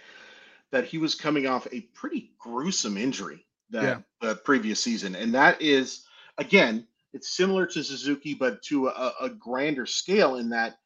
that 0.71 0.85
he 0.85 0.97
was 0.97 1.13
coming 1.13 1.45
off 1.45 1.67
a 1.73 1.81
pretty 1.93 2.31
gruesome 2.39 2.95
injury 2.97 3.45
that 3.69 3.83
Yeah. 3.83 3.99
the 4.21 4.35
previous 4.35 4.81
season. 4.81 5.15
And 5.15 5.33
that 5.35 5.61
is, 5.61 6.05
again, 6.37 6.87
it's 7.13 7.29
similar 7.29 7.65
to 7.67 7.83
Suzuki, 7.83 8.33
but 8.33 8.61
to 8.63 8.87
a, 8.87 9.13
a 9.19 9.29
grander 9.29 9.85
scale 9.85 10.37
in 10.37 10.49
that 10.49 10.79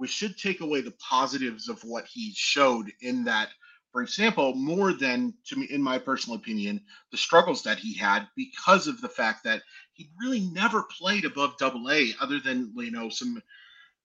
we 0.00 0.08
should 0.08 0.36
take 0.38 0.62
away 0.62 0.80
the 0.80 0.94
positives 0.98 1.68
of 1.68 1.84
what 1.84 2.06
he 2.06 2.32
showed 2.34 2.90
in 3.02 3.24
that 3.24 3.50
for 3.92 4.02
example, 4.02 4.54
more 4.54 4.92
than, 4.92 5.34
to 5.46 5.56
me, 5.56 5.66
in 5.68 5.82
my 5.82 5.98
personal 5.98 6.38
opinion, 6.38 6.80
the 7.10 7.16
struggles 7.16 7.64
that 7.64 7.78
he 7.78 7.92
had 7.92 8.28
because 8.36 8.86
of 8.86 9.00
the 9.00 9.08
fact 9.08 9.42
that 9.44 9.62
he 9.94 10.10
really 10.16 10.40
never 10.40 10.84
played 10.84 11.24
above 11.24 11.58
double 11.58 11.90
A 11.90 12.14
other 12.20 12.38
than, 12.38 12.72
you 12.76 12.92
know, 12.92 13.08
some 13.08 13.42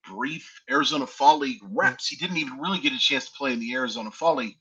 brief 0.07 0.61
Arizona 0.69 1.05
Fall 1.05 1.37
League 1.39 1.61
reps. 1.69 2.07
He 2.07 2.15
didn't 2.15 2.37
even 2.37 2.59
really 2.59 2.79
get 2.79 2.93
a 2.93 2.99
chance 2.99 3.25
to 3.25 3.37
play 3.37 3.53
in 3.53 3.59
the 3.59 3.73
Arizona 3.73 4.09
Fall 4.09 4.37
League. 4.37 4.57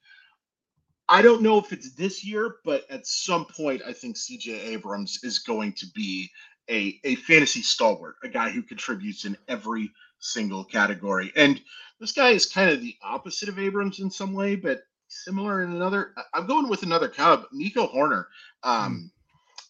I 1.09 1.23
don't 1.23 1.43
know 1.43 1.59
if 1.59 1.73
it's 1.73 1.95
this 1.95 2.25
year, 2.25 2.57
but 2.65 2.85
at 2.91 3.07
some 3.07 3.47
point, 3.47 3.83
I 3.87 3.95
think 3.95 4.17
CJ 4.17 4.67
Abrams 4.67 5.21
is 5.23 5.39
going 5.39 5.73
to 5.75 5.87
be 5.95 6.31
a, 6.69 7.01
a 7.05 7.15
fantasy 7.17 7.63
stalwart, 7.63 8.17
a 8.23 8.29
guy 8.29 8.51
who 8.51 8.63
contributes 8.63 9.25
in 9.25 9.37
every 9.49 9.91
single 10.25 10.65
category. 10.65 11.33
And 11.37 11.61
this 12.01 12.13
guy 12.13 12.31
is 12.31 12.47
kind 12.47 12.71
of 12.71 12.81
the 12.81 12.97
opposite 13.03 13.49
of 13.49 13.59
Abrams 13.59 14.01
in 14.01 14.11
some 14.11 14.33
way, 14.33 14.57
but 14.57 14.83
similar 15.09 15.63
in 15.63 15.73
another. 15.73 16.15
I'm 16.33 16.47
going 16.47 16.69
with 16.69 16.83
another 16.83 17.09
Cub, 17.09 17.45
Nico 17.53 17.87
Hoerner. 17.87 18.27
Um, 18.63 19.11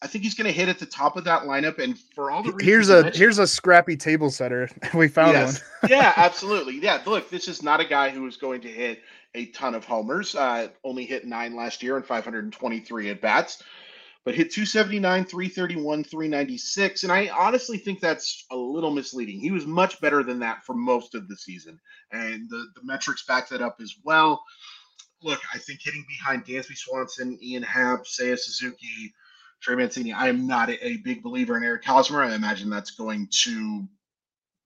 I 0.03 0.07
think 0.07 0.23
he's 0.23 0.35
going 0.35 0.47
to 0.47 0.53
hit 0.53 0.69
at 0.69 0.79
the 0.79 0.87
top 0.87 1.17
of 1.17 1.25
that 1.25 1.43
lineup, 1.43 1.79
and 1.79 1.99
for 1.99 2.31
all 2.31 2.43
the 2.43 2.53
reasons 2.53 2.69
Here's 2.69 2.89
a 2.91 3.11
here's 3.11 3.39
a 3.39 3.47
scrappy 3.47 3.97
table 3.97 4.31
setter. 4.31 4.69
we 4.95 5.09
found 5.09 5.33
Yes. 5.33 5.63
one. 5.81 5.91
yeah, 5.91 6.13
absolutely. 6.17 6.79
Yeah, 6.79 7.01
look, 7.07 7.31
this 7.31 7.49
is 7.49 7.63
not 7.63 7.81
a 7.81 7.85
guy 7.85 8.11
who 8.11 8.27
is 8.27 8.37
going 8.37 8.61
to 8.63 8.69
hit 8.69 9.03
a 9.35 9.47
ton 9.47 9.75
of 9.75 9.85
homers. 9.85 10.35
Uh, 10.35 10.69
only 10.85 11.05
hit 11.07 11.27
nine 11.27 11.57
last 11.57 11.83
year 11.83 11.97
and 11.97 12.05
523 12.05 13.11
at 13.11 13.21
bats, 13.21 13.63
but 14.25 14.35
hit 14.35 14.51
279, 14.51 15.27
331, 15.27 16.05
396. 16.05 17.03
And 17.03 17.13
I 17.13 17.29
honestly 17.29 17.77
think 17.77 18.01
that's 18.01 18.47
a 18.51 18.57
little 18.57 18.91
misleading. 18.91 19.39
He 19.39 19.51
was 19.51 19.67
much 19.67 20.01
better 20.01 20.23
than 20.23 20.39
that 20.41 20.65
for 20.65 20.75
most 20.75 21.15
of 21.15 21.29
the 21.29 21.37
season, 21.37 21.79
and 22.11 22.49
the, 22.49 22.67
the 22.75 22.81
metrics 22.83 23.25
back 23.25 23.49
that 23.51 23.63
up 23.63 23.77
as 23.83 23.95
well. 24.03 24.43
Look, 25.23 25.41
I 25.53 25.59
think 25.59 25.81
hitting 25.83 26.05
behind 26.09 26.45
Dansby 26.45 26.77
Swanson, 26.77 27.39
Ian 27.43 27.63
Happ, 27.63 28.05
Seiya 28.05 28.39
Suzuki, 28.39 29.15
Trey 29.61 29.77
Mancini, 29.77 30.13
I 30.13 30.29
am 30.29 30.47
not 30.47 30.71
a, 30.71 30.87
a 30.87 30.97
big 30.99 31.23
believer 31.23 31.57
in 31.57 31.65
Eric 31.65 31.85
Hosmer. 31.85 32.23
I 32.23 32.35
imagine 32.35 32.69
that's 32.69 32.91
going 32.91 33.29
to, 33.43 33.87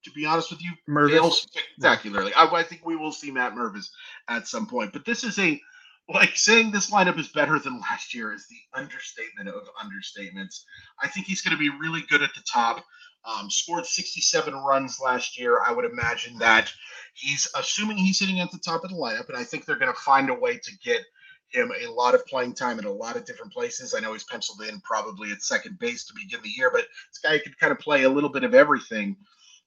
to 0.04 0.10
be 0.12 0.26
honest 0.26 0.50
with 0.50 0.62
you, 0.62 0.72
Mervis. 0.88 1.32
spectacularly. 1.32 2.32
I, 2.34 2.46
I 2.46 2.62
think 2.62 2.84
we 2.84 2.96
will 2.96 3.12
see 3.12 3.30
Matt 3.30 3.54
Mervis 3.54 3.90
at 4.28 4.48
some 4.48 4.66
point. 4.66 4.92
But 4.92 5.04
this 5.04 5.22
is 5.22 5.38
a 5.38 5.60
like 6.08 6.36
saying 6.36 6.70
this 6.70 6.90
lineup 6.90 7.18
is 7.18 7.28
better 7.28 7.58
than 7.58 7.80
last 7.80 8.14
year 8.14 8.32
is 8.32 8.46
the 8.48 8.78
understatement 8.78 9.48
of 9.48 9.68
understatements. 9.76 10.62
I 11.02 11.08
think 11.08 11.26
he's 11.26 11.42
going 11.42 11.56
to 11.56 11.60
be 11.60 11.68
really 11.68 12.02
good 12.08 12.22
at 12.22 12.34
the 12.34 12.42
top. 12.50 12.84
Um, 13.24 13.50
scored 13.50 13.84
67 13.84 14.54
runs 14.54 15.00
last 15.04 15.38
year. 15.38 15.60
I 15.66 15.72
would 15.72 15.84
imagine 15.84 16.38
that 16.38 16.72
he's 17.12 17.46
assuming 17.54 17.98
he's 17.98 18.18
sitting 18.18 18.40
at 18.40 18.50
the 18.50 18.58
top 18.58 18.84
of 18.84 18.90
the 18.90 18.96
lineup, 18.96 19.28
and 19.28 19.36
I 19.36 19.44
think 19.44 19.66
they're 19.66 19.78
going 19.78 19.92
to 19.92 20.00
find 20.00 20.30
a 20.30 20.34
way 20.34 20.56
to 20.56 20.78
get 20.82 21.02
him 21.48 21.72
a 21.78 21.90
lot 21.90 22.14
of 22.14 22.26
playing 22.26 22.54
time 22.54 22.78
in 22.78 22.84
a 22.84 22.92
lot 22.92 23.16
of 23.16 23.24
different 23.24 23.52
places. 23.52 23.94
I 23.94 24.00
know 24.00 24.12
he's 24.12 24.24
penciled 24.24 24.62
in 24.62 24.80
probably 24.80 25.30
at 25.30 25.42
second 25.42 25.78
base 25.78 26.06
to 26.06 26.14
begin 26.14 26.40
the 26.42 26.48
year, 26.48 26.70
but 26.70 26.86
this 27.10 27.18
guy 27.22 27.38
could 27.38 27.58
kind 27.58 27.72
of 27.72 27.78
play 27.80 28.04
a 28.04 28.10
little 28.10 28.30
bit 28.30 28.44
of 28.44 28.54
everything. 28.54 29.16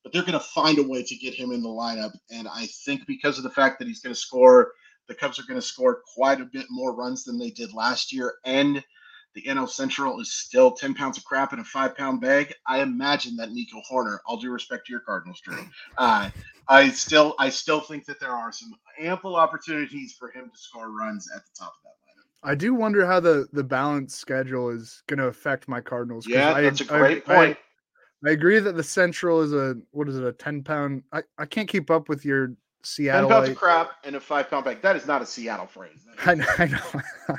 But 0.04 0.14
they're 0.14 0.24
going 0.24 0.34
to 0.34 0.40
find 0.40 0.80
a 0.80 0.84
way 0.84 1.04
to 1.04 1.16
get 1.16 1.36
him 1.36 1.52
in 1.52 1.62
the 1.62 1.70
lineup, 1.70 2.18
and 2.32 2.48
I 2.48 2.66
think 2.86 3.06
because 3.06 3.38
of 3.38 3.44
the 3.44 3.52
fact 3.52 3.78
that 3.78 3.88
he's 3.88 4.02
going 4.02 4.16
to 4.16 4.20
score, 4.20 4.72
the 5.12 5.16
Cubs 5.20 5.38
are 5.40 5.44
going 5.44 5.60
to 5.60 5.66
score 5.66 6.02
quite 6.16 6.40
a 6.40 6.46
bit 6.46 6.66
more 6.70 6.96
runs 6.96 7.24
than 7.26 7.38
they 7.38 7.50
did 7.50 7.74
last 7.74 8.14
year, 8.14 8.36
and 8.46 8.82
the 9.36 9.42
NL 9.44 9.68
Central 9.70 10.20
is 10.22 10.32
still 10.34 10.72
10 10.72 10.94
pounds 10.94 11.18
of 11.18 11.24
crap 11.26 11.52
in 11.54 11.60
a 11.60 11.64
five 11.66 11.96
pound 11.98 12.22
bag. 12.22 12.54
I 12.68 12.82
imagine 12.82 13.36
that 13.38 13.52
Nico 13.52 13.82
Hoerner, 13.90 14.20
all 14.26 14.38
due 14.38 14.52
respect 14.52 14.88
to 14.88 14.92
your 14.92 15.02
Cardinals, 15.02 15.42
Drew, 15.42 15.58
uh, 15.98 16.30
I 16.70 16.90
still 16.90 17.36
I 17.40 17.50
still 17.50 17.82
think 17.82 18.06
that 18.06 18.20
there 18.22 18.32
are 18.32 18.52
some 18.54 18.72
ample 19.00 19.36
opportunities 19.36 20.16
for 20.18 20.30
him 20.32 20.50
to 20.54 20.58
score 20.58 20.92
runs 20.92 21.30
at 21.36 21.42
the 21.44 21.52
top 21.58 21.74
of 21.74 21.84
that 21.84 21.90
lineup. 21.90 22.50
I 22.52 22.56
do 22.56 22.74
wonder 22.74 23.06
how 23.06 23.20
the 23.20 23.48
the 23.52 23.64
balance 23.64 24.16
schedule 24.16 24.70
is 24.70 25.04
going 25.08 25.20
to 25.20 25.28
affect 25.28 25.68
my 25.68 25.82
Cardinals. 25.82 26.26
Yeah, 26.28 26.54
I- 26.54 26.62
that's 26.62 26.82
a 26.82 26.94
I- 26.94 27.00
great 27.00 27.24
I- 27.28 27.36
point. 27.36 27.58
I 28.26 28.30
agree 28.30 28.60
that 28.60 28.76
the 28.78 28.84
Central 28.84 29.42
is 29.42 29.52
a 29.52 29.76
what 29.92 30.08
is 30.08 30.16
it 30.18 30.24
a 30.24 30.32
ten 30.32 30.64
pound? 30.64 31.04
I, 31.12 31.24
I 31.38 31.46
can't 31.46 31.68
keep 31.68 31.90
up 31.90 32.08
with 32.08 32.24
your 32.24 32.54
Ten 32.82 32.88
Seattle. 32.88 33.30
pounds 33.30 33.50
of 33.50 33.56
crap 33.56 33.92
and 34.04 34.16
a 34.16 34.20
five 34.20 34.50
pound 34.50 34.66
bag. 34.66 34.82
That 34.82 34.96
is 34.96 35.06
not 35.06 35.22
a 35.22 35.26
Seattle 35.26 35.68
phrase. 35.68 36.00
I 36.26 36.36
know. 36.36 36.46
I 36.58 36.66
know. 36.66 36.80
Yeah, 36.94 37.36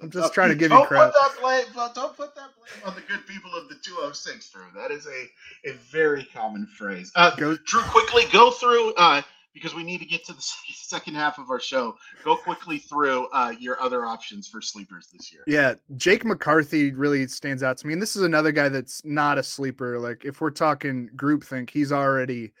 I'm 0.00 0.08
don't- 0.08 0.22
just 0.22 0.32
trying 0.34 0.48
to 0.48 0.54
give 0.54 0.70
you 0.70 0.76
don't 0.78 0.86
crap. 0.86 1.12
Put 1.12 1.20
that 1.20 1.40
blame, 1.40 1.64
don't- 1.74 1.94
don't 1.94 2.16
put 2.16 2.34
that 2.36 2.50
blame 2.56 2.88
on 2.88 2.94
the 2.94 3.02
good 3.02 3.26
people 3.26 3.52
of 3.54 3.68
the 3.68 3.74
206, 3.82 4.50
Drew. 4.50 4.62
That 4.74 4.90
is 4.90 5.06
a, 5.06 5.68
a 5.70 5.74
very 5.90 6.24
common 6.32 6.66
phrase. 6.66 7.12
Uh, 7.14 7.34
Go, 7.36 7.56
Drew, 7.66 7.82
quickly 7.82 8.24
go 8.32 8.50
through 8.50 8.94
uh, 8.94 9.20
because 9.52 9.74
we 9.74 9.82
need 9.84 9.98
to 9.98 10.06
get 10.06 10.24
to 10.26 10.32
the 10.32 10.40
second 10.72 11.14
half 11.14 11.38
of 11.38 11.50
our 11.50 11.60
show. 11.60 11.96
Go 12.24 12.34
quickly 12.36 12.78
through 12.78 13.26
uh, 13.32 13.52
your 13.58 13.80
other 13.82 14.06
options 14.06 14.48
for 14.48 14.62
sleepers 14.62 15.08
this 15.12 15.32
year. 15.32 15.42
Yeah, 15.46 15.74
Jake 15.96 16.24
McCarthy 16.24 16.92
really 16.92 17.26
stands 17.26 17.62
out 17.62 17.76
to 17.78 17.86
me. 17.86 17.92
And 17.92 18.00
this 18.02 18.16
is 18.16 18.22
another 18.22 18.52
guy 18.52 18.68
that's 18.70 19.04
not 19.04 19.38
a 19.38 19.42
sleeper. 19.42 19.98
Like 19.98 20.24
if 20.24 20.40
we're 20.40 20.50
talking 20.50 21.10
groupthink, 21.14 21.70
he's 21.70 21.92
already 21.92 22.52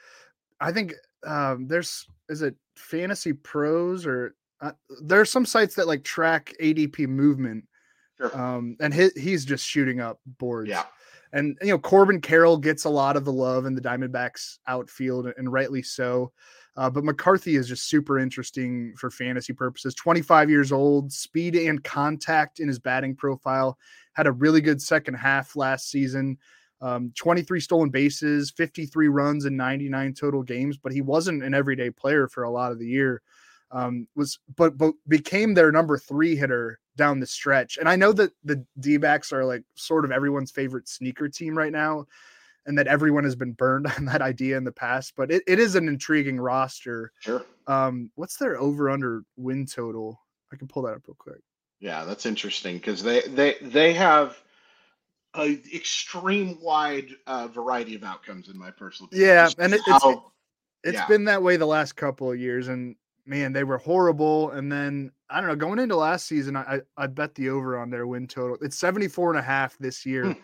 I 0.60 0.70
think 0.72 0.92
um 1.24 1.66
there's 1.68 2.06
is 2.28 2.42
it 2.42 2.54
fantasy 2.76 3.32
pros 3.32 4.06
or 4.06 4.34
uh, 4.60 4.72
there 5.02 5.20
are 5.20 5.24
some 5.26 5.44
sites 5.44 5.74
that 5.74 5.88
like 5.88 6.04
track 6.04 6.52
ADP 6.60 7.08
movement. 7.08 7.64
Sure. 8.18 8.36
Um 8.38 8.76
and 8.80 8.92
he, 8.94 9.08
he's 9.16 9.44
just 9.44 9.66
shooting 9.66 10.00
up 10.00 10.20
boards. 10.38 10.68
yeah. 10.68 10.84
And 11.32 11.56
you 11.62 11.68
know, 11.68 11.78
Corbin 11.78 12.20
Carroll 12.20 12.58
gets 12.58 12.84
a 12.84 12.90
lot 12.90 13.16
of 13.16 13.24
the 13.24 13.32
love 13.32 13.64
in 13.64 13.74
the 13.74 13.80
Diamondbacks 13.80 14.58
outfield, 14.66 15.32
and 15.36 15.50
rightly 15.50 15.82
so. 15.82 16.30
Uh, 16.76 16.88
but 16.88 17.04
McCarthy 17.04 17.56
is 17.56 17.68
just 17.68 17.88
super 17.88 18.18
interesting 18.18 18.94
for 18.96 19.10
fantasy 19.10 19.52
purposes. 19.52 19.94
25 19.94 20.48
years 20.48 20.72
old, 20.72 21.12
speed 21.12 21.54
and 21.54 21.82
contact 21.84 22.60
in 22.60 22.68
his 22.68 22.78
batting 22.78 23.14
profile. 23.14 23.78
Had 24.14 24.26
a 24.26 24.32
really 24.32 24.60
good 24.60 24.80
second 24.80 25.14
half 25.14 25.54
last 25.56 25.90
season. 25.90 26.38
Um, 26.82 27.12
23 27.16 27.60
stolen 27.60 27.90
bases, 27.90 28.50
53 28.50 29.06
runs 29.06 29.44
in 29.44 29.56
99 29.56 30.14
total 30.14 30.42
games, 30.42 30.76
but 30.76 30.92
he 30.92 31.00
wasn't 31.00 31.44
an 31.44 31.54
everyday 31.54 31.90
player 31.90 32.26
for 32.26 32.42
a 32.42 32.50
lot 32.50 32.72
of 32.72 32.80
the 32.80 32.86
year. 32.86 33.22
Um, 33.70 34.06
was 34.14 34.38
but 34.56 34.76
but 34.76 34.92
became 35.08 35.54
their 35.54 35.72
number 35.72 35.96
three 35.96 36.36
hitter 36.36 36.78
down 36.96 37.20
the 37.20 37.26
stretch. 37.26 37.78
And 37.78 37.88
I 37.88 37.96
know 37.96 38.12
that 38.12 38.32
the 38.44 38.66
D 38.80 38.98
backs 38.98 39.32
are 39.32 39.44
like 39.44 39.62
sort 39.76 40.04
of 40.04 40.10
everyone's 40.10 40.50
favorite 40.50 40.88
sneaker 40.88 41.28
team 41.28 41.56
right 41.56 41.72
now, 41.72 42.06
and 42.66 42.76
that 42.78 42.86
everyone 42.86 43.24
has 43.24 43.36
been 43.36 43.52
burned 43.52 43.86
on 43.96 44.04
that 44.06 44.20
idea 44.20 44.56
in 44.56 44.64
the 44.64 44.72
past, 44.72 45.14
but 45.16 45.30
it, 45.30 45.42
it 45.46 45.58
is 45.58 45.74
an 45.74 45.88
intriguing 45.88 46.38
roster. 46.38 47.12
Sure. 47.20 47.44
Um, 47.66 48.10
what's 48.16 48.36
their 48.36 48.58
over 48.60 48.90
under 48.90 49.22
win 49.36 49.66
total? 49.66 50.20
I 50.52 50.56
can 50.56 50.68
pull 50.68 50.82
that 50.82 50.94
up 50.94 51.06
real 51.06 51.16
quick. 51.18 51.40
Yeah, 51.80 52.04
that's 52.04 52.26
interesting 52.26 52.76
because 52.76 53.02
they 53.02 53.22
they 53.22 53.56
they 53.60 53.92
have 53.94 54.40
a 55.34 55.52
extreme 55.74 56.58
wide 56.60 57.08
uh, 57.26 57.48
variety 57.48 57.94
of 57.94 58.04
outcomes 58.04 58.48
in 58.48 58.58
my 58.58 58.70
personal 58.70 59.08
opinion. 59.08 59.28
Yeah, 59.28 59.44
Just 59.44 59.58
and 59.58 59.72
it- 59.74 59.80
it's- 59.80 60.02
how- 60.02 60.32
It's 60.84 60.94
Yeah. 60.94 61.06
been 61.06 61.24
that 61.26 61.40
way 61.44 61.56
the 61.56 61.64
last 61.66 61.92
couple 61.94 62.32
of 62.32 62.40
years, 62.40 62.66
and 62.66 62.96
man, 63.24 63.52
they 63.52 63.62
were 63.62 63.78
horrible. 63.78 64.50
And 64.50 64.70
then 64.70 65.12
I 65.30 65.40
don't 65.40 65.48
know, 65.48 65.54
going 65.54 65.78
into 65.78 65.94
last 65.94 66.26
season, 66.26 66.56
I 66.56 66.80
I, 66.96 67.04
I 67.04 67.06
bet 67.06 67.36
the 67.36 67.50
over 67.50 67.78
on 67.78 67.88
their 67.88 68.04
win 68.04 68.26
total. 68.26 68.58
It's 68.60 68.76
74 68.76 69.30
and 69.30 69.38
a 69.38 69.42
half 69.42 69.78
this 69.78 70.04
year. 70.04 70.36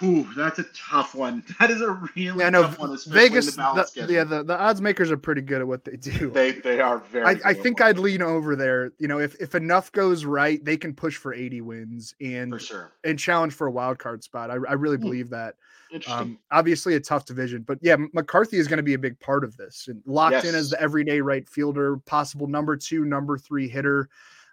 Whew, 0.00 0.26
that's 0.34 0.58
a 0.58 0.64
tough 0.74 1.14
one. 1.14 1.44
That 1.60 1.70
is 1.70 1.82
a 1.82 1.92
really 2.16 2.38
Yeah, 2.40 2.50
know 2.50 2.62
tough 2.62 2.78
one, 2.78 2.98
Vegas, 3.06 3.54
the 3.54 3.62
the- 3.94 4.12
yeah, 4.12 4.24
the, 4.24 4.42
the 4.42 4.58
odds 4.58 4.80
makers 4.80 5.10
are 5.10 5.16
pretty 5.16 5.42
good 5.42 5.60
at 5.60 5.66
what 5.68 5.84
they 5.84 5.96
do. 5.96 6.30
they 6.34 6.52
they 6.52 6.80
are 6.80 6.98
very. 6.98 7.26
I, 7.26 7.50
I 7.50 7.54
think 7.54 7.80
I'd 7.80 7.98
lean 7.98 8.22
over 8.22 8.56
there. 8.56 8.92
You 8.98 9.08
know, 9.08 9.18
if 9.20 9.34
if 9.40 9.54
enough 9.54 9.92
goes 9.92 10.24
right, 10.24 10.64
they 10.64 10.76
can 10.76 10.94
push 10.94 11.16
for 11.16 11.34
80 11.34 11.60
wins 11.60 12.14
and 12.20 12.50
for 12.50 12.58
sure. 12.58 12.92
and 13.04 13.18
challenge 13.18 13.52
for 13.52 13.66
a 13.66 13.70
wild 13.70 13.98
card 13.98 14.24
spot. 14.24 14.50
I, 14.50 14.54
I 14.54 14.72
really 14.72 14.96
Hmm. 14.96 15.02
believe 15.04 15.30
that. 15.30 15.54
Interesting. 15.92 16.22
Um, 16.22 16.38
obviously, 16.52 16.94
a 16.94 17.00
tough 17.00 17.26
division, 17.26 17.62
but 17.62 17.78
yeah, 17.82 17.96
McCarthy 18.14 18.58
is 18.58 18.68
going 18.68 18.76
to 18.76 18.82
be 18.84 18.94
a 18.94 18.98
big 18.98 19.18
part 19.20 19.42
of 19.44 19.56
this. 19.56 19.88
And 19.88 20.00
locked 20.06 20.44
in 20.44 20.54
as 20.54 20.70
the 20.70 20.80
everyday 20.80 21.20
right 21.20 21.48
fielder, 21.48 21.96
possible 21.98 22.46
number 22.46 22.76
two, 22.76 23.04
number 23.04 23.36
three 23.36 23.68
hitter, 23.68 24.08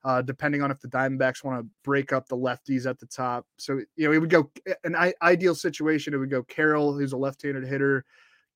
uh, 0.07 0.21
depending 0.21 0.61
on 0.61 0.71
if 0.71 0.79
the 0.79 0.87
Diamondbacks 0.87 1.43
want 1.43 1.59
to 1.61 1.67
break 1.83 2.13
up 2.13 2.27
the 2.29 2.37
lefties 2.37 2.85
at 2.89 2.97
the 2.97 3.05
top. 3.07 3.45
So 3.57 3.81
you 3.97 4.07
know, 4.07 4.13
it 4.13 4.19
would 4.19 4.29
go 4.29 4.49
an 4.85 4.95
I- 4.95 5.13
ideal 5.21 5.53
situation. 5.53 6.13
It 6.13 6.17
would 6.17 6.29
go 6.31 6.43
Carroll, 6.43 6.93
who's 6.93 7.11
a 7.11 7.17
left-handed 7.17 7.65
hitter, 7.67 8.05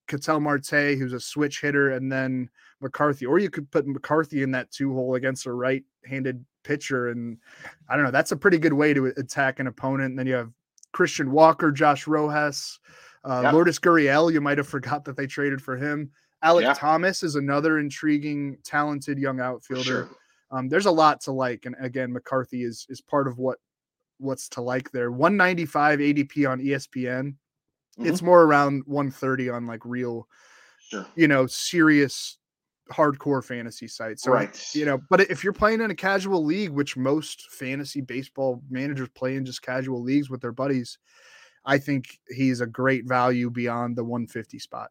Ketel 0.08 0.40
Marte, 0.40 0.96
who's 0.98 1.12
a 1.14 1.20
switch 1.20 1.60
hitter, 1.60 1.92
and 1.92 2.10
then 2.10 2.50
McCarthy. 2.80 3.26
Or 3.26 3.38
you 3.38 3.50
could 3.50 3.70
put 3.70 3.86
McCarthy 3.86 4.44
in 4.44 4.52
that 4.52 4.72
two 4.72 4.94
hole 4.94 5.16
against 5.16 5.46
a 5.46 5.52
right-handed 5.52 6.46
pitcher, 6.64 7.10
and 7.10 7.38
I 7.90 7.96
don't 7.96 8.06
know. 8.06 8.12
That's 8.12 8.32
a 8.32 8.38
pretty 8.38 8.58
good 8.58 8.74
way 8.74 8.94
to 8.94 9.08
attack 9.18 9.60
an 9.60 9.68
opponent. 9.68 10.12
And 10.12 10.20
then 10.20 10.28
you 10.28 10.36
have 10.36 10.52
Christian 10.94 11.32
Walker, 11.32 11.72
Josh 11.72 12.08
Rojas, 12.08 12.80
uh, 13.26 13.42
Yeah. 13.44 13.52
Lourdes 13.52 13.80
Gurriel. 13.80 14.32
You 14.32 14.40
might 14.42 14.58
have 14.58 14.68
forgot 14.68 15.04
that 15.06 15.18
they 15.18 15.28
traded 15.28 15.62
for 15.62 15.76
him. 15.76 16.12
Alec 16.44 16.64
Yeah. 16.64 16.74
Thomas 16.74 17.24
is 17.24 17.36
another 17.36 17.78
intriguing, 17.80 18.58
talented 18.64 19.18
young 19.20 19.40
outfielder. 19.40 19.84
sure. 19.84 20.10
Um, 20.52 20.70
there's 20.70 20.86
a 20.86 20.92
lot 20.92 21.22
to 21.22 21.32
like, 21.32 21.66
and 21.66 21.76
again, 21.80 22.12
McCarthy 22.12 22.64
is 22.64 22.86
is 22.90 23.02
part 23.02 23.28
of 23.28 23.38
what 23.38 23.60
what's 24.18 24.50
to 24.50 24.62
like 24.62 24.92
there. 24.92 25.12
195 25.12 26.00
ADP 26.00 26.50
on 26.50 26.60
ESPN. 26.60 27.24
Mm-hmm. 27.24 28.06
It's 28.06 28.22
more 28.22 28.44
around 28.44 28.84
130 28.86 29.50
on 29.50 29.66
like 29.66 29.86
real, 29.86 30.28
Sure. 30.90 31.06
you 31.16 31.28
know, 31.28 31.48
serious 31.48 32.38
hardcore 32.92 33.44
fantasy 33.44 33.88
sites. 33.88 34.24
So 34.24 34.32
right. 34.32 34.76
you 34.76 34.86
know, 34.86 35.02
but 35.10 35.22
if 35.22 35.44
you're 35.44 35.54
playing 35.54 35.82
in 35.82 35.92
a 35.92 35.96
casual 35.96 36.44
league, 36.44 36.70
which 36.72 36.98
most 36.98 37.50
fantasy 37.50 38.02
baseball 38.02 38.62
managers 38.70 39.10
play 39.16 39.36
in 39.36 39.46
just 39.46 39.62
casual 39.62 40.02
leagues 40.02 40.30
with 40.30 40.42
their 40.42 40.52
buddies, 40.52 40.98
I 41.66 41.78
think 41.78 42.20
he's 42.30 42.62
a 42.62 42.68
great 42.68 43.08
value 43.08 43.50
beyond 43.50 43.96
the 43.96 44.04
150 44.04 44.60
spot. 44.60 44.90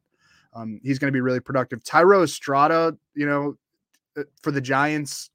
Um, 0.54 0.80
he's 0.82 0.98
going 0.98 1.08
to 1.08 1.16
be 1.16 1.20
really 1.20 1.40
productive. 1.40 1.82
Thairo 1.84 2.24
Estrada, 2.24 2.96
you 3.14 3.26
know, 3.26 3.56
uh, 4.16 4.24
for 4.42 4.50
the 4.50 4.60
Giants, 4.60 5.30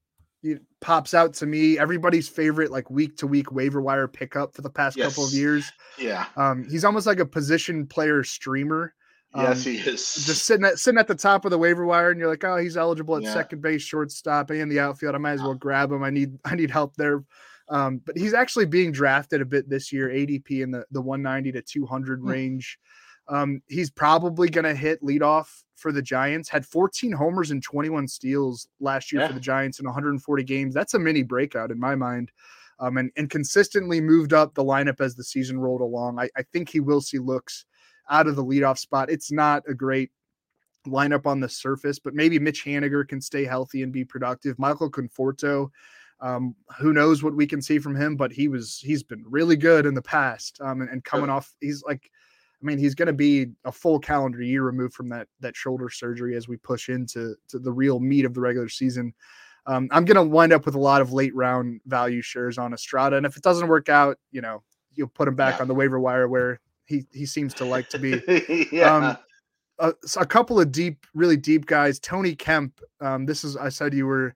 pops 0.85 1.15
out 1.15 1.33
to 1.33 1.47
me. 1.47 1.79
Everybody's 1.79 2.29
favorite, 2.29 2.69
like 2.71 2.89
week 2.91 3.17
to 3.17 3.25
week 3.27 3.51
waiver 3.51 3.81
wire 3.81 4.07
pickup 4.07 4.53
for 4.55 4.61
the 4.61 4.69
past 4.69 4.97
couple 4.99 5.25
of 5.25 5.33
years. 5.33 5.71
Yeah. 5.97 6.27
Um, 6.37 6.67
he's 6.69 6.85
almost 6.85 7.07
like 7.07 7.19
a 7.19 7.25
position 7.25 7.87
player 7.87 8.23
streamer. 8.23 8.93
Yes, 9.35 9.65
Um, 9.65 9.71
he 9.73 9.79
is. 9.79 10.13
just 10.25 10.45
sitting 10.45 10.63
at 10.65 10.77
sitting 10.77 10.99
at 10.99 11.07
the 11.07 11.15
top 11.15 11.43
of 11.43 11.51
the 11.51 11.57
waiver 11.57 11.85
wire, 11.85 12.11
and 12.11 12.19
you're 12.19 12.29
like, 12.29 12.43
oh, 12.43 12.57
he's 12.57 12.77
eligible 12.77 13.17
at 13.17 13.23
Yeah. 13.23 13.33
second 13.33 13.61
base, 13.61 13.81
shortstop, 13.81 14.51
and 14.51 14.71
the 14.71 14.79
outfield. 14.79 15.15
I 15.15 15.17
might 15.17 15.33
as 15.33 15.41
well 15.41 15.55
grab 15.55 15.91
him. 15.91 16.03
I 16.03 16.11
need 16.11 16.37
I 16.45 16.53
need 16.55 16.69
help 16.69 16.95
there. 16.95 17.23
Um, 17.67 17.99
but 18.05 18.15
he's 18.15 18.35
actually 18.35 18.67
being 18.67 18.91
drafted 18.91 19.41
a 19.41 19.45
bit 19.45 19.67
this 19.67 19.91
year, 19.91 20.07
ADP 20.09 20.61
in 20.61 20.69
the 20.69 20.85
the 20.91 21.01
190 21.01 21.51
to 21.53 21.61
200 21.63 22.19
Hmm. 22.21 22.27
range. 22.29 22.77
Um, 23.27 23.63
he's 23.67 23.89
probably 23.89 24.49
going 24.49 24.65
to 24.65 24.75
hit 24.75 25.01
leadoff 25.01 25.47
for 25.75 25.91
the 25.91 26.01
Giants. 26.01 26.49
Had 26.49 26.65
14 26.65 27.11
homers 27.11 27.51
and 27.51 27.61
21 27.61 28.07
steals 28.07 28.67
last 28.79 29.11
year 29.11 29.21
Yeah. 29.21 29.27
for 29.27 29.33
the 29.33 29.39
Giants 29.39 29.79
in 29.79 29.85
140 29.85 30.43
games. 30.43 30.73
That's 30.73 30.93
a 30.93 30.99
mini 30.99 31.23
breakout 31.23 31.71
in 31.71 31.79
my 31.79 31.95
mind. 31.95 32.31
Um, 32.79 32.97
and, 32.97 33.09
and 33.15 33.29
consistently 33.29 34.01
moved 34.01 34.33
up 34.33 34.53
the 34.53 34.63
lineup 34.63 34.99
as 34.99 35.15
the 35.15 35.23
season 35.23 35.57
rolled 35.59 35.79
along. 35.79 36.19
I, 36.19 36.29
I 36.35 36.43
think 36.51 36.67
he 36.69 36.81
will 36.81 36.99
see 36.99 37.19
looks 37.19 37.65
out 38.09 38.27
of 38.27 38.35
the 38.35 38.43
leadoff 38.43 38.77
spot. 38.77 39.09
It's 39.09 39.31
not 39.31 39.63
a 39.67 39.73
great 39.73 40.11
lineup 40.85 41.25
on 41.25 41.39
the 41.39 41.47
surface, 41.49 41.99
but 41.99 42.13
maybe 42.13 42.37
Mitch 42.37 42.65
Haniger 42.65 43.07
can 43.07 43.21
stay 43.21 43.45
healthy 43.45 43.81
and 43.81 43.93
be 43.93 44.03
productive. 44.03 44.59
Michael 44.59 44.91
Conforto, 44.91 45.69
um, 46.19 46.53
who 46.77 46.91
knows 46.93 47.23
what 47.23 47.33
we 47.35 47.47
can 47.47 47.61
see 47.61 47.79
from 47.79 47.95
him, 47.95 48.15
but 48.17 48.31
he 48.31 48.47
was 48.47 48.77
he's 48.79 49.03
been 49.03 49.23
really 49.25 49.55
good 49.55 49.85
in 49.85 49.93
the 49.93 50.01
past. 50.01 50.59
Um, 50.61 50.81
and, 50.81 50.89
and 50.89 51.03
coming 51.03 51.29
off, 51.29 51.53
he's 51.61 51.81
like, 51.83 52.11
I 52.61 52.65
mean, 52.65 52.77
he's 52.77 52.95
going 52.95 53.07
to 53.07 53.13
be 53.13 53.47
a 53.65 53.71
full 53.71 53.99
calendar 53.99 54.41
year 54.41 54.63
removed 54.63 54.93
from 54.93 55.09
that 55.09 55.27
that 55.41 55.55
shoulder 55.55 55.89
surgery 55.89 56.35
as 56.35 56.47
we 56.47 56.57
push 56.57 56.89
into 56.89 57.35
to 57.49 57.59
the 57.59 57.71
real 57.71 57.99
meat 57.99 58.25
of 58.25 58.33
the 58.33 58.41
regular 58.41 58.69
season. 58.69 59.13
Um, 59.67 59.87
I'm 59.91 60.05
going 60.05 60.15
to 60.15 60.23
wind 60.23 60.53
up 60.53 60.65
with 60.65 60.75
a 60.75 60.79
lot 60.79 61.01
of 61.01 61.11
late 61.11 61.33
round 61.35 61.81
value 61.85 62.21
shares 62.21 62.57
on 62.57 62.73
Estrada, 62.73 63.17
and 63.17 63.25
if 63.25 63.35
it 63.35 63.43
doesn't 63.43 63.67
work 63.67 63.89
out, 63.89 64.17
you 64.31 64.41
know, 64.41 64.61
you'll 64.93 65.07
put 65.07 65.27
him 65.27 65.35
back 65.35 65.55
Yeah. 65.57 65.63
on 65.63 65.67
the 65.67 65.73
waiver 65.75 65.99
wire 65.99 66.27
where 66.27 66.59
he 66.85 67.05
he 67.11 67.25
seems 67.25 67.53
to 67.55 67.65
like 67.65 67.89
to 67.89 67.99
be 67.99 68.21
yeah. 68.71 68.95
um, 68.95 69.17
a, 69.79 69.93
a 70.17 70.25
couple 70.25 70.59
of 70.59 70.71
deep, 70.71 71.05
really 71.13 71.35
deep 71.37 71.65
guys. 71.65 71.99
Tony 71.99 72.35
Kemp. 72.35 72.79
Um, 73.01 73.25
this 73.25 73.43
is 73.43 73.57
I 73.57 73.69
said 73.69 73.93
you 73.93 74.05
were 74.05 74.35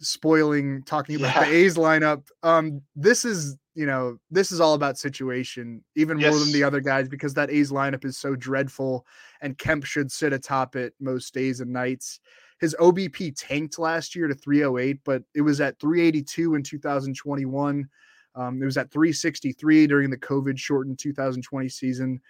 spoiling 0.00 0.82
talking 0.84 1.16
about 1.16 1.34
Yeah. 1.34 1.44
the 1.44 1.56
A's 1.56 1.74
lineup. 1.76 2.22
Um, 2.42 2.82
this 2.94 3.24
is 3.24 3.56
you 3.78 3.86
know 3.86 4.18
this 4.30 4.50
is 4.50 4.60
all 4.60 4.74
about 4.74 4.98
situation, 4.98 5.84
even 5.96 6.18
more 6.18 6.38
than 6.38 6.52
the 6.52 6.64
other 6.64 6.80
guys 6.80 7.08
because 7.08 7.34
that 7.34 7.50
A's 7.50 7.70
lineup 7.70 8.04
is 8.04 8.18
so 8.18 8.34
dreadful, 8.34 9.06
and 9.40 9.56
Kemp 9.56 9.84
should 9.84 10.10
sit 10.10 10.32
atop 10.32 10.76
it 10.76 10.94
most 11.00 11.32
days 11.32 11.60
and 11.60 11.72
nights. 11.72 12.20
His 12.60 12.74
OBP 12.80 13.34
tanked 13.36 13.78
last 13.78 14.16
year 14.16 14.26
to 14.26 14.34
308, 14.34 14.98
but 15.04 15.22
it 15.34 15.42
was 15.42 15.60
at 15.60 15.78
382 15.78 16.56
in 16.56 16.62
2021. 16.64 17.88
Um, 18.34 18.62
it 18.62 18.64
was 18.64 18.76
at 18.76 18.90
363 18.90 19.86
during 19.86 20.10
the 20.10 20.16
COVID 20.16 20.58
shortened 20.58 20.98
2020 20.98 21.68
season 21.68 22.20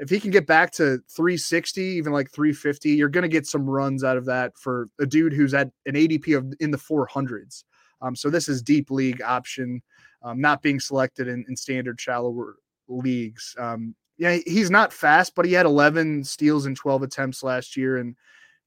if 0.00 0.08
he 0.08 0.18
can 0.18 0.30
get 0.30 0.46
back 0.46 0.72
to 0.72 0.98
360, 1.14 1.82
even 1.82 2.12
like 2.12 2.30
350, 2.30 2.90
you're 2.90 3.10
going 3.10 3.22
to 3.22 3.28
get 3.28 3.46
some 3.46 3.68
runs 3.68 4.02
out 4.02 4.16
of 4.16 4.24
that 4.24 4.56
for 4.56 4.88
a 4.98 5.04
dude 5.04 5.34
who's 5.34 5.52
at 5.52 5.70
an 5.84 5.94
ADP 5.94 6.36
of 6.36 6.54
in 6.58 6.70
the 6.70 6.78
400s. 6.78 7.64
Um, 8.00 8.16
so 8.16 8.30
this 8.30 8.48
is 8.48 8.62
deep 8.62 8.90
league 8.90 9.20
option, 9.20 9.82
um, 10.22 10.40
not 10.40 10.62
being 10.62 10.80
selected 10.80 11.28
in, 11.28 11.44
in 11.48 11.56
standard 11.56 12.00
shallower 12.00 12.56
leagues. 12.88 13.54
Um, 13.58 13.94
yeah, 14.18 14.38
he's 14.46 14.70
not 14.70 14.92
fast, 14.92 15.34
but 15.34 15.46
he 15.46 15.52
had 15.52 15.66
11 15.66 16.24
steals 16.24 16.66
and 16.66 16.76
12 16.76 17.02
attempts 17.02 17.42
last 17.42 17.76
year. 17.76 17.96
And 17.96 18.16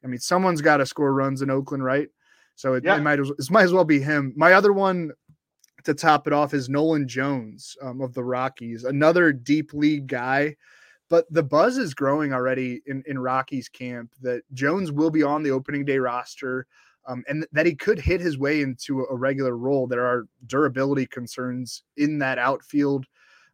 I 0.03 0.07
mean, 0.07 0.19
someone's 0.19 0.61
got 0.61 0.77
to 0.77 0.85
score 0.85 1.13
runs 1.13 1.41
in 1.41 1.51
Oakland, 1.51 1.83
right? 1.83 2.09
So 2.55 2.73
it, 2.73 2.83
yeah. 2.83 2.97
it 2.97 3.01
might 3.01 3.19
as 3.19 3.29
it 3.29 3.51
might 3.51 3.63
as 3.63 3.73
well 3.73 3.85
be 3.85 3.99
him. 3.99 4.33
My 4.35 4.53
other 4.53 4.73
one 4.73 5.11
to 5.83 5.93
top 5.93 6.27
it 6.27 6.33
off 6.33 6.53
is 6.53 6.69
Nolan 6.69 7.07
Jones 7.07 7.75
um, 7.81 8.01
of 8.01 8.13
the 8.13 8.23
Rockies, 8.23 8.83
another 8.83 9.31
deep 9.31 9.73
league 9.73 10.07
guy. 10.07 10.55
But 11.09 11.31
the 11.31 11.43
buzz 11.43 11.77
is 11.77 11.93
growing 11.93 12.33
already 12.33 12.81
in, 12.87 13.03
in 13.05 13.19
Rockies 13.19 13.69
camp 13.69 14.13
that 14.21 14.41
Jones 14.53 14.91
will 14.91 15.11
be 15.11 15.21
on 15.21 15.43
the 15.43 15.51
opening 15.51 15.85
day 15.85 15.99
roster 15.99 16.65
um, 17.07 17.23
and 17.27 17.45
that 17.51 17.65
he 17.65 17.75
could 17.75 17.99
hit 17.99 18.21
his 18.21 18.37
way 18.37 18.61
into 18.61 19.05
a 19.09 19.15
regular 19.15 19.57
role. 19.57 19.87
There 19.87 20.05
are 20.05 20.25
durability 20.45 21.05
concerns 21.05 21.83
in 21.97 22.19
that 22.19 22.37
outfield. 22.37 23.05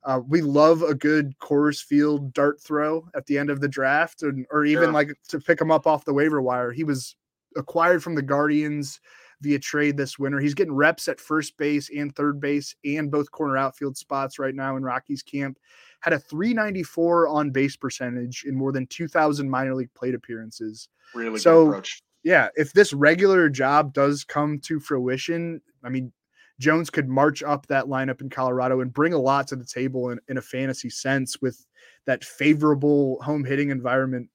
Uh, 0.03 0.21
we 0.27 0.41
love 0.41 0.81
a 0.81 0.95
good 0.95 1.37
Coors 1.39 1.83
Field 1.83 2.33
dart 2.33 2.61
throw 2.61 3.07
at 3.15 3.25
the 3.25 3.37
end 3.37 3.49
of 3.49 3.59
the 3.59 3.67
draft, 3.67 4.23
and, 4.23 4.45
or 4.51 4.63
even 4.63 4.85
sure. 4.85 4.93
like 4.93 5.13
to 5.27 5.39
pick 5.39 5.59
him 5.59 5.71
up 5.71 5.87
off 5.87 6.05
the 6.05 6.13
waiver 6.13 6.41
wire. 6.41 6.71
He 6.71 6.83
was 6.83 7.15
acquired 7.57 8.01
from 8.01 8.15
the 8.15 8.21
Guardians 8.21 8.99
via 9.41 9.59
trade 9.59 9.97
this 9.97 10.19
winter. 10.19 10.39
He's 10.39 10.53
getting 10.53 10.73
reps 10.73 11.07
at 11.07 11.19
first 11.19 11.57
base 11.57 11.89
and 11.95 12.15
third 12.15 12.39
base 12.39 12.75
and 12.83 13.11
both 13.11 13.31
corner 13.31 13.57
outfield 13.57 13.97
spots 13.97 14.39
right 14.39 14.55
now 14.55 14.75
in 14.75 14.83
Rockies 14.83 15.23
camp. 15.23 15.57
Had 16.01 16.13
a 16.13 16.19
394 16.19 17.27
on 17.27 17.51
base 17.51 17.75
percentage 17.75 18.43
in 18.45 18.55
more 18.55 18.71
than 18.71 18.87
2,000 18.87 19.49
minor 19.49 19.75
league 19.75 19.93
plate 19.93 20.15
appearances. 20.15 20.89
Really 21.13 21.39
so, 21.39 21.81
Yeah, 22.23 22.49
if 22.55 22.73
this 22.73 22.93
regular 22.93 23.49
job 23.49 23.93
does 23.93 24.23
come 24.23 24.59
to 24.59 24.79
fruition, 24.79 25.61
I 25.83 25.89
mean, 25.89 26.11
Jones 26.59 26.89
could 26.89 27.07
march 27.07 27.41
up 27.41 27.67
that 27.67 27.85
lineup 27.85 28.21
in 28.21 28.29
Colorado 28.29 28.81
and 28.81 28.93
bring 28.93 29.13
a 29.13 29.17
lot 29.17 29.47
to 29.47 29.55
the 29.55 29.65
table 29.65 30.09
in, 30.09 30.19
in 30.27 30.37
a 30.37 30.41
fantasy 30.41 30.89
sense 30.89 31.41
with 31.41 31.65
that 32.05 32.23
favorable 32.23 33.21
home 33.21 33.45
hitting 33.45 33.69
environment. 33.69 34.29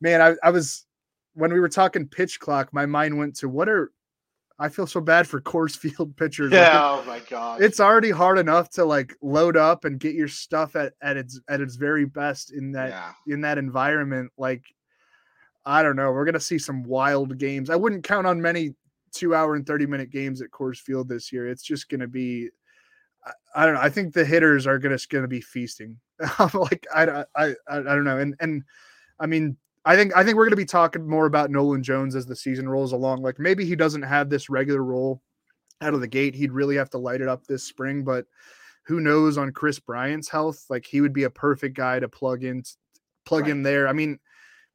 Man, 0.00 0.22
I, 0.22 0.34
I 0.42 0.50
was 0.50 0.86
when 1.34 1.52
we 1.52 1.60
were 1.60 1.68
talking 1.68 2.06
pitch 2.06 2.38
clock, 2.38 2.72
my 2.72 2.86
mind 2.86 3.18
went 3.18 3.34
to 3.36 3.48
what 3.48 3.68
are 3.68 3.90
I 4.58 4.68
feel 4.68 4.86
so 4.86 5.00
bad 5.00 5.26
for 5.26 5.40
Coors 5.42 5.76
Field 5.76 6.16
pitchers. 6.16 6.52
Yeah, 6.52 6.90
like, 6.90 7.02
oh 7.02 7.06
my 7.06 7.20
god. 7.28 7.62
It's 7.62 7.80
already 7.80 8.10
hard 8.10 8.38
enough 8.38 8.70
to 8.70 8.84
like 8.84 9.14
load 9.20 9.56
up 9.56 9.84
and 9.84 9.98
get 9.98 10.14
your 10.14 10.28
stuff 10.28 10.76
at, 10.76 10.92
at 11.02 11.16
its 11.16 11.40
at 11.48 11.60
its 11.60 11.74
very 11.76 12.04
best 12.04 12.52
in 12.52 12.72
that 12.72 12.90
yeah. 12.90 13.12
in 13.26 13.40
that 13.42 13.58
environment. 13.58 14.30
Like, 14.38 14.62
I 15.66 15.82
don't 15.82 15.96
know. 15.96 16.12
We're 16.12 16.24
gonna 16.24 16.40
see 16.40 16.58
some 16.58 16.82
wild 16.84 17.38
games. 17.38 17.70
I 17.70 17.76
wouldn't 17.76 18.04
count 18.04 18.26
on 18.26 18.40
many 18.40 18.74
two 19.12 19.34
hour 19.34 19.54
and 19.54 19.66
30 19.66 19.86
minute 19.86 20.10
games 20.10 20.42
at 20.42 20.50
Coors 20.50 20.78
Field 20.78 21.08
this 21.08 21.32
year. 21.32 21.48
It's 21.48 21.62
just 21.62 21.88
gonna 21.88 22.08
be 22.08 22.50
I, 23.24 23.32
I 23.54 23.66
don't 23.66 23.74
know. 23.74 23.80
I 23.80 23.90
think 23.90 24.12
the 24.12 24.24
hitters 24.24 24.66
are 24.66 24.78
gonna 24.78 24.98
gonna 25.08 25.28
be 25.28 25.40
feasting. 25.40 25.98
like 26.54 26.86
I, 26.94 27.04
I 27.04 27.24
I 27.36 27.54
I 27.68 27.82
don't 27.82 28.04
know. 28.04 28.18
And 28.18 28.34
and 28.40 28.62
I 29.18 29.26
mean 29.26 29.56
I 29.84 29.96
think 29.96 30.16
I 30.16 30.24
think 30.24 30.36
we're 30.36 30.44
going 30.44 30.50
to 30.50 30.56
be 30.56 30.64
talking 30.64 31.06
more 31.06 31.26
about 31.26 31.50
Nolan 31.50 31.82
Jones 31.82 32.14
as 32.14 32.26
the 32.26 32.36
season 32.36 32.68
rolls 32.68 32.92
along. 32.92 33.22
Like 33.22 33.38
maybe 33.38 33.66
he 33.66 33.76
doesn't 33.76 34.02
have 34.02 34.30
this 34.30 34.48
regular 34.48 34.82
role 34.82 35.20
out 35.80 35.94
of 35.94 36.00
the 36.00 36.08
gate. 36.08 36.34
He'd 36.34 36.52
really 36.52 36.76
have 36.76 36.90
to 36.90 36.98
light 36.98 37.20
it 37.20 37.28
up 37.28 37.46
this 37.46 37.64
spring, 37.64 38.02
but 38.02 38.24
who 38.86 39.00
knows 39.00 39.36
on 39.36 39.52
Kris 39.52 39.78
Bryant's 39.78 40.28
health? 40.28 40.64
Like 40.70 40.86
he 40.86 41.00
would 41.02 41.12
be 41.12 41.24
a 41.24 41.30
perfect 41.30 41.76
guy 41.76 42.00
to 42.00 42.08
plug 42.08 42.44
in 42.44 42.62
plug 43.26 43.42
right. 43.42 43.50
in 43.50 43.62
there. 43.62 43.86
I 43.86 43.92
mean, 43.92 44.18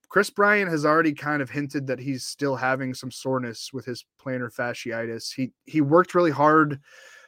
Kris 0.10 0.30
Bryant 0.30 0.70
has 0.70 0.86
already 0.86 1.14
kind 1.14 1.41
of 1.41 1.49
hinted 1.49 1.88
that 1.88 1.99
he's 1.99 2.26
still 2.26 2.55
having 2.55 2.93
some 2.93 3.12
soreness 3.12 3.72
with 3.72 3.86
his 3.86 4.05
plantar 4.20 4.53
fasciitis. 4.53 5.34
He 5.34 5.51
he 5.66 5.82
worked 5.82 6.16
really 6.16 6.32
hard 6.32 6.80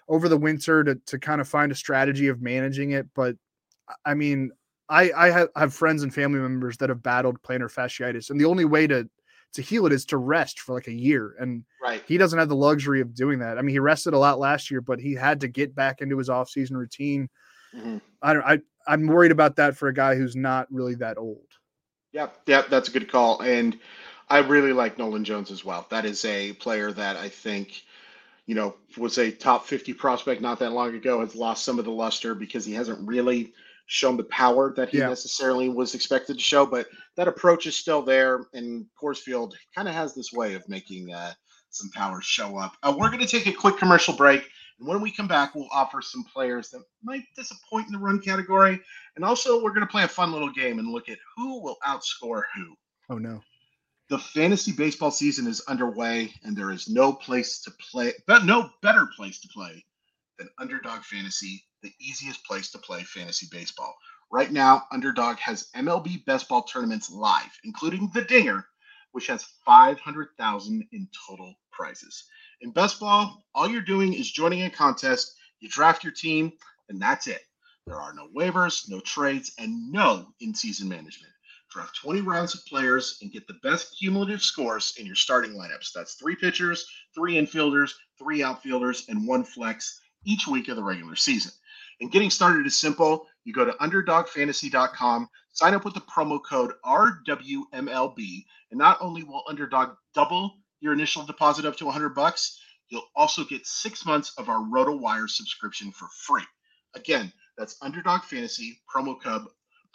over 0.08 0.28
the 0.28 0.38
winter 0.38 0.84
to 0.84 0.96
to 0.96 1.20
kind 1.20 1.40
of 1.40 1.48
find 1.48 1.72
a 1.72 1.76
strategy 1.76 2.28
of 2.28 2.42
managing 2.42 2.92
it, 2.92 3.08
but 3.16 3.36
I 4.06 4.16
mean, 4.16 4.52
I 4.90 5.12
I 5.12 5.30
have, 5.30 5.50
have 5.56 5.74
friends 5.74 6.04
and 6.04 6.14
family 6.14 6.40
members 6.40 6.78
that 6.78 6.90
have 6.90 7.04
battled 7.04 7.42
plantar 7.44 7.72
fasciitis, 7.72 8.30
and 8.30 8.40
the 8.40 8.46
only 8.46 8.66
way 8.66 8.88
to 8.88 9.08
to 9.54 9.62
heal 9.62 9.86
it 9.86 9.92
is 9.94 10.06
to 10.06 10.18
rest 10.18 10.60
for 10.62 10.74
like 10.74 10.88
a 10.88 10.94
year. 10.94 11.36
And 11.40 11.66
right. 11.84 12.02
he 12.08 12.18
doesn't 12.18 12.40
have 12.40 12.48
the 12.48 12.56
luxury 12.56 13.02
of 13.02 13.14
doing 13.14 13.40
that. 13.40 13.58
I 13.58 13.62
mean, 13.62 13.74
he 13.74 13.80
rested 13.80 14.14
a 14.14 14.18
lot 14.18 14.40
last 14.40 14.72
year, 14.72 14.80
but 14.80 15.00
he 15.00 15.14
had 15.14 15.42
to 15.42 15.50
get 15.50 15.76
back 15.76 16.02
into 16.02 16.18
his 16.18 16.30
off-season 16.30 16.78
routine. 16.78 17.30
Mm-hmm. 17.76 17.98
I 18.22 18.34
don't 18.34 18.44
I 18.44 18.60
I'm 18.88 19.08
worried 19.08 19.32
about 19.32 19.58
that 19.58 19.76
for 19.76 19.88
a 19.88 19.94
guy 19.94 20.16
who's 20.16 20.36
not 20.36 20.68
really 20.72 20.96
that 20.96 21.18
old. 21.18 21.51
Yep, 22.14 22.42
yep, 22.46 22.70
that's 22.70 22.90
a 22.90 22.92
good 22.92 23.12
call. 23.12 23.42
And 23.42 23.78
I 24.30 24.40
really 24.40 24.74
like 24.74 24.98
Nolan 24.98 25.24
Jones 25.24 25.52
as 25.52 25.64
well. 25.64 25.88
That 25.90 26.06
is 26.06 26.24
a 26.26 26.54
player 26.54 26.92
that 26.92 27.18
I 27.18 27.30
think, 27.30 27.84
you 28.46 28.56
know, 28.56 28.76
was 28.98 29.18
a 29.18 29.32
top 29.32 29.66
50 29.66 29.94
prospect 29.94 30.42
not 30.42 30.60
that 30.60 30.72
long 30.72 30.96
ago, 30.96 31.22
has 31.22 31.36
lost 31.36 31.64
some 31.64 31.80
of 31.80 31.86
the 31.86 31.92
luster 31.92 32.36
because 32.36 32.66
he 32.66 32.74
hasn't 32.74 33.06
really 33.08 33.54
shown 33.88 34.16
the 34.16 34.24
power 34.24 34.74
that 34.74 34.90
he 34.90 35.00
yeah. 35.00 35.10
necessarily 35.10 35.68
was 35.68 35.96
expected 35.96 36.38
to 36.38 36.44
show, 36.44 36.66
but 36.66 36.88
that 37.18 37.28
approach 37.28 37.66
is 37.66 37.76
still 37.76 38.02
there. 38.02 38.46
And 38.54 38.86
Coors 39.02 39.18
Field 39.18 39.56
kind 39.76 39.90
of 39.90 39.94
has 39.94 40.16
this 40.16 40.32
way 40.32 40.54
of 40.54 40.68
making 40.70 41.14
uh, 41.14 41.34
some 41.72 41.90
power 41.92 42.22
show 42.22 42.58
up. 42.58 42.78
Uh, 42.84 42.96
we're 42.98 43.10
going 43.10 43.20
to 43.20 43.28
take 43.28 43.48
a 43.48 43.52
quick 43.52 43.78
commercial 43.78 44.16
break. 44.16 44.50
And 44.82 44.90
when 44.90 45.00
we 45.00 45.12
come 45.12 45.28
back, 45.28 45.54
we'll 45.54 45.70
offer 45.72 46.02
some 46.02 46.24
players 46.24 46.72
that 46.72 46.82
might 47.04 47.24
disappoint 47.36 47.86
in 47.86 47.94
the 47.94 48.00
run 48.00 48.20
category. 48.20 48.82
And 49.16 49.24
also, 49.24 49.62
we're 49.62 49.74
going 49.74 49.86
to 49.86 49.92
play 49.92 50.04
a 50.04 50.08
fun 50.08 50.32
little 50.32 50.52
game 50.52 50.80
and 50.80 50.88
look 50.88 51.08
at 51.08 51.20
who 51.38 51.62
will 51.62 51.78
outscore 51.88 52.42
who. 52.56 52.76
Oh, 53.08 53.20
no. 53.20 53.42
The 54.10 54.18
fantasy 54.18 54.72
baseball 54.72 55.12
season 55.12 55.46
is 55.46 55.62
underway, 55.68 56.34
and 56.44 56.58
there 56.58 56.72
is 56.72 56.90
no 56.90 57.14
place 57.14 57.62
to 57.62 57.72
play, 57.92 58.14
but 58.26 58.44
no 58.44 58.72
better 58.82 59.08
place 59.16 59.40
to 59.42 59.48
play 59.50 59.86
than 60.40 60.50
Underdog 60.58 61.04
Fantasy 61.04 61.64
the 61.84 61.94
easiest 62.00 62.44
place 62.46 62.72
to 62.72 62.80
play 62.80 63.04
fantasy 63.04 63.48
baseball. 63.52 63.96
Right 64.32 64.52
now, 64.52 64.84
Underdog 64.92 65.38
has 65.38 65.70
MLB 65.76 66.26
best 66.26 66.50
ball 66.50 66.64
tournaments 66.64 67.12
live, 67.12 67.52
including 67.64 68.10
the 68.14 68.24
Dinger, 68.24 68.66
which 69.12 69.28
has 69.28 69.46
500,000 69.66 70.88
in 70.92 71.08
total 71.28 71.54
prizes. 71.72 72.24
In 72.62 72.70
best 72.70 73.00
ball, 73.00 73.44
all 73.56 73.68
you're 73.68 73.82
doing 73.82 74.14
is 74.14 74.32
joining 74.32 74.62
a 74.64 74.70
contest, 74.70 75.36
you 75.62 75.68
draft 75.68 76.04
your 76.04 76.14
team, 76.14 76.54
and 76.90 77.02
that's 77.02 77.26
it. 77.26 77.42
There 77.88 78.00
are 78.00 78.14
no 78.14 78.28
waivers, 78.36 78.88
no 78.88 79.00
trades, 79.00 79.52
and 79.58 79.92
no 79.92 80.28
in-season 80.42 80.88
management. 80.88 81.34
Draft 81.72 81.96
20 81.96 82.22
rounds 82.22 82.54
of 82.54 82.64
players 82.68 83.18
and 83.22 83.32
get 83.32 83.48
the 83.48 83.58
best 83.64 83.98
cumulative 83.98 84.44
scores 84.44 84.94
in 85.00 85.08
your 85.08 85.16
starting 85.16 85.54
lineups. 85.54 85.92
That's 85.96 86.16
three 86.16 86.36
pitchers, 86.36 86.86
three 87.16 87.34
infielders, 87.34 87.94
three 88.20 88.44
outfielders, 88.44 89.06
and 89.10 89.28
one 89.28 89.44
flex 89.44 90.00
each 90.26 90.46
week 90.48 90.68
of 90.68 90.76
the 90.76 90.84
regular 90.84 91.16
season. 91.16 91.54
And 92.00 92.12
getting 92.12 92.30
started 92.30 92.68
is 92.68 92.78
simple. 92.78 93.26
You 93.44 93.54
go 93.54 93.66
to 93.66 93.72
underdogfantasy.com, 93.74 95.30
sign 95.54 95.74
up 95.74 95.84
with 95.84 95.96
the 95.96 96.02
promo 96.02 96.40
code 96.44 96.74
RWMLB, 96.86 98.46
and 98.70 98.78
not 98.78 98.98
only 99.02 99.24
will 99.24 99.44
Underdog 99.48 99.96
double 100.14 100.61
your 100.82 100.94
initial 100.94 101.24
deposit 101.24 101.66
up 101.66 101.78
to 101.78 101.86
100 101.86 102.10
bucks, 102.10 102.60
you'll 102.90 103.08
also 103.16 103.46
get 103.46 103.66
six 103.66 104.06
months 104.06 104.34
of 104.38 104.50
our 104.50 104.60
RotoWire 104.60 105.30
subscription 105.30 105.92
for 105.92 106.08
free. 106.26 106.44
Again, 106.96 107.32
that's 107.58 107.78
Underdog 107.82 108.24
Fantasy 108.24 108.82
promo 108.94 109.22
code 109.22 109.46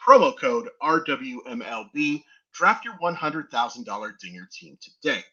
promo 0.06 0.38
code 0.38 0.68
RWMLB. 0.82 2.22
Draft 2.52 2.84
your 2.84 2.94
$100,000 3.02 4.18
Dinger 4.18 4.48
team 4.50 4.78
today. 4.80 5.24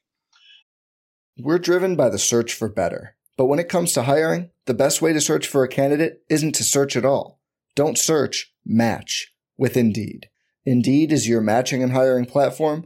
We're 1.38 1.60
driven 1.60 1.96
by 1.96 2.10
the 2.10 2.20
search 2.20 2.54
for 2.54 2.68
better. 2.68 3.16
But 3.38 3.46
when 3.46 3.60
it 3.60 3.70
comes 3.70 3.94
to 3.94 4.04
hiring, 4.04 4.52
the 4.66 4.74
best 4.74 5.02
way 5.02 5.14
to 5.14 5.22
search 5.22 5.48
for 5.48 5.64
a 5.64 5.70
candidate 5.70 6.22
isn't 6.30 6.54
to 6.56 6.64
search 6.64 6.96
at 6.96 7.06
all. 7.06 7.40
Don't 7.76 7.98
search, 7.98 8.54
match 8.66 9.34
with 9.58 9.76
Indeed. 9.78 10.30
Indeed 10.66 11.12
is 11.12 11.28
your 11.28 11.42
matching 11.42 11.82
and 11.82 11.92
hiring 11.92 12.26
platform 12.26 12.86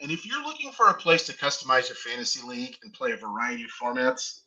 And 0.00 0.10
if 0.10 0.24
you're 0.24 0.42
looking 0.42 0.72
for 0.72 0.88
a 0.88 0.94
place 0.94 1.26
to 1.26 1.34
customize 1.34 1.88
your 1.88 1.96
fantasy 1.96 2.40
league 2.46 2.76
and 2.82 2.92
play 2.92 3.12
a 3.12 3.16
variety 3.16 3.64
of 3.64 3.70
formats, 3.70 4.40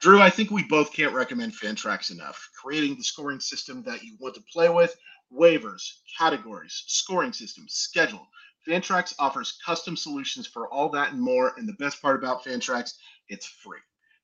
Drew, 0.00 0.20
I 0.20 0.30
think 0.30 0.50
we 0.50 0.64
both 0.64 0.92
can't 0.92 1.12
recommend 1.12 1.52
Fantrax 1.52 2.10
enough. 2.10 2.50
Creating 2.60 2.96
the 2.96 3.04
scoring 3.04 3.40
system 3.40 3.82
that 3.82 4.02
you 4.02 4.16
want 4.18 4.34
to 4.34 4.42
play 4.52 4.68
with, 4.68 4.96
waivers, 5.32 5.92
categories, 6.18 6.84
scoring 6.86 7.32
system, 7.32 7.66
schedule. 7.68 8.26
Fantrax 8.66 9.14
offers 9.18 9.58
custom 9.64 9.96
solutions 9.96 10.46
for 10.46 10.68
all 10.72 10.88
that 10.90 11.12
and 11.12 11.20
more. 11.20 11.52
And 11.58 11.68
the 11.68 11.74
best 11.74 12.00
part 12.00 12.16
about 12.16 12.44
Fantrax, 12.44 12.94
it's 13.28 13.46
free. 13.46 13.78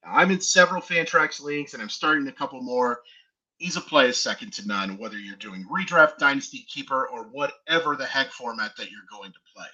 Now, 0.05 0.13
I'm 0.15 0.31
in 0.31 0.41
several 0.41 0.81
Fantrax 0.81 1.43
leagues 1.43 1.75
and 1.75 1.83
I'm 1.83 1.91
starting 1.91 2.27
a 2.29 2.33
couple 2.33 2.63
more. 2.63 3.01
Ease 3.59 3.77
of 3.77 3.87
play 3.87 4.09
is 4.09 4.17
second 4.17 4.55
to 4.55 4.67
none, 4.67 4.97
whether 4.97 5.19
you're 5.19 5.37
doing 5.37 5.67
redraft, 5.71 6.17
dynasty, 6.17 6.65
keeper, 6.69 7.07
or 7.09 7.25
whatever 7.25 7.97
the 7.97 8.07
heck 8.07 8.33
format 8.33 8.75
that 8.79 8.91
you're 8.91 9.01
going 9.11 9.33
to 9.33 9.39
play. 9.55 9.67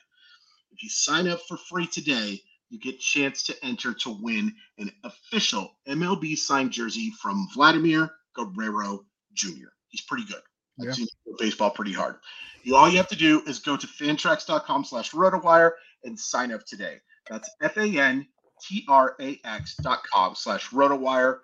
If 0.77 0.83
you 0.83 0.91
sign 0.91 1.27
up 1.27 1.41
for 1.49 1.57
free 1.57 1.87
today, 1.87 2.43
you 2.69 2.79
get 2.79 2.97
a 2.97 2.99
chance 2.99 3.43
to 3.45 3.57
enter 3.65 3.95
to 3.95 4.11
win 4.11 4.55
an 4.77 4.93
official 5.05 5.73
MLB 5.89 6.37
signed 6.37 6.71
jersey 6.71 7.13
from 7.23 7.49
Vladimir 7.55 8.11
Guerrero 8.35 9.07
Jr. 9.33 9.69
He's 9.89 10.03
pretty 10.03 10.27
good. 10.27 10.43
I've 10.79 10.95
seen 10.95 11.07
baseball 11.39 11.71
pretty 11.71 11.95
hard. 11.95 12.17
You 12.63 12.77
all 12.77 12.91
you 12.91 12.99
have 12.99 13.09
to 13.09 13.17
do 13.17 13.41
is 13.47 13.59
go 13.59 13.79
to 13.79 13.87
fantrax.com 13.87 14.85
slash 14.85 15.13
rotowire 15.13 15.71
and 16.05 16.21
sign 16.21 16.53
up 16.53 16.67
today. 16.67 16.99
That's 17.31 17.49
F-A-N-T-R-A-X 17.63 18.27
dot 19.77 20.03
com 20.13 20.35
slash 20.35 20.69
rotowire. 20.69 21.39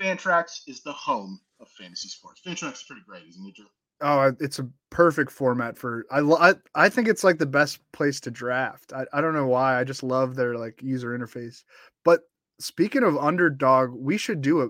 Fantrax 0.00 0.62
is 0.66 0.82
the 0.82 0.92
home 0.92 1.40
of 1.60 1.68
fantasy 1.68 2.08
sports. 2.08 2.40
Fantrax 2.44 2.72
is 2.72 2.82
pretty 2.82 3.02
great, 3.06 3.28
isn't 3.28 3.46
it, 3.46 3.54
Drew? 3.54 3.66
Oh, 4.02 4.32
it's 4.40 4.58
a 4.58 4.68
perfect 4.90 5.30
format 5.30 5.78
for. 5.78 6.04
I, 6.10 6.20
I 6.20 6.54
I 6.74 6.88
think 6.88 7.08
it's 7.08 7.24
like 7.24 7.38
the 7.38 7.46
best 7.46 7.80
place 7.92 8.20
to 8.20 8.30
draft. 8.30 8.92
I, 8.92 9.06
I 9.12 9.20
don't 9.20 9.34
know 9.34 9.46
why. 9.46 9.78
I 9.78 9.84
just 9.84 10.02
love 10.02 10.34
their 10.34 10.56
like 10.56 10.82
user 10.82 11.16
interface. 11.16 11.62
But 12.04 12.20
speaking 12.60 13.02
of 13.04 13.16
underdog, 13.16 13.90
we 13.92 14.16
should 14.18 14.40
do 14.42 14.62
a 14.62 14.68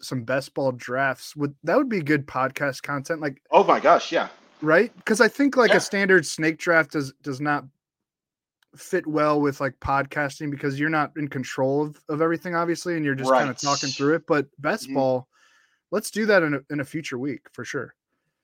some 0.00 0.24
best 0.24 0.54
ball 0.54 0.72
drafts. 0.72 1.36
Would 1.36 1.54
that 1.64 1.76
would 1.76 1.88
be 1.88 2.00
good 2.00 2.26
podcast 2.26 2.82
content? 2.82 3.20
Like 3.20 3.40
Oh 3.50 3.62
my 3.64 3.78
gosh, 3.80 4.10
yeah. 4.10 4.28
right? 4.62 4.92
Because 4.96 5.20
I 5.20 5.28
think 5.28 5.56
like 5.56 5.70
Yeah. 5.70 5.76
a 5.76 5.80
standard 5.80 6.26
snake 6.26 6.58
draft 6.58 6.92
does 6.92 7.12
does 7.22 7.40
not 7.40 7.64
fit 8.76 9.06
well 9.06 9.40
with 9.40 9.60
like 9.60 9.74
podcasting 9.80 10.50
because 10.50 10.78
you're 10.78 10.88
not 10.88 11.12
in 11.16 11.26
control 11.28 11.82
of, 11.82 12.00
of 12.08 12.22
everything 12.22 12.54
obviously 12.54 12.94
and 12.94 13.04
you're 13.04 13.16
just 13.16 13.30
kind 13.32 13.50
of 13.50 13.58
talking 13.60 13.88
through 13.88 14.14
it 14.14 14.22
but 14.28 14.46
best 14.60 14.88
Mhm. 14.88 14.94
ball 14.94 15.28
let's 15.90 16.08
do 16.12 16.24
that 16.26 16.44
in 16.44 16.54
a, 16.54 16.60
in 16.70 16.78
a 16.78 16.84
future 16.84 17.18
week 17.18 17.40
for 17.52 17.64
sure 17.64 17.94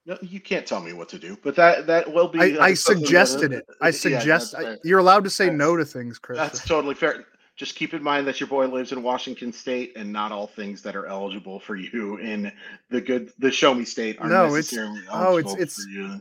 No, 0.07 0.17
you 0.23 0.39
can't 0.41 0.65
tell 0.65 0.81
me 0.81 0.93
what 0.93 1.09
to 1.09 1.19
do, 1.19 1.37
but 1.43 1.57
that 1.57 1.87
that 1.89 2.13
will 2.13 2.29
be. 2.29 2.39
i, 2.39 2.67
I 2.67 2.71
that- 2.71 2.77
suggested 2.77 3.53
it 3.53 3.67
i 3.81 3.91
suggest 3.91 4.53
that's 4.53 4.65
I, 4.65 4.77
you're 4.85 5.01
allowed 5.01 5.25
to 5.25 5.31
say 5.31 5.47
That's- 5.47 5.59
no 5.59 5.77
to 5.77 5.85
things 5.85 6.19
chris 6.19 6.39
That's 6.39 6.65
totally 6.65 6.95
fair. 6.95 7.25
Just 7.57 7.75
keep 7.75 7.95
in 7.95 8.03
mind 8.03 8.27
that 8.27 8.39
your 8.39 8.49
boy 8.51 8.67
lives 8.67 8.93
in 8.93 9.03
Washington 9.03 9.51
State, 9.51 9.95
and 9.97 10.13
not 10.13 10.31
all 10.31 10.47
things 10.47 10.83
that 10.83 10.95
are 10.95 11.07
eligible 11.07 11.59
for 11.59 11.75
you 11.75 12.19
in 12.19 12.53
the 12.91 13.01
good, 13.01 13.33
the 13.39 13.51
show 13.51 13.73
me 13.73 13.87
state 13.87 14.19
are 14.21 14.29
No, 14.29 14.45
it's- 14.45 14.57
necessarily 14.73 15.01
oh, 15.11 15.39
it's- 15.39 15.53
eligible 15.53 15.53
it's- 15.55 15.83
for 15.83 15.89
you. 15.89 16.21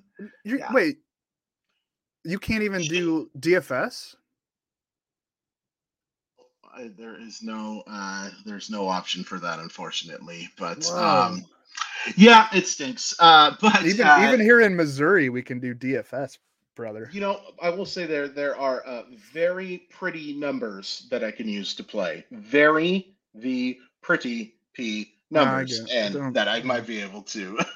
Yeah. 0.58 0.72
wait 0.74 0.98
you 2.24 2.40
can't 2.40 2.64
even 2.64 2.82
do 2.82 3.30
dfs 3.38 4.16
There 6.98 7.20
is 7.22 7.42
no, 7.44 7.84
uh, 7.88 8.30
there's 8.46 8.70
no 8.70 8.88
option 8.88 9.24
for 9.24 9.40
that, 9.40 9.60
unfortunately. 9.60 10.50
But 10.58 10.84
Whoa. 10.86 10.98
um, 11.32 11.46
yeah, 12.16 12.48
it 12.54 12.68
stinks. 12.68 13.14
Uh, 13.20 13.56
but 13.62 13.84
even 13.86 14.06
uh, 14.08 14.26
even 14.28 14.40
here 14.40 14.62
in 14.62 14.76
missouri 14.76 15.30
we 15.30 15.42
can 15.42 15.60
do 15.60 15.74
dfs 15.76 16.38
brother 16.76 17.10
You 17.14 17.22
know, 17.22 17.40
I 17.62 17.70
will 17.70 17.86
say 17.86 18.06
there 18.06 18.28
there 18.28 18.58
are 18.58 18.86
uh, 18.86 19.04
very 19.32 19.88
pretty 19.90 20.34
numbers 20.34 21.08
that 21.10 21.24
I 21.24 21.32
can 21.32 21.48
use 21.48 21.74
to 21.76 21.84
play. 21.84 22.26
Very 22.32 23.16
the 23.34 23.80
pretty 24.02 24.56
p 24.74 25.14
numbers, 25.32 25.80
and 25.92 26.14
Don't- 26.14 26.34
that 26.34 26.48
I 26.48 26.62
might 26.64 26.86
be 26.86 27.02
able 27.02 27.22
to 27.24 27.58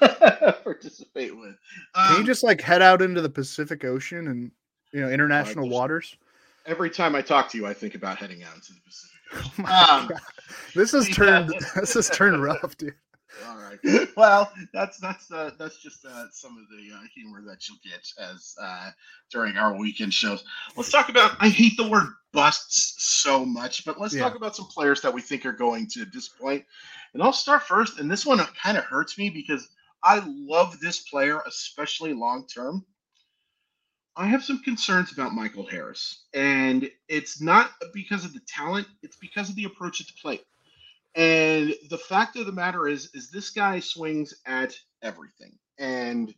participate 0.62 1.36
with. 1.36 1.56
can 1.94 2.12
you 2.12 2.18
Um, 2.20 2.26
just 2.26 2.42
like 2.42 2.60
head 2.60 2.82
out 2.82 3.02
into 3.02 3.20
the 3.20 3.28
pacific 3.30 3.84
ocean 3.84 4.28
and 4.28 4.50
you 4.92 5.00
know 5.00 5.08
international 5.10 5.64
just- 5.64 5.72
waters 5.74 6.16
every 6.66 6.90
time 6.90 7.14
I 7.16 7.22
talk 7.22 7.48
to 7.50 7.58
you, 7.58 7.66
I 7.66 7.72
think 7.72 7.94
about 7.94 8.18
heading 8.18 8.42
out 8.44 8.54
into 8.54 8.74
the 8.74 8.80
Pacific. 8.84 9.16
Oh 9.32 9.62
my 9.62 9.70
Um, 9.70 10.08
God. 10.08 10.20
This 10.74 10.92
has 10.92 11.08
yeah. 11.08 11.14
turned 11.14 11.48
this 11.76 11.94
has 11.94 12.10
turned 12.10 12.42
rough, 12.42 12.76
dude. 12.76 12.94
All 13.48 13.56
right. 13.58 13.78
Well, 14.16 14.52
that's 14.72 14.98
that's 14.98 15.30
uh, 15.30 15.52
that's 15.58 15.78
just 15.78 16.04
uh, 16.04 16.26
some 16.32 16.58
of 16.58 16.64
the 16.68 16.94
uh, 16.94 17.00
humor 17.14 17.42
that 17.46 17.68
you'll 17.68 17.78
get 17.84 18.06
as 18.18 18.54
uh, 18.60 18.90
during 19.30 19.56
our 19.56 19.76
weekend 19.76 20.12
shows. 20.12 20.44
Let's 20.76 20.90
talk 20.90 21.08
about. 21.08 21.36
I 21.40 21.48
hate 21.48 21.76
the 21.76 21.88
word 21.88 22.08
busts 22.32 22.96
so 23.02 23.44
much, 23.44 23.84
but 23.84 24.00
let's 24.00 24.14
Yeah. 24.14 24.22
talk 24.24 24.34
about 24.36 24.56
some 24.56 24.66
players 24.66 25.00
that 25.02 25.14
we 25.14 25.22
think 25.22 25.46
are 25.46 25.52
going 25.52 25.86
to 25.88 26.04
disappoint. 26.04 26.64
And 27.14 27.22
I'll 27.22 27.32
start 27.32 27.62
first. 27.62 27.98
And 27.98 28.10
this 28.10 28.26
one 28.26 28.38
kind 28.62 28.76
of 28.76 28.84
hurts 28.84 29.16
me 29.18 29.30
because 29.30 29.68
I 30.02 30.22
love 30.26 30.78
this 30.80 31.00
player, 31.00 31.40
especially 31.46 32.12
long 32.12 32.46
term. 32.46 32.84
I 34.16 34.26
have 34.26 34.44
some 34.44 34.58
concerns 34.62 35.12
about 35.12 35.34
Michael 35.34 35.66
Harris, 35.66 36.24
and 36.34 36.90
it's 37.08 37.40
not 37.40 37.70
because 37.94 38.24
of 38.24 38.34
the 38.34 38.40
talent; 38.46 38.86
it's 39.02 39.16
because 39.16 39.48
of 39.48 39.56
the 39.56 39.64
approach 39.64 40.00
at 40.00 40.08
the 40.08 40.12
plate. 40.20 40.42
And 41.14 41.74
the 41.88 41.98
fact 41.98 42.36
of 42.36 42.46
the 42.46 42.52
matter 42.52 42.86
is, 42.86 43.10
is 43.14 43.30
this 43.30 43.50
guy 43.50 43.80
swings 43.80 44.34
at 44.46 44.74
everything, 45.02 45.58
and 45.78 46.32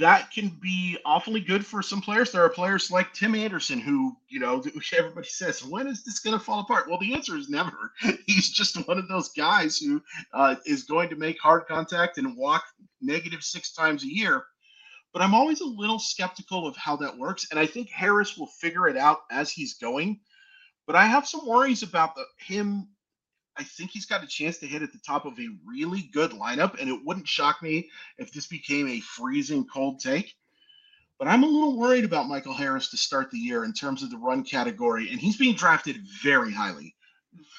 that 0.00 0.30
can 0.30 0.58
be 0.60 0.98
awfully 1.04 1.40
good 1.40 1.64
for 1.64 1.82
some 1.82 2.00
players. 2.00 2.32
There 2.32 2.44
are 2.44 2.48
players 2.48 2.90
like 2.90 3.12
Tim 3.12 3.34
Anderson 3.34 3.78
who, 3.78 4.16
you 4.28 4.40
know, 4.40 4.62
everybody 4.96 5.28
says, 5.28 5.64
when 5.64 5.86
is 5.86 6.04
this 6.04 6.20
going 6.20 6.38
to 6.38 6.44
fall 6.44 6.60
apart? 6.60 6.88
Well, 6.88 6.98
the 6.98 7.14
answer 7.14 7.36
is 7.36 7.48
never. 7.48 7.92
He's 8.26 8.50
just 8.50 8.76
one 8.88 8.98
of 8.98 9.08
those 9.08 9.30
guys 9.30 9.78
who 9.78 10.02
uh, 10.32 10.56
is 10.64 10.84
going 10.84 11.08
to 11.10 11.16
make 11.16 11.40
hard 11.40 11.66
contact 11.66 12.18
and 12.18 12.36
walk 12.36 12.64
negative 13.00 13.42
six 13.42 13.72
times 13.72 14.04
a 14.04 14.12
year. 14.12 14.44
But 15.12 15.22
I'm 15.22 15.34
always 15.34 15.60
a 15.60 15.66
little 15.66 15.98
skeptical 15.98 16.66
of 16.66 16.76
how 16.76 16.96
that 16.96 17.18
works, 17.18 17.46
and 17.50 17.60
I 17.60 17.66
think 17.66 17.90
Harris 17.90 18.38
will 18.38 18.46
figure 18.46 18.88
it 18.88 18.96
out 18.96 19.18
as 19.30 19.50
he's 19.50 19.74
going. 19.74 20.20
But 20.86 20.96
I 20.96 21.04
have 21.04 21.28
some 21.28 21.46
worries 21.46 21.82
about 21.82 22.14
the, 22.14 22.24
him 22.38 22.88
I 23.56 23.64
think 23.64 23.90
he's 23.90 24.06
got 24.06 24.24
a 24.24 24.26
chance 24.26 24.58
to 24.58 24.66
hit 24.66 24.82
at 24.82 24.92
the 24.92 24.98
top 24.98 25.26
of 25.26 25.38
a 25.38 25.48
really 25.66 26.08
good 26.12 26.30
lineup, 26.32 26.80
and 26.80 26.88
it 26.88 27.00
wouldn't 27.04 27.28
shock 27.28 27.62
me 27.62 27.90
if 28.18 28.32
this 28.32 28.46
became 28.46 28.88
a 28.88 29.00
freezing 29.00 29.66
cold 29.66 30.00
take. 30.00 30.34
But 31.18 31.28
I'm 31.28 31.42
a 31.44 31.46
little 31.46 31.78
worried 31.78 32.04
about 32.04 32.28
Michael 32.28 32.54
Harris 32.54 32.90
to 32.90 32.96
start 32.96 33.30
the 33.30 33.38
year 33.38 33.64
in 33.64 33.72
terms 33.72 34.02
of 34.02 34.10
the 34.10 34.16
run 34.16 34.42
category, 34.42 35.10
and 35.10 35.20
he's 35.20 35.36
being 35.36 35.54
drafted 35.54 35.98
very 36.22 36.52
highly, 36.52 36.96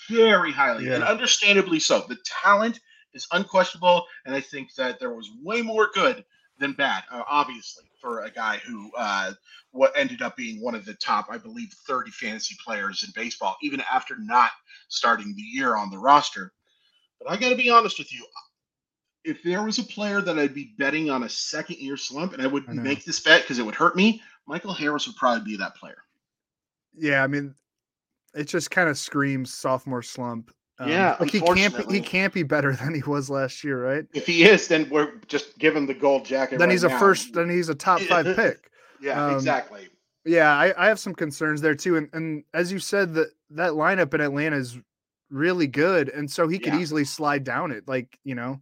very 0.09 0.51
highly, 0.51 0.89
and 0.89 1.03
understandably 1.03 1.79
so. 1.79 1.99
The 2.01 2.17
talent 2.43 2.79
is 3.13 3.27
unquestionable, 3.31 4.05
and 4.25 4.35
I 4.35 4.41
think 4.41 4.73
that 4.75 4.99
there 4.99 5.13
was 5.13 5.29
way 5.41 5.61
more 5.61 5.89
good 5.93 6.25
than 6.59 6.73
bad, 6.73 7.03
uh, 7.11 7.23
obviously, 7.27 7.85
for 8.03 8.23
a 8.23 8.29
guy 8.29 8.57
who 8.57 8.91
uh, 8.97 9.31
what 9.71 9.93
ended 9.95 10.21
up 10.21 10.35
being 10.35 10.61
one 10.61 10.75
of 10.75 10.85
the 10.85 10.93
top, 10.95 11.27
I 11.31 11.37
believe, 11.37 11.71
30 11.87 12.11
fantasy 12.11 12.55
players 12.63 13.03
in 13.03 13.11
baseball, 13.15 13.55
even 13.63 13.81
after 13.91 14.17
not 14.19 14.51
starting 14.89 15.33
the 15.35 15.41
year 15.41 15.75
on 15.77 15.89
the 15.89 15.97
roster. 15.97 16.51
But 17.19 17.31
I 17.31 17.37
got 17.37 17.49
to 17.49 17.55
be 17.55 17.69
honest 17.69 17.97
with 17.97 18.13
you. 18.13 18.25
If 19.23 19.41
there 19.41 19.63
was 19.63 19.79
a 19.79 19.83
player 19.83 20.21
that 20.21 20.37
I'd 20.37 20.53
be 20.53 20.75
betting 20.77 21.09
on 21.09 21.23
a 21.23 21.29
second 21.29 21.77
year 21.77 21.95
slump, 21.95 22.33
and 22.33 22.41
I 22.41 22.47
I 22.47 22.47
wouldn't 22.47 22.73
know. 22.75 22.83
make 22.83 23.05
this 23.05 23.21
bet 23.21 23.43
because 23.43 23.57
it 23.57 23.65
would 23.65 23.75
hurt 23.75 23.95
me, 23.95 24.21
Michael 24.45 24.73
Harris 24.73 25.07
would 25.07 25.15
probably 25.15 25.45
be 25.49 25.57
that 25.57 25.75
player. 25.75 26.03
Yeah, 26.93 27.23
I 27.23 27.27
mean, 27.27 27.55
it 28.35 28.45
just 28.45 28.69
kind 28.69 28.89
of 28.89 28.97
screams 28.97 29.53
sophomore 29.53 30.03
slump. 30.03 30.51
Um, 30.79 30.89
Yeah, 30.89 31.15
like 31.19 31.31
he 31.31 31.39
can't 31.39 31.77
be, 31.87 31.95
he 31.95 32.01
can't 32.01 32.33
be 32.33 32.43
better 32.43 32.75
than 32.75 32.93
he 32.93 33.01
was 33.01 33.29
last 33.29 33.63
year, 33.63 33.83
right? 33.83 34.05
If 34.13 34.25
he 34.25 34.43
is, 34.43 34.67
then 34.67 34.89
we're 34.89 35.15
just 35.27 35.57
give 35.59 35.75
him 35.75 35.85
the 35.85 35.93
gold 35.93 36.25
jacket. 36.25 36.59
Then 36.59 36.69
right 36.69 36.73
he's 36.73 36.83
a 36.83 36.89
first. 36.89 37.33
Then 37.33 37.49
he's 37.49 37.69
a 37.69 37.75
top 37.75 38.01
five 38.01 38.25
pick. 38.35 38.69
Yeah, 39.01 39.27
um, 39.27 39.35
exactly. 39.35 39.87
Yeah, 40.25 40.51
I, 40.53 40.73
I 40.77 40.87
have 40.87 40.99
some 40.99 41.13
concerns 41.13 41.61
there 41.61 41.75
too. 41.75 41.97
And 41.97 42.09
and 42.13 42.43
as 42.53 42.71
you 42.71 42.79
said, 42.79 43.13
that 43.15 43.29
that 43.51 43.71
lineup 43.73 44.13
in 44.13 44.21
Atlanta 44.21 44.57
is 44.57 44.77
really 45.29 45.67
good, 45.67 46.09
and 46.09 46.29
so 46.29 46.47
he 46.47 46.59
could 46.59 46.73
Yeah. 46.73 46.79
easily 46.79 47.05
slide 47.05 47.43
down 47.43 47.71
it. 47.71 47.87
Like 47.87 48.17
you 48.23 48.35
know, 48.35 48.61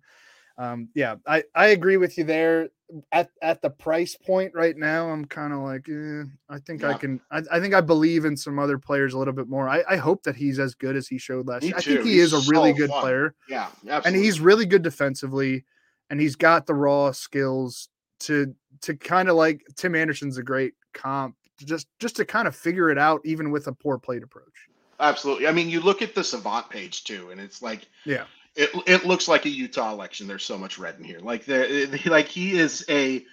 um, 0.57 0.89
yeah, 0.95 1.15
I 1.25 1.43
I 1.55 1.67
agree 1.67 1.97
with 1.97 2.17
you 2.17 2.23
there. 2.23 2.69
At 3.11 3.29
at 3.41 3.61
the 3.61 3.69
price 3.69 4.15
point 4.15 4.53
right 4.53 4.75
now, 4.75 5.09
I'm 5.09 5.25
kind 5.25 5.53
of 5.53 5.59
like, 5.59 5.87
eh, 5.89 6.23
I 6.49 6.59
think 6.59 6.83
I 6.83 6.93
can. 6.95 7.21
I, 7.31 7.41
I 7.51 7.59
think 7.59 7.73
I 7.73 7.81
believe 7.81 8.25
in 8.25 8.35
some 8.35 8.59
other 8.59 8.77
players 8.77 9.13
a 9.13 9.17
little 9.17 9.33
bit 9.33 9.47
more. 9.47 9.69
I, 9.69 9.83
I 9.89 9.95
hope 9.95 10.23
that 10.23 10.35
he's 10.35 10.59
as 10.59 10.75
good 10.75 10.95
as 10.95 11.07
he 11.07 11.17
showed 11.17 11.47
last 11.47 11.61
Me 11.61 11.69
year. 11.69 11.77
I 11.77 11.81
think 11.81 12.03
he 12.03 12.13
He's 12.13 12.33
is 12.33 12.47
a 12.47 12.51
really 12.51 12.71
so 12.71 12.77
good 12.77 12.89
fun. 12.89 13.01
player 13.01 13.35
Yeah, 13.47 13.69
and 14.05 14.15
he's 14.15 14.39
really 14.39 14.65
good 14.65 14.81
defensively 14.81 15.65
and 16.11 16.19
he's 16.19 16.35
got 16.35 16.67
the 16.67 16.75
raw 16.75 17.11
skills 17.11 17.87
to 18.19 18.53
to 18.81 18.95
kind 18.95 19.29
of 19.29 19.35
like 19.35 19.63
Tim 19.75 19.95
Anderson's 19.95 20.37
a 20.37 20.43
great 20.43 20.73
comp 20.93 21.35
to 21.57 21.65
just 21.65 21.87
just 21.99 22.17
to 22.17 22.25
kind 22.25 22.47
of 22.47 22.55
figure 22.55 22.89
it 22.91 22.97
out 22.99 23.21
even 23.23 23.49
with 23.49 23.67
a 23.67 23.73
poor 23.73 23.97
plate 23.97 24.21
approach. 24.21 24.67
absolutely. 24.99 25.47
I 25.47 25.51
mean, 25.51 25.69
you 25.69 25.79
look 25.79 26.01
at 26.01 26.13
the 26.13 26.23
Savant 26.23 26.69
page 26.69 27.05
too, 27.05 27.31
and 27.31 27.39
it's 27.41 27.61
like 27.61 27.87
Yeah. 28.05 28.25
It 28.55 28.69
it 28.87 29.05
looks 29.05 29.27
like 29.27 29.45
a 29.45 29.49
Utah 29.49 29.91
election. 29.91 30.27
There's 30.27 30.45
so 30.45 30.57
much 30.57 30.77
red 30.77 30.95
in 30.97 31.03
here. 31.03 31.19
Like 31.19 31.45
the 31.45 31.99
like 32.05 32.27
he 32.27 32.57
is 32.57 32.85
a 32.89 33.25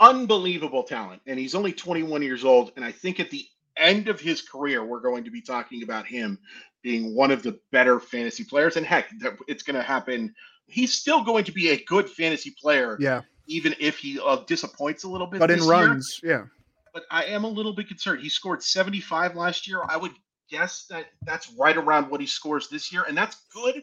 unbelievable 0.00 0.82
talent, 0.82 1.22
and 1.26 1.38
he's 1.38 1.54
only 1.54 1.72
21 1.72 2.22
years 2.22 2.44
old. 2.44 2.72
And 2.76 2.84
I 2.84 2.92
think 2.92 3.20
at 3.20 3.30
the 3.30 3.46
end 3.76 4.08
of 4.08 4.20
his 4.20 4.42
career, 4.42 4.84
we're 4.84 5.00
going 5.00 5.24
to 5.24 5.30
be 5.30 5.40
talking 5.40 5.82
about 5.82 6.06
him 6.06 6.38
being 6.82 7.14
one 7.14 7.30
of 7.30 7.42
the 7.42 7.58
better 7.72 7.98
fantasy 7.98 8.44
players. 8.44 8.76
And 8.76 8.86
heck, 8.86 9.10
it's 9.48 9.62
going 9.62 9.76
to 9.76 9.82
happen. 9.82 10.34
He's 10.66 10.92
still 10.92 11.22
going 11.22 11.44
to 11.44 11.52
be 11.52 11.70
a 11.70 11.84
good 11.84 12.08
fantasy 12.08 12.54
player, 12.60 12.96
Yeah. 13.00 13.22
even 13.46 13.74
if 13.78 13.98
he 13.98 14.20
uh, 14.24 14.38
disappoints 14.46 15.04
a 15.04 15.08
little 15.08 15.26
bit. 15.26 15.40
But 15.40 15.50
in 15.50 15.58
year. 15.58 15.70
runs, 15.70 16.20
yeah. 16.22 16.44
but 16.92 17.04
I 17.10 17.24
am 17.24 17.44
a 17.44 17.48
little 17.48 17.72
bit 17.72 17.88
concerned. 17.88 18.20
He 18.22 18.28
scored 18.28 18.62
75 18.62 19.36
last 19.36 19.68
year. 19.68 19.82
I 19.88 19.96
would 19.96 20.12
guess 20.50 20.86
that 20.90 21.06
that's 21.24 21.52
right 21.58 21.76
around 21.76 22.10
what 22.10 22.20
he 22.20 22.26
scores 22.26 22.68
this 22.68 22.92
year, 22.92 23.04
and 23.08 23.16
that's 23.16 23.36
good. 23.52 23.82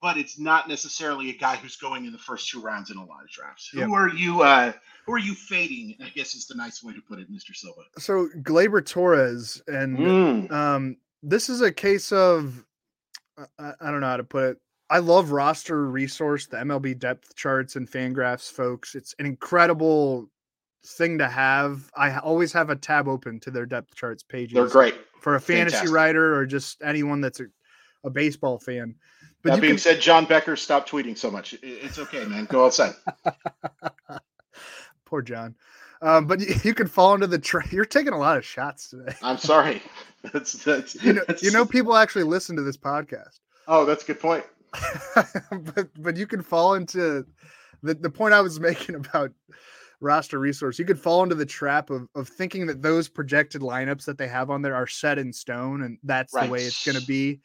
But 0.00 0.16
it's 0.16 0.38
not 0.38 0.68
necessarily 0.68 1.30
a 1.30 1.32
guy 1.34 1.56
who's 1.56 1.76
going 1.76 2.04
in 2.06 2.12
the 2.12 2.18
first 2.18 2.48
two 2.48 2.60
rounds 2.60 2.90
in 2.90 2.98
a 2.98 3.04
lot 3.04 3.24
of 3.24 3.30
drafts. 3.30 3.70
Yep. 3.74 3.86
Who 3.88 3.94
are 3.94 4.08
you? 4.08 4.42
Uh, 4.42 4.72
who 5.06 5.12
are 5.12 5.18
you 5.18 5.34
fading? 5.34 5.96
I 6.00 6.08
guess 6.10 6.34
is 6.36 6.46
the 6.46 6.54
nice 6.54 6.84
way 6.84 6.92
to 6.92 7.00
put 7.00 7.18
it, 7.18 7.30
Mr. 7.32 7.54
Silva. 7.54 7.80
So 7.98 8.28
Gleyber 8.42 8.84
Torres 8.84 9.60
and 9.66 9.98
Mm. 9.98 10.52
um 10.52 10.96
this 11.22 11.48
is 11.48 11.62
a 11.62 11.72
case 11.72 12.12
of 12.12 12.64
I- 13.36 13.46
I, 13.58 13.72
I 13.80 13.90
don't 13.90 14.00
know 14.00 14.06
how 14.06 14.16
to 14.18 14.24
put 14.24 14.44
it. 14.50 14.58
I 14.90 14.98
love 15.00 15.32
roster 15.32 15.86
resource, 15.90 16.46
the 16.46 16.56
MLB 16.58 16.96
depth 16.98 17.34
charts 17.36 17.76
and 17.76 17.90
FanGraphs, 17.90 18.50
folks. 18.50 18.94
It's 18.94 19.14
an 19.18 19.26
incredible 19.26 20.30
thing 20.86 21.18
to 21.18 21.28
have. 21.28 21.90
I 21.96 22.16
always 22.18 22.52
have 22.52 22.70
a 22.70 22.76
tab 22.76 23.06
open 23.08 23.38
to 23.40 23.50
their 23.50 23.66
depth 23.66 23.94
charts 23.96 24.22
pages. 24.22 24.54
They're 24.54 24.68
great. 24.68 24.94
for 25.20 25.34
a 25.34 25.40
fantasy 25.40 25.74
Fantastic. 25.76 25.94
writer 25.94 26.34
or 26.36 26.46
just 26.46 26.80
anyone 26.82 27.20
that's 27.20 27.40
a, 27.40 27.46
a 28.04 28.10
baseball 28.10 28.58
fan. 28.58 28.94
But 29.42 29.54
that 29.54 29.60
being 29.60 29.74
can, 29.74 29.78
said, 29.78 30.00
John 30.00 30.24
Becker, 30.24 30.56
stop 30.56 30.88
tweeting 30.88 31.16
so 31.16 31.30
much. 31.30 31.54
It's 31.62 31.98
okay, 31.98 32.24
man. 32.24 32.46
Go 32.46 32.66
outside. 32.66 32.94
poor 35.04 35.22
John. 35.22 35.54
Um, 36.00 36.26
but 36.26 36.40
you, 36.40 36.54
you 36.64 36.74
can 36.74 36.86
fall 36.86 37.14
into 37.14 37.26
the 37.26 37.38
tra- 37.38 37.66
You're 37.70 37.84
taking 37.84 38.12
a 38.12 38.18
lot 38.18 38.36
of 38.36 38.44
shots 38.44 38.90
today. 38.90 39.14
I'm 39.22 39.38
sorry. 39.38 39.82
That's 40.32 40.52
that's 40.64 41.00
You 41.02 41.12
know, 41.12 41.20
that's- 41.20 41.42
you 41.44 41.52
know, 41.52 41.64
people 41.64 41.96
actually 41.96 42.24
listen 42.24 42.56
to 42.56 42.62
this 42.62 42.76
podcast. 42.76 43.38
Oh, 43.68 43.84
that's 43.84 44.02
a 44.02 44.06
good 44.08 44.18
point. 44.20 44.44
but 45.74 45.88
but 45.96 46.16
you 46.16 46.26
can 46.26 46.42
fall 46.42 46.74
into 46.74 47.24
the, 47.82 47.94
the 47.94 48.10
point 48.10 48.34
I 48.34 48.40
was 48.40 48.58
making 48.58 48.96
about 48.96 49.30
roster 50.00 50.38
resource. 50.40 50.76
You 50.78 50.84
could 50.84 50.98
fall 50.98 51.22
into 51.22 51.36
the 51.36 51.46
trap 51.46 51.90
of 51.90 52.08
of 52.16 52.28
thinking 52.28 52.66
that 52.66 52.82
those 52.82 53.08
projected 53.08 53.60
lineups 53.60 54.06
that 54.06 54.18
they 54.18 54.26
have 54.26 54.50
on 54.50 54.60
there 54.62 54.74
are 54.74 54.88
set 54.88 55.18
in 55.18 55.32
stone 55.32 55.82
and 55.82 55.98
that's 56.02 56.32
the 56.32 56.46
way 56.48 56.64
it's 56.64 56.84
going 56.84 56.98
to 56.98 57.06
be. 57.06 57.40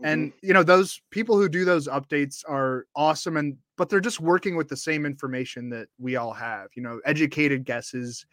Mm-hmm. 0.00 0.04
And 0.06 0.32
you 0.42 0.52
know 0.52 0.62
those 0.62 1.00
people 1.10 1.36
who 1.36 1.48
do 1.48 1.64
those 1.64 1.88
updates 1.88 2.42
are 2.48 2.86
awesome 2.94 3.36
and 3.36 3.56
but 3.76 3.88
they're 3.88 4.00
just 4.00 4.20
working 4.20 4.56
with 4.56 4.68
the 4.68 4.76
same 4.76 5.04
information 5.06 5.68
that 5.70 5.88
we 5.98 6.16
all 6.16 6.32
have. 6.32 6.68
You 6.74 6.82
know, 6.82 7.00
educated 7.04 7.64
guesses. 7.64 8.26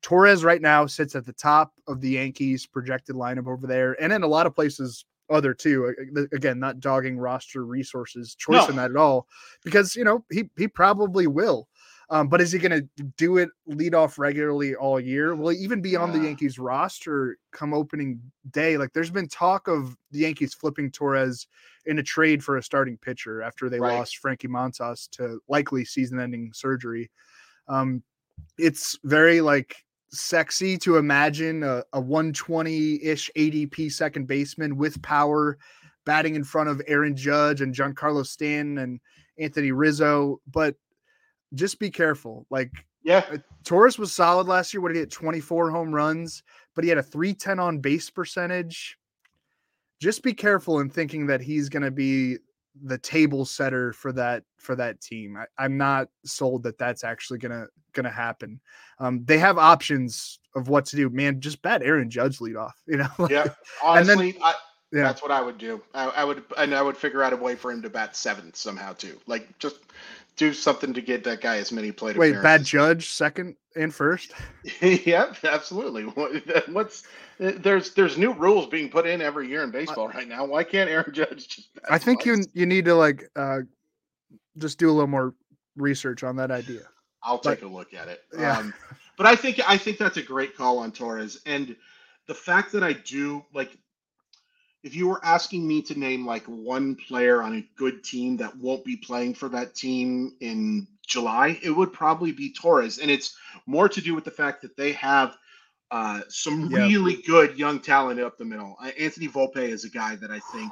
Torres 0.00 0.44
right 0.44 0.62
now 0.62 0.86
sits 0.86 1.16
at 1.16 1.26
the 1.26 1.32
top 1.32 1.72
of 1.88 2.00
the 2.00 2.10
Yankees 2.10 2.66
projected 2.66 3.16
lineup 3.16 3.48
over 3.48 3.66
there 3.66 4.00
and 4.00 4.12
in 4.12 4.22
a 4.22 4.28
lot 4.28 4.46
of 4.46 4.54
places 4.54 5.04
other 5.30 5.56
a- 5.64 6.34
Again, 6.34 6.58
not 6.58 6.80
dogging 6.80 7.18
roster 7.18 7.64
resources 7.64 8.34
choice 8.34 8.68
in 8.68 8.76
that 8.76 8.90
at 8.90 8.96
all, 8.96 9.26
because 9.64 9.94
you 9.96 10.04
know 10.04 10.24
he 10.30 10.48
he 10.56 10.68
probably 10.68 11.26
will. 11.26 11.68
Um, 12.10 12.28
but 12.28 12.40
is 12.40 12.52
he 12.52 12.58
going 12.58 12.88
to 12.96 13.04
do 13.18 13.36
it 13.36 13.50
lead 13.66 13.94
off 13.94 14.18
regularly 14.18 14.74
all 14.74 14.98
year? 14.98 15.34
Will 15.34 15.50
he 15.50 15.58
even 15.58 15.82
be 15.82 15.94
on 15.94 16.10
the 16.10 16.20
Yankees 16.20 16.58
roster 16.58 17.36
come 17.52 17.74
opening 17.74 18.18
day? 18.50 18.78
Like, 18.78 18.94
there's 18.94 19.10
been 19.10 19.28
talk 19.28 19.68
of 19.68 19.94
the 20.10 20.20
Yankees 20.20 20.54
flipping 20.54 20.90
Torres 20.90 21.46
in 21.84 21.98
a 21.98 22.02
trade 22.02 22.42
for 22.42 22.56
a 22.56 22.62
starting 22.62 22.96
pitcher 22.96 23.42
after 23.42 23.68
they 23.68 23.78
Right. 23.78 23.98
lost 23.98 24.18
Frankie 24.18 24.48
Montas 24.48 25.08
to 25.12 25.38
likely 25.48 25.84
season-ending 25.84 26.52
surgery. 26.54 27.10
Um, 27.68 28.02
it's 28.58 28.98
very 29.04 29.42
like 29.42 29.76
sexy 30.10 30.78
to 30.78 30.96
imagine 30.96 31.62
a, 31.62 31.84
a 31.92 32.00
120-ish 32.00 33.30
ADP 33.36 33.92
second 33.92 34.26
baseman 34.26 34.78
with 34.78 35.00
power 35.02 35.58
batting 36.06 36.36
in 36.36 36.44
front 36.44 36.70
of 36.70 36.80
Aaron 36.86 37.14
Judge 37.14 37.60
and 37.60 37.74
Giancarlo 37.74 38.26
Stanton 38.26 38.78
and 38.78 39.00
Anthony 39.38 39.72
Rizzo, 39.72 40.40
but 40.50 40.74
just 41.54 41.78
be 41.78 41.90
careful. 41.90 42.46
Like 42.50 42.72
Yeah, 43.02 43.36
Torres 43.64 43.98
was 43.98 44.12
solid 44.12 44.46
last 44.46 44.72
year. 44.72 44.80
What 44.80 44.88
did 44.88 44.96
he 44.96 45.00
hit? 45.00 45.10
24 45.10 45.70
home 45.70 45.94
runs, 45.94 46.42
but 46.74 46.84
he 46.84 46.88
had 46.90 46.98
a 46.98 47.02
310 47.02 47.58
on 47.58 47.78
base 47.78 48.10
percentage. 48.10 48.98
Just 50.00 50.22
be 50.22 50.32
careful 50.34 50.80
in 50.80 50.90
thinking 50.90 51.26
that 51.26 51.40
he's 51.40 51.68
going 51.68 51.82
to 51.82 51.90
be 51.90 52.38
the 52.84 52.98
table 52.98 53.44
setter 53.44 53.92
for 53.92 54.12
that 54.12 54.44
for 54.58 54.76
that 54.76 55.00
team. 55.00 55.36
I, 55.36 55.46
I'm 55.64 55.76
not 55.76 56.08
sold 56.24 56.62
that 56.62 56.78
that's 56.78 57.02
actually 57.02 57.38
gonna 57.40 57.66
gonna 57.92 58.10
happen. 58.10 58.60
Um, 59.00 59.24
they 59.24 59.38
have 59.38 59.58
options 59.58 60.38
of 60.54 60.68
what 60.68 60.84
to 60.86 60.96
do. 60.96 61.10
Man, 61.10 61.40
just 61.40 61.60
bat 61.62 61.82
Aaron 61.82 62.10
Judge 62.10 62.40
lead 62.40 62.54
off. 62.56 62.76
You 62.86 62.98
know, 62.98 63.08
Like, 63.18 63.30
yeah. 63.32 63.42
And 63.84 64.08
then- 64.08 64.18
Honestly, 64.18 64.36
I, 64.42 64.54
yeah. 64.92 65.02
That's 65.02 65.20
what 65.22 65.30
I 65.30 65.42
would 65.42 65.58
do. 65.58 65.82
I, 65.92 66.04
I 66.06 66.24
would, 66.24 66.42
and 66.56 66.74
I 66.74 66.80
would 66.80 66.96
figure 66.96 67.22
out 67.22 67.34
a 67.34 67.36
way 67.36 67.54
for 67.56 67.70
him 67.70 67.82
to 67.82 67.90
bat 67.90 68.16
seventh 68.16 68.56
somehow 68.56 68.94
too. 68.94 69.18
Like 69.26 69.58
just 69.58 69.80
do 70.38 70.52
something 70.54 70.94
to 70.94 71.02
get 71.02 71.24
that 71.24 71.40
guy 71.40 71.58
as 71.58 71.70
many 71.72 71.92
plate 71.92 72.16
Wait, 72.16 72.40
bad. 72.40 72.64
Judge 72.64 73.10
second 73.10 73.56
and 73.76 73.94
first. 73.94 74.32
yeah, 74.80 75.34
absolutely. 75.44 76.04
What- 76.04 76.68
What's 76.68 77.02
there's 77.38 77.94
there's 77.94 78.16
new 78.16 78.32
rules 78.32 78.66
being 78.66 78.88
put 78.88 79.06
in 79.06 79.20
every 79.20 79.48
year 79.48 79.62
in 79.62 79.70
baseball 79.70 80.08
right 80.08 80.26
now. 80.26 80.44
Why 80.44 80.64
can't 80.64 80.88
Aaron 80.88 81.12
Judge 81.12 81.48
just? 81.48 81.68
I 81.90 81.98
think 81.98 82.24
you 82.24 82.36
twice? 82.36 82.48
you 82.54 82.66
need 82.66 82.84
to 82.86 82.94
like 82.94 83.28
uh, 83.36 83.60
just 84.56 84.78
do 84.78 84.88
a 84.88 84.92
little 84.92 85.06
more 85.08 85.34
research 85.76 86.24
on 86.24 86.36
that 86.36 86.50
idea. 86.50 86.82
I'll 87.22 87.40
but- 87.42 87.56
take 87.56 87.64
a 87.64 87.68
look 87.68 87.92
at 87.94 88.08
it. 88.08 88.22
Yeah. 88.36 88.58
Um, 88.58 88.74
but 89.16 89.26
I 89.26 89.34
think 89.34 89.60
I 89.68 89.76
think 89.76 89.98
that's 89.98 90.16
a 90.16 90.22
great 90.22 90.56
call 90.56 90.78
on 90.78 90.92
Torres, 90.92 91.40
and 91.44 91.74
the 92.28 92.34
fact 92.34 92.70
that 92.72 92.84
I 92.84 92.92
do 92.92 93.44
like, 93.52 93.76
if 94.82 94.94
you 94.94 95.08
were 95.08 95.24
asking 95.24 95.66
me 95.66 95.82
to 95.82 95.98
name 95.98 96.24
like 96.26 96.44
one 96.46 96.94
player 96.94 97.42
on 97.42 97.56
a 97.56 97.68
good 97.76 98.04
team 98.04 98.36
that 98.36 98.56
won't 98.56 98.84
be 98.84 98.96
playing 98.96 99.34
for 99.34 99.48
that 99.48 99.74
team 99.74 100.34
in 100.40 100.86
July, 101.06 101.58
it 101.62 101.70
would 101.70 101.92
probably 101.92 102.32
be 102.32 102.52
Torres, 102.52 102.98
and 102.98 103.10
it's 103.10 103.36
more 103.66 103.88
to 103.88 104.00
do 104.00 104.14
with 104.14 104.24
the 104.24 104.30
fact 104.30 104.62
that 104.62 104.76
they 104.76 104.92
have. 104.92 105.36
Uh, 105.90 106.20
some 106.28 106.70
Yeah. 106.70 106.80
really 106.86 107.22
good 107.22 107.58
young 107.58 107.80
talent 107.80 108.20
up 108.20 108.36
the 108.36 108.44
middle. 108.44 108.76
Uh, 108.78 108.88
Anthony 109.00 109.26
Volpe 109.26 109.56
is 109.56 109.84
a 109.86 109.88
guy 109.88 110.16
that 110.16 110.30
I 110.30 110.38
think 110.38 110.70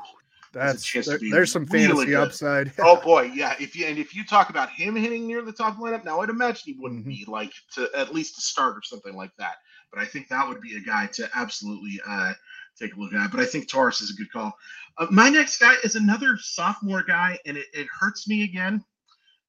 That's 0.52 0.84
chance 0.84 1.06
to 1.06 1.12
there- 1.12 1.18
be 1.18 1.30
there's 1.30 1.50
some 1.50 1.64
really 1.64 1.86
fantasy 1.86 2.06
good. 2.08 2.18
upside. 2.18 2.72
oh 2.80 3.00
boy, 3.02 3.22
yeah. 3.34 3.56
If 3.58 3.74
you 3.74 3.86
and 3.86 3.96
if 3.98 4.14
you 4.14 4.24
talk 4.26 4.50
about 4.50 4.68
him 4.68 4.94
hitting 4.94 5.26
near 5.26 5.40
the 5.40 5.52
top 5.52 5.78
lineup, 5.78 6.04
now 6.04 6.20
I'd 6.20 6.28
imagine 6.28 6.60
he 6.66 6.72
wouldn't 6.78 7.06
Mhm. 7.06 7.08
be 7.08 7.24
like 7.26 7.50
to 7.76 7.88
at 7.96 8.12
least 8.14 8.34
to 8.34 8.42
start 8.42 8.76
or 8.76 8.82
something 8.82 9.16
like 9.16 9.34
that. 9.38 9.56
But 9.90 10.00
I 10.02 10.04
think 10.04 10.28
that 10.28 10.46
would 10.46 10.60
be 10.60 10.76
a 10.76 10.80
guy 10.80 11.06
to 11.14 11.30
absolutely 11.34 11.98
uh, 12.06 12.34
take 12.78 12.94
a 12.94 13.00
look 13.00 13.12
at. 13.12 13.30
But 13.30 13.40
I 13.40 13.46
think 13.46 13.68
Torres 13.68 14.00
is 14.00 14.10
a 14.10 14.14
good 14.14 14.30
call. 14.32 14.56
Uh, 14.98 15.06
my 15.10 15.28
next 15.28 15.58
guy 15.58 15.74
is 15.84 15.94
another 15.94 16.36
sophomore 16.38 17.02
guy, 17.02 17.38
and 17.46 17.56
it, 17.56 17.66
it 17.72 17.86
hurts 17.86 18.28
me 18.28 18.44
again. 18.44 18.84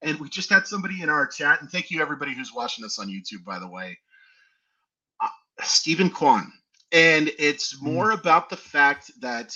And 0.02 0.20
we 0.20 0.30
just 0.30 0.50
had 0.50 0.68
somebody 0.68 1.02
in 1.02 1.10
our 1.10 1.26
chat, 1.26 1.62
and 1.62 1.70
thank 1.70 1.90
you 1.90 2.02
everybody 2.02 2.34
who's 2.34 2.54
watching 2.54 2.86
us 2.86 3.00
on 3.00 3.08
YouTube, 3.08 3.44
by 3.44 3.60
the 3.60 3.68
way. 3.68 3.98
Uh, 5.22 5.28
Steven 5.64 6.10
Kwan, 6.10 6.52
and 6.92 7.32
it's 7.40 7.82
more 7.82 8.12
about 8.12 8.50
the 8.50 8.58
fact 8.58 9.12
that 9.22 9.56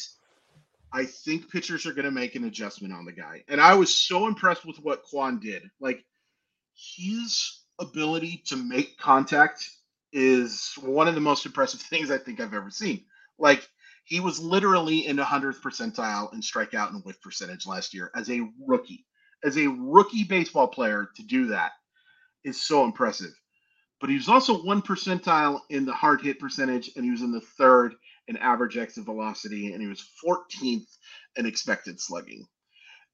I 0.92 1.06
think 1.06 1.50
pitchers 1.50 1.86
are 1.86 1.94
going 1.94 2.06
to 2.06 2.12
make 2.12 2.36
an 2.36 2.44
adjustment 2.44 2.94
on 2.94 3.06
the 3.06 3.12
guy. 3.12 3.44
And 3.48 3.62
I 3.62 3.76
was 3.76 3.96
so 3.96 4.28
impressed 4.28 4.66
with 4.66 4.78
what 4.78 5.04
Kwan 5.04 5.40
did. 5.40 5.64
Like 5.80 6.04
his 6.76 7.62
ability 7.80 8.44
to 8.48 8.56
make 8.58 8.98
contact 8.98 9.70
is 10.12 10.74
one 10.82 11.08
of 11.08 11.16
the 11.16 11.22
most 11.22 11.46
impressive 11.46 11.80
things 11.90 12.12
I 12.12 12.18
think 12.18 12.40
I've 12.40 12.54
ever 12.54 12.70
seen. 12.70 13.06
Like 13.42 13.68
he 14.06 14.20
was 14.20 14.40
literally 14.40 15.08
in 15.08 15.16
the 15.16 15.24
100th 15.24 15.62
percentile 15.62 16.34
in 16.34 16.42
strikeout 16.42 16.92
and 16.92 17.04
whiff 17.04 17.20
percentage 17.22 17.66
last 17.66 17.94
year 17.94 18.12
as 18.16 18.30
a 18.30 18.48
rookie. 18.66 19.06
As 19.44 19.58
a 19.58 19.68
rookie 19.68 20.24
baseball 20.24 20.68
player 20.68 21.10
to 21.16 21.24
do 21.24 21.48
that 21.48 21.72
is 22.44 22.64
so 22.64 22.86
impressive. 22.86 23.32
But 24.00 24.10
he 24.10 24.16
was 24.16 24.30
also 24.30 24.64
one 24.64 24.82
percentile 24.82 25.62
in 25.70 25.86
the 25.86 25.94
hard 25.94 26.22
hit 26.22 26.40
percentage 26.40 26.92
and 26.96 27.04
he 27.04 27.12
was 27.12 27.22
in 27.22 27.32
the 27.32 27.42
third 27.58 27.96
in 28.28 28.38
average 28.38 28.78
exit 28.78 29.04
velocity, 29.04 29.74
and 29.74 29.82
he 29.82 29.88
was 29.88 30.10
14th 30.24 30.88
in 31.36 31.46
expected 31.46 32.00
slugging. 32.00 32.46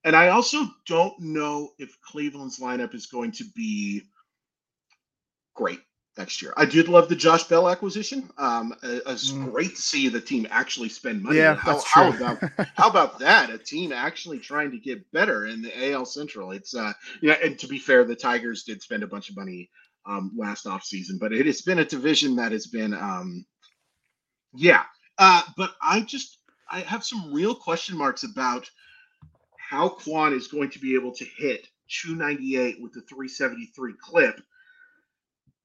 And 0.04 0.16
I 0.16 0.30
also 0.30 0.68
don't 0.86 1.20
know 1.20 1.72
if 1.80 2.00
Cleveland's 2.02 2.60
lineup 2.60 2.94
is 2.94 3.08
going 3.08 3.32
to 3.34 3.46
be 3.56 4.04
great 5.56 5.80
next 6.18 6.42
year. 6.42 6.54
I 6.58 6.66
did 6.66 6.88
love 6.88 7.10
the 7.10 7.16
Josh 7.16 7.44
Bell 7.44 7.70
acquisition. 7.70 8.30
Um, 8.38 8.74
it's 8.84 9.32
mm. 9.32 9.52
great 9.52 9.76
to 9.76 9.82
see 9.82 10.10
the 10.10 10.22
team 10.22 10.48
actually 10.50 10.90
spend 10.90 11.24
money. 11.24 11.38
Yeah, 11.38 11.56
how, 11.56 11.74
that's 11.74 11.92
true. 11.92 12.04
how 12.04 12.10
about 12.10 12.68
how 12.76 12.90
about 12.90 13.20
that? 13.20 13.50
A 13.50 13.58
team 13.58 13.92
actually 13.92 14.40
trying 14.40 14.72
to 14.72 14.78
get 14.78 15.10
better 15.12 15.46
in 15.46 15.62
the 15.62 15.92
AL 15.92 16.06
Central. 16.06 16.52
It's 16.52 16.76
uh, 16.76 16.94
yeah, 17.22 17.38
and 17.44 17.58
to 17.60 17.68
be 17.68 17.80
fair, 17.80 18.04
the 18.04 18.16
Tigers 18.16 18.64
did 18.64 18.82
spend 18.82 19.04
a 19.04 19.08
bunch 19.08 19.30
of 19.30 19.36
money 19.36 19.70
um, 20.06 20.32
last 20.36 20.66
offseason, 20.66 21.20
but 21.20 21.34
it 21.34 21.46
has 21.46 21.62
been 21.62 21.80
a 21.80 21.86
division 21.86 22.36
that 22.38 22.52
has 22.52 22.68
been 22.68 22.94
um, 22.94 23.46
yeah. 24.56 24.84
Uh, 25.18 25.42
but 25.56 25.76
I 25.82 26.02
just 26.02 26.40
I 26.70 26.82
have 26.82 27.04
some 27.04 27.34
real 27.34 27.56
question 27.56 27.98
marks 27.98 28.24
about 28.24 28.70
how 29.58 29.90
Kwan 29.90 30.34
is 30.34 30.48
going 30.48 30.70
to 30.72 30.80
be 30.80 30.96
able 30.96 31.12
to 31.14 31.26
hit 31.26 31.68
298 31.90 32.82
with 32.82 32.94
the 32.94 33.02
373 33.02 33.94
clip 34.02 34.42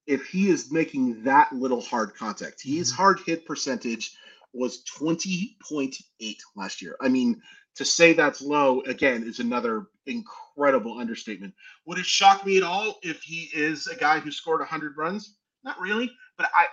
if 0.07 0.27
he 0.27 0.49
is 0.49 0.73
making 0.73 1.23
that 1.25 1.53
little 1.53 1.81
hard 1.81 2.15
contact. 2.15 2.63
His 2.63 2.91
mm-hmm. 2.91 2.97
hard 2.97 3.21
hit 3.27 3.47
percentage 3.47 4.17
was 4.53 4.85
20.8 4.85 6.37
last 6.57 6.83
year. 6.83 6.97
I 7.01 7.09
mean, 7.09 7.41
to 7.75 7.85
say 7.85 8.13
that's 8.13 8.43
low 8.43 8.81
again 8.83 9.23
is 9.23 9.39
another 9.39 9.87
incredible 10.07 10.99
understatement. 10.99 11.55
Would 11.87 11.99
it 11.99 12.07
shock 12.07 12.45
me 12.45 12.59
at 12.59 12.63
all 12.63 12.99
if 13.03 13.23
he 13.23 13.49
is 13.55 13.87
a 13.87 13.97
guy 13.97 14.19
who 14.19 14.31
scored 14.31 14.61
100 14.61 14.97
runs? 14.97 15.37
Not 15.65 15.81
really, 15.81 16.11
but 16.37 16.51
I 16.55 16.67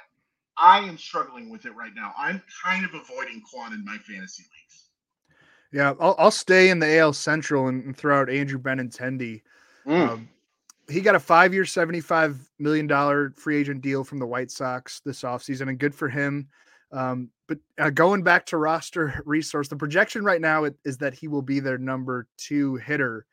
I 0.62 0.80
am 0.80 0.98
struggling 0.98 1.50
with 1.50 1.66
it 1.66 1.76
right 1.76 1.94
now. 1.96 2.14
I'm 2.18 2.44
kind 2.64 2.84
of 2.84 2.94
avoiding 2.94 3.42
Kwan 3.50 3.72
in 3.72 3.86
my 3.86 3.98
fantasy 3.98 4.44
leagues. 4.44 4.90
Yeah, 5.72 5.94
I'll, 6.02 6.16
I'll 6.18 6.32
stay 6.32 6.70
in 6.70 6.80
the 6.80 6.98
AL 6.98 7.14
Central 7.14 7.68
and, 7.68 7.84
and 7.86 7.96
throw 7.96 8.20
out 8.20 8.30
Andrew 8.30 8.60
Benintendi. 8.60 9.42
Mm. 9.86 10.10
Um, 10.10 10.30
he 10.90 11.02
got 11.02 11.16
a 11.16 11.20
five 11.20 11.54
year, 11.54 11.64
$75 11.64 12.40
million 12.58 13.34
free 13.34 13.58
agent 13.58 13.82
deal 13.82 14.04
from 14.04 14.20
the 14.20 14.26
White 14.26 14.52
Sox 14.52 15.02
this 15.06 15.22
offseason, 15.22 15.70
and 15.70 15.80
good 15.80 15.94
for 15.94 16.10
him. 16.10 16.48
Um, 16.92 17.30
but 17.48 17.60
uh, 17.78 17.90
going 17.90 18.24
back 18.24 18.46
to 18.48 18.58
roster 18.58 19.22
resource, 19.26 19.68
the 19.68 19.76
projection 19.76 20.24
right 20.24 20.42
now 20.42 20.66
is 20.86 20.98
that 20.98 21.14
he 21.14 21.28
will 21.28 21.42
be 21.42 21.60
their 21.60 21.78
number 21.78 22.28
two 22.38 22.76
hitter. 22.78 23.26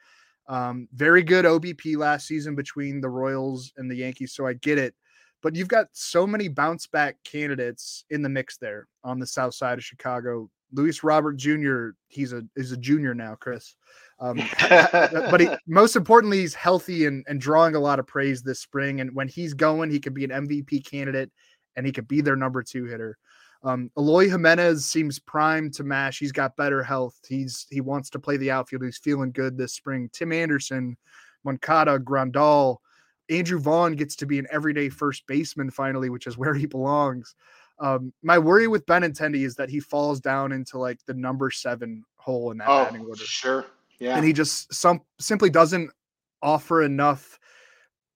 Um, 0.48 0.88
very 0.92 1.22
good 1.22 1.44
OBP 1.44 1.96
last 1.96 2.26
season 2.26 2.54
between 2.54 3.00
the 3.00 3.09
Royals 3.09 3.72
and 3.76 3.90
the 3.90 3.96
Yankees, 3.96 4.34
so 4.34 4.46
I 4.46 4.54
get 4.54 4.78
it. 4.78 4.94
But 5.42 5.54
you've 5.54 5.68
got 5.68 5.88
so 5.92 6.26
many 6.26 6.48
bounce 6.48 6.86
back 6.86 7.16
candidates 7.24 8.04
in 8.11 8.22
the 8.22 8.28
mix 8.28 8.57
there 8.57 8.88
on 9.04 9.18
the 9.18 9.26
south 9.26 9.54
side 9.54 9.78
of 9.78 9.84
Chicago. 9.84 10.50
Luis 10.72 11.02
Robert 11.02 11.36
Jr. 11.36 11.90
He's 12.09 12.32
a 12.32 12.42
is 12.57 12.72
a 12.72 12.76
junior 12.76 13.14
now, 13.14 13.36
Chris. 13.36 13.76
Um, 14.18 14.40
but 14.70 15.40
he, 15.40 15.48
most 15.66 15.96
importantly, 15.96 16.40
he's 16.40 16.54
healthy 16.54 17.06
and, 17.06 17.24
and 17.28 17.40
drawing 17.40 17.74
a 17.74 17.80
lot 17.80 17.98
of 17.98 18.06
praise 18.06 18.42
this 18.42 18.60
spring. 18.60 19.00
And 19.00 19.14
when 19.14 19.28
he's 19.28 19.54
going, 19.54 19.90
he 19.90 20.00
could 20.00 20.14
be 20.14 20.24
an 20.24 20.30
MVP 20.30 20.84
candidate 20.88 21.30
and 21.76 21.84
he 21.84 21.92
could 21.92 22.08
be 22.08 22.20
their 22.20 22.36
number 22.36 22.62
two 22.62 22.84
hitter. 22.84 23.18
Um, 23.62 23.90
Eloy 23.98 24.28
Jimenez 24.28 24.84
seems 24.84 25.18
primed 25.18 25.74
to 25.74 25.84
mash. 25.84 26.18
He's 26.18 26.32
got 26.32 26.56
better 26.56 26.82
health. 26.82 27.18
He's 27.28 27.66
he 27.70 27.80
wants 27.80 28.10
to 28.10 28.18
play 28.18 28.36
the 28.36 28.50
outfield. 28.50 28.84
He's 28.84 28.98
feeling 28.98 29.32
good 29.32 29.56
this 29.56 29.74
spring. 29.74 30.08
Tim 30.12 30.32
Anderson, 30.32 30.96
Moncada, 31.44 31.98
Grandal, 31.98 32.76
Andrew 33.28 33.58
Vaughn 33.58 33.94
gets 33.94 34.14
to 34.16 34.26
be 34.26 34.38
an 34.38 34.46
everyday 34.50 34.88
first 34.88 35.26
baseman 35.26 35.70
finally, 35.70 36.10
which 36.10 36.26
is 36.26 36.38
where 36.38 36.54
he 36.54 36.66
belongs. 36.66 37.34
Um, 37.78 38.12
my 38.22 38.38
worry 38.38 38.68
with 38.68 38.86
Benintendi 38.86 39.44
is 39.44 39.56
that 39.56 39.68
he 39.68 39.80
falls 39.80 40.20
down 40.20 40.52
into 40.52 40.78
like 40.78 40.98
the 41.06 41.14
number 41.14 41.50
seven 41.50 42.04
hole 42.16 42.50
in 42.50 42.58
that 42.58 42.68
oh, 42.68 42.84
batting 42.84 43.04
order. 43.04 43.22
Sure. 43.22 43.66
Yeah. 43.99 44.16
And 44.16 44.24
he 44.24 44.32
just 44.32 44.72
some 44.72 45.01
simply 45.18 45.51
doesn't 45.51 45.90
offer 46.42 46.82
enough, 46.82 47.38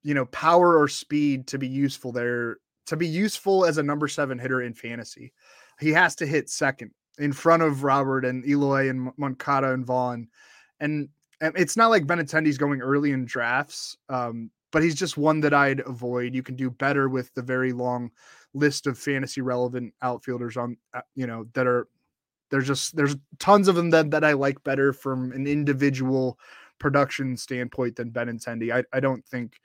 you 0.02 0.14
know, 0.14 0.26
power 0.26 0.78
or 0.78 0.88
speed 0.88 1.46
to 1.48 1.58
be 1.58 1.68
useful 1.68 2.12
there, 2.12 2.58
to 2.86 2.96
be 2.96 3.06
useful 3.06 3.64
as 3.64 3.78
a 3.78 3.82
number 3.82 4.08
seven 4.08 4.38
hitter 4.38 4.62
in 4.62 4.74
fantasy. 4.74 5.32
He 5.78 5.90
has 5.90 6.14
to 6.16 6.26
hit 6.26 6.50
second 6.50 6.90
in 7.18 7.32
front 7.32 7.62
of 7.62 7.84
Robert 7.84 8.24
and 8.24 8.46
Eloy 8.46 8.88
and 8.88 9.10
Moncada 9.16 9.72
and 9.72 9.84
Vaughn. 9.84 10.28
And, 10.80 11.08
and 11.40 11.54
it's 11.56 11.76
not 11.76 11.88
like 11.88 12.06
Benintendi's 12.06 12.58
going 12.58 12.80
early 12.80 13.12
in 13.12 13.24
drafts, 13.24 13.96
um, 14.08 14.50
but 14.72 14.82
he's 14.82 14.94
just 14.94 15.16
one 15.16 15.40
that 15.40 15.54
I'd 15.54 15.80
avoid. 15.80 16.34
You 16.34 16.42
can 16.42 16.56
do 16.56 16.70
better 16.70 17.08
with 17.08 17.32
the 17.34 17.42
very 17.42 17.72
long 17.72 18.10
list 18.54 18.86
of 18.86 18.98
fantasy 18.98 19.40
relevant 19.40 19.94
outfielders 20.02 20.56
on, 20.56 20.76
uh, 20.94 21.00
you 21.14 21.26
know, 21.26 21.46
that 21.54 21.66
are 21.66 21.88
there's 22.50 22.66
just 22.66 22.96
there's 22.96 23.16
tons 23.38 23.68
of 23.68 23.76
them 23.76 23.90
that, 23.90 24.10
that 24.10 24.24
I 24.24 24.32
like 24.32 24.62
better 24.64 24.92
from 24.92 25.32
an 25.32 25.46
individual 25.46 26.38
production 26.78 27.36
standpoint 27.36 27.96
than 27.96 28.10
Benintendi. 28.10 28.72
I, 28.72 28.84
I 28.92 29.00
don't 29.00 29.24
think 29.24 29.60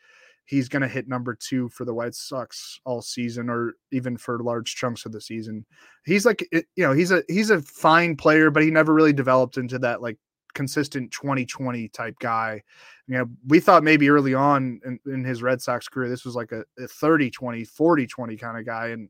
he's 0.45 0.69
going 0.69 0.83
to 0.83 0.87
hit 0.87 1.07
number 1.07 1.33
two 1.33 1.67
for 1.69 1.85
the 1.85 1.93
White 1.93 2.13
Sox 2.13 2.79
all 2.85 3.01
season 3.01 3.49
or 3.49 3.73
even 3.91 4.15
for 4.15 4.39
large 4.39 4.75
chunks 4.75 5.05
of 5.05 5.11
the 5.11 5.21
season. 5.21 5.65
He's 6.05 6.25
like, 6.25 6.47
eh, 6.53 6.61
you 6.75 6.83
know, 6.83 6.93
he's 6.93 7.11
a, 7.11 7.23
he's 7.27 7.49
a 7.49 7.61
fine 7.61 8.15
player, 8.15 8.51
but 8.51 8.61
he 8.61 8.69
never 8.69 8.93
really 8.93 9.13
developed 9.13 9.57
into 9.57 9.79
that 9.79 10.01
like 10.01 10.17
consistent 10.53 11.11
2020 11.11 11.89
type 11.89 12.15
guy. 12.19 12.61
You 13.07 13.17
know, 13.17 13.25
we 13.47 13.59
thought 13.59 13.83
maybe 13.83 14.09
early 14.09 14.35
on 14.35 14.79
in, 14.85 14.99
in 15.11 15.23
his 15.23 15.41
Red 15.41 15.61
Sox 15.61 15.87
career, 15.87 16.09
this 16.09 16.25
was 16.25 16.35
like 16.35 16.51
a, 16.51 16.63
a 16.77 16.87
30, 16.87 17.31
20, 17.31 17.63
40, 17.63 18.07
20 18.07 18.37
kind 18.37 18.57
of 18.57 18.65
guy. 18.65 18.87
And 18.87 19.09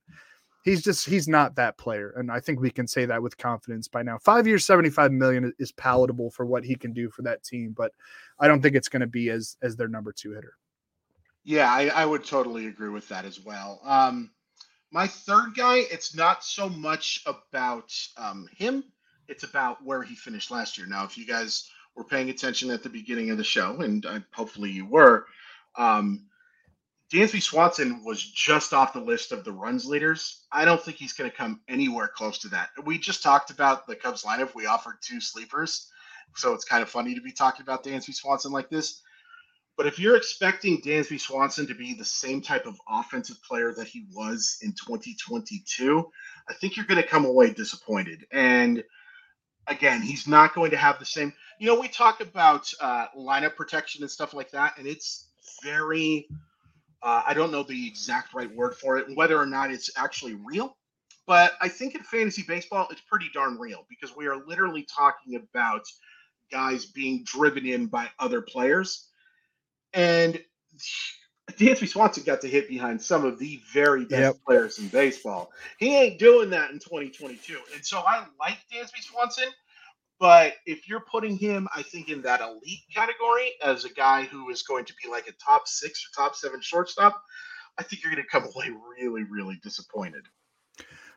he's 0.66 0.82
just 0.82 1.05
he's 1.05 1.28
not 1.28 1.55
that 1.55 1.78
player 1.78 2.13
and 2.18 2.30
i 2.30 2.39
think 2.39 2.59
we 2.59 2.72
can 2.72 2.88
say 2.88 3.05
that 3.05 3.22
with 3.22 3.38
confidence 3.38 3.88
by 3.88 4.03
now. 4.03 4.18
Five 4.18 4.47
years 4.47 4.66
75 4.66 5.11
million 5.13 5.53
is 5.59 5.72
palatable 5.72 6.32
for 6.32 6.45
what 6.45 6.66
he 6.66 6.76
can 6.76 6.91
do 6.91 7.09
for 7.09 7.22
that 7.22 7.43
team 7.43 7.74
but 7.78 7.93
i 8.39 8.47
don't 8.47 8.61
think 8.61 8.76
it's 8.76 8.89
going 8.89 9.01
to 9.01 9.07
be 9.07 9.30
as 9.30 9.55
as 9.61 9.78
their 9.78 9.88
number 9.88 10.11
two 10.11 10.34
hitter. 10.34 10.57
Yeah 11.45 11.72
I, 11.72 11.88
I 11.88 12.05
would 12.05 12.26
totally 12.26 12.68
agree 12.68 12.89
with 12.89 13.07
that 13.07 13.24
as 13.24 13.39
well. 13.39 13.80
Um 13.86 14.32
my 14.91 15.07
third 15.07 15.55
guy 15.55 15.78
it's 15.91 16.16
not 16.16 16.43
so 16.43 16.68
much 16.68 17.24
about 17.26 17.93
um 18.18 18.49
him 18.57 18.84
it's 19.28 19.43
about 19.43 19.84
where 19.84 20.03
he 20.03 20.16
finished 20.16 20.51
last 20.51 20.78
year. 20.78 20.88
Now 20.88 21.05
if 21.05 21.18
you 21.18 21.26
guys 21.26 21.70
were 21.95 22.03
paying 22.03 22.30
attention 22.30 22.70
at 22.72 22.84
the 22.84 22.89
beginning 22.89 23.30
of 23.30 23.38
the 23.38 23.43
show 23.43 23.82
and 23.82 24.05
uh, 24.05 24.20
hopefully 24.34 24.72
you 24.72 24.86
were 24.86 25.28
um 25.78 26.26
Dansby 27.16 27.41
Swanson 27.41 28.03
was 28.03 28.22
just 28.22 28.74
off 28.74 28.91
the 28.91 28.99
list 28.99 29.32
of 29.32 29.45
the 29.45 29.51
runs 29.53 29.86
leaders. 29.86 30.43
I 30.51 30.66
don't 30.66 30.82
think 30.82 30.97
he's 30.97 31.13
going 31.13 31.32
to 31.32 31.36
come 31.36 31.61
anywhere 31.70 32.09
close 32.09 32.38
to 32.39 32.49
that. 32.49 32.72
We 32.84 32.97
just 32.97 33.24
talked 33.24 33.51
about 33.51 33.88
the 33.88 33.95
Cubs 33.95 34.24
lineup. 34.24 34.53
We 34.53 34.66
offered 34.66 34.97
two 35.01 35.22
sleepers. 35.22 35.89
So 36.36 36.53
it's 36.53 36.66
kind 36.66 36.84
of 36.84 36.89
funny 36.89 37.16
to 37.16 37.22
be 37.22 37.32
talking 37.32 37.61
about 37.61 37.86
Dansby 37.86 38.13
Swanson 38.13 38.51
like 38.51 38.70
this. 38.70 39.01
But 39.78 39.88
if 39.88 39.97
you're 39.97 40.18
expecting 40.18 40.82
Dansby 40.82 41.18
Swanson 41.18 41.66
to 41.68 41.74
be 41.74 41.93
the 41.93 42.03
same 42.03 42.41
type 42.41 42.66
of 42.66 42.76
offensive 42.89 43.41
player 43.43 43.74
that 43.78 43.88
he 43.88 44.07
was 44.13 44.57
in 44.61 44.74
2022, 44.74 46.11
I 46.49 46.53
think 46.55 46.76
you're 46.76 46.86
going 46.86 47.01
to 47.01 47.07
come 47.07 47.24
away 47.24 47.53
disappointed. 47.53 48.26
And 48.34 48.84
again, 49.68 50.01
he's 50.01 50.28
not 50.28 50.53
going 50.53 50.72
to 50.72 50.78
have 50.78 50.99
the 50.99 51.05
same. 51.05 51.32
You 51.59 51.68
know, 51.68 51.80
we 51.80 51.88
talk 51.88 52.20
about 52.20 52.70
uh, 52.82 53.05
lineup 53.18 53.55
protection 53.55 54.03
and 54.03 54.11
stuff 54.11 54.34
like 54.34 54.51
that, 54.51 54.78
and 54.78 54.86
it's 54.86 55.30
very 55.63 56.28
uh, 57.02 57.24
I 57.26 57.34
don't 57.34 57.52
know 57.52 57.64
the 57.64 57.88
exact 57.88 58.34
right 58.34 58.54
word 58.56 58.76
for 58.76 58.98
it, 58.98 59.16
whether 59.16 59.38
or 59.38 59.46
not 59.46 59.72
it's 59.72 59.89
actually 59.98 60.36
real, 60.36 60.78
but 61.28 61.54
I 61.62 61.70
think 61.70 61.96
in 61.96 62.04
fantasy 62.04 62.43
baseball, 62.48 62.88
it's 62.91 63.02
pretty 63.02 63.30
darn 63.34 63.58
real 63.58 63.86
because 63.89 64.16
we 64.16 64.28
are 64.28 64.38
literally 64.46 64.84
talking 64.84 65.36
about 65.36 65.84
guys 66.52 66.86
being 66.86 67.24
driven 67.24 67.66
in 67.66 67.88
by 67.88 68.10
other 68.20 68.41
players. 68.41 69.08
And 69.93 70.39
Dansby 71.52 71.88
Swanson 71.88 72.24
got 72.24 72.41
to 72.41 72.48
hit 72.48 72.68
behind 72.68 73.02
some 73.02 73.26
of 73.26 73.39
the 73.39 73.60
very 73.72 74.06
best 74.06 74.36
yep. 74.36 74.46
players 74.46 74.80
in 74.80 74.88
baseball. 74.88 75.52
He 75.78 75.96
ain't 75.96 76.20
doing 76.20 76.50
that 76.52 76.72
in 76.72 76.80
2022. 76.80 77.60
And 77.74 77.86
so 77.86 78.00
I 78.00 78.26
like 78.39 78.58
Dansby 78.74 79.02
Swanson. 79.02 79.50
But 80.20 80.53
if 80.66 80.88
you're 80.88 81.03
putting 81.11 81.38
him, 81.38 81.68
I 81.76 81.82
think, 81.82 82.09
in 82.09 82.22
that 82.22 82.41
elite 82.41 82.84
category 82.93 83.51
as 83.63 83.84
a 83.84 83.89
guy 83.89 84.24
who 84.24 84.49
is 84.49 84.63
going 84.63 84.86
to 84.86 84.93
be 85.03 85.09
like 85.09 85.28
a 85.28 85.34
top 85.34 85.68
six 85.68 86.05
or 86.05 86.24
top 86.24 86.36
seven 86.36 86.61
shortstop, 86.61 87.22
I 87.78 87.84
think 87.84 88.03
you're 88.03 88.13
going 88.13 88.24
to 88.24 88.30
come 88.30 88.43
away 88.55 88.74
really, 88.97 89.24
really 89.24 89.59
disappointed. 89.61 90.26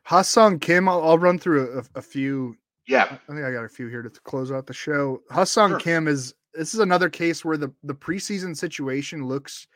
Ha-Seong 0.05 0.61
Kim, 0.61 0.89
I'll, 0.89 1.03
I'll 1.03 1.19
run 1.19 1.39
through 1.39 1.79
a, 1.79 1.99
a, 1.99 2.03
few. 2.03 2.57
Yeah, 2.87 3.05
I 3.05 3.33
think 3.33 3.45
I 3.45 3.53
got 3.53 3.65
a 3.65 3.69
few 3.69 3.89
here 3.89 4.03
to 4.03 4.09
close 4.09 4.51
out 4.51 4.67
the 4.67 4.73
show. 4.73 5.23
Ha-Seong 5.31 5.69
sure. 5.69 5.79
Kim 5.79 6.09
is 6.09 6.35
this 6.55 6.75
is 6.75 6.81
another 6.81 7.11
case 7.11 7.45
where 7.45 7.59
the 7.59 7.73
the 7.83 7.95
preseason 7.95 8.57
situation 8.57 9.27
looks 9.27 9.67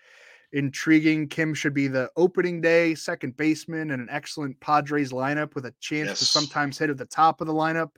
intriguing. 0.53 1.29
Kim 1.29 1.55
should 1.55 1.75
be 1.75 1.87
the 1.87 2.11
opening 2.17 2.61
day 2.61 2.95
second 2.95 3.37
baseman 3.37 3.91
and 3.91 4.01
an 4.03 4.09
excellent 4.11 4.59
Padres 4.61 5.13
lineup 5.13 5.55
with 5.55 5.67
a 5.67 5.75
chance 5.81 6.09
yes. 6.09 6.19
to 6.21 6.25
sometimes 6.25 6.79
hit 6.79 6.91
at 6.91 6.97
the 6.97 7.05
top 7.05 7.41
of 7.41 7.47
the 7.47 7.53
lineup. 7.53 7.91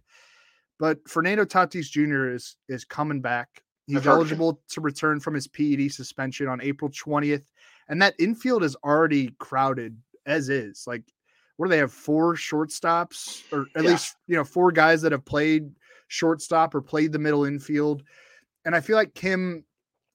But 0.78 0.98
Fernando 1.08 1.44
Tatis 1.44 1.90
Jr. 1.90 2.30
is 2.30 2.56
is 2.68 2.84
coming 2.84 3.20
back. 3.20 3.62
He's 3.86 4.06
eligible 4.06 4.62
to 4.70 4.80
return 4.80 5.20
from 5.20 5.34
his 5.34 5.46
PED 5.46 5.92
suspension 5.92 6.48
on 6.48 6.60
April 6.62 6.90
20th. 6.90 7.44
And 7.88 8.00
that 8.00 8.14
infield 8.18 8.64
is 8.64 8.76
already 8.76 9.28
crowded 9.38 9.96
as 10.24 10.48
is. 10.48 10.84
Like 10.86 11.02
what 11.56 11.66
do 11.66 11.70
they 11.70 11.78
have? 11.78 11.92
Four 11.92 12.34
shortstops, 12.34 13.42
or 13.52 13.66
at 13.76 13.84
Yeah. 13.84 13.90
least 13.90 14.16
you 14.26 14.36
know 14.36 14.44
four 14.44 14.72
guys 14.72 15.02
that 15.02 15.12
have 15.12 15.24
played 15.24 15.70
shortstop 16.08 16.74
or 16.74 16.80
played 16.80 17.12
the 17.12 17.18
middle 17.18 17.44
infield. 17.44 18.02
And 18.64 18.74
I 18.74 18.80
feel 18.80 18.96
like 18.96 19.14
Kim 19.14 19.64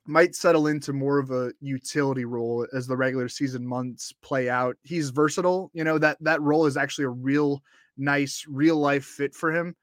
might 0.06 0.36
settle 0.36 0.66
into 0.68 0.92
more 0.92 1.20
of 1.20 1.30
a 1.30 1.54
utility 1.62 2.26
role 2.26 2.66
as 2.74 2.88
the 2.88 2.98
regular 2.98 3.30
season 3.30 3.66
months 3.66 4.12
play 4.24 4.50
out. 4.50 4.76
He's 4.82 5.12
versatile. 5.12 5.70
You 5.74 5.84
know 5.84 5.98
that 6.00 6.18
that 6.22 6.42
role 6.42 6.66
is 6.66 6.76
actually 6.76 7.06
a 7.06 7.10
real 7.10 7.64
nice 7.98 8.46
real 8.48 8.78
life 8.78 9.06
fit 9.06 9.36
for 9.36 9.52
him. 9.56 9.76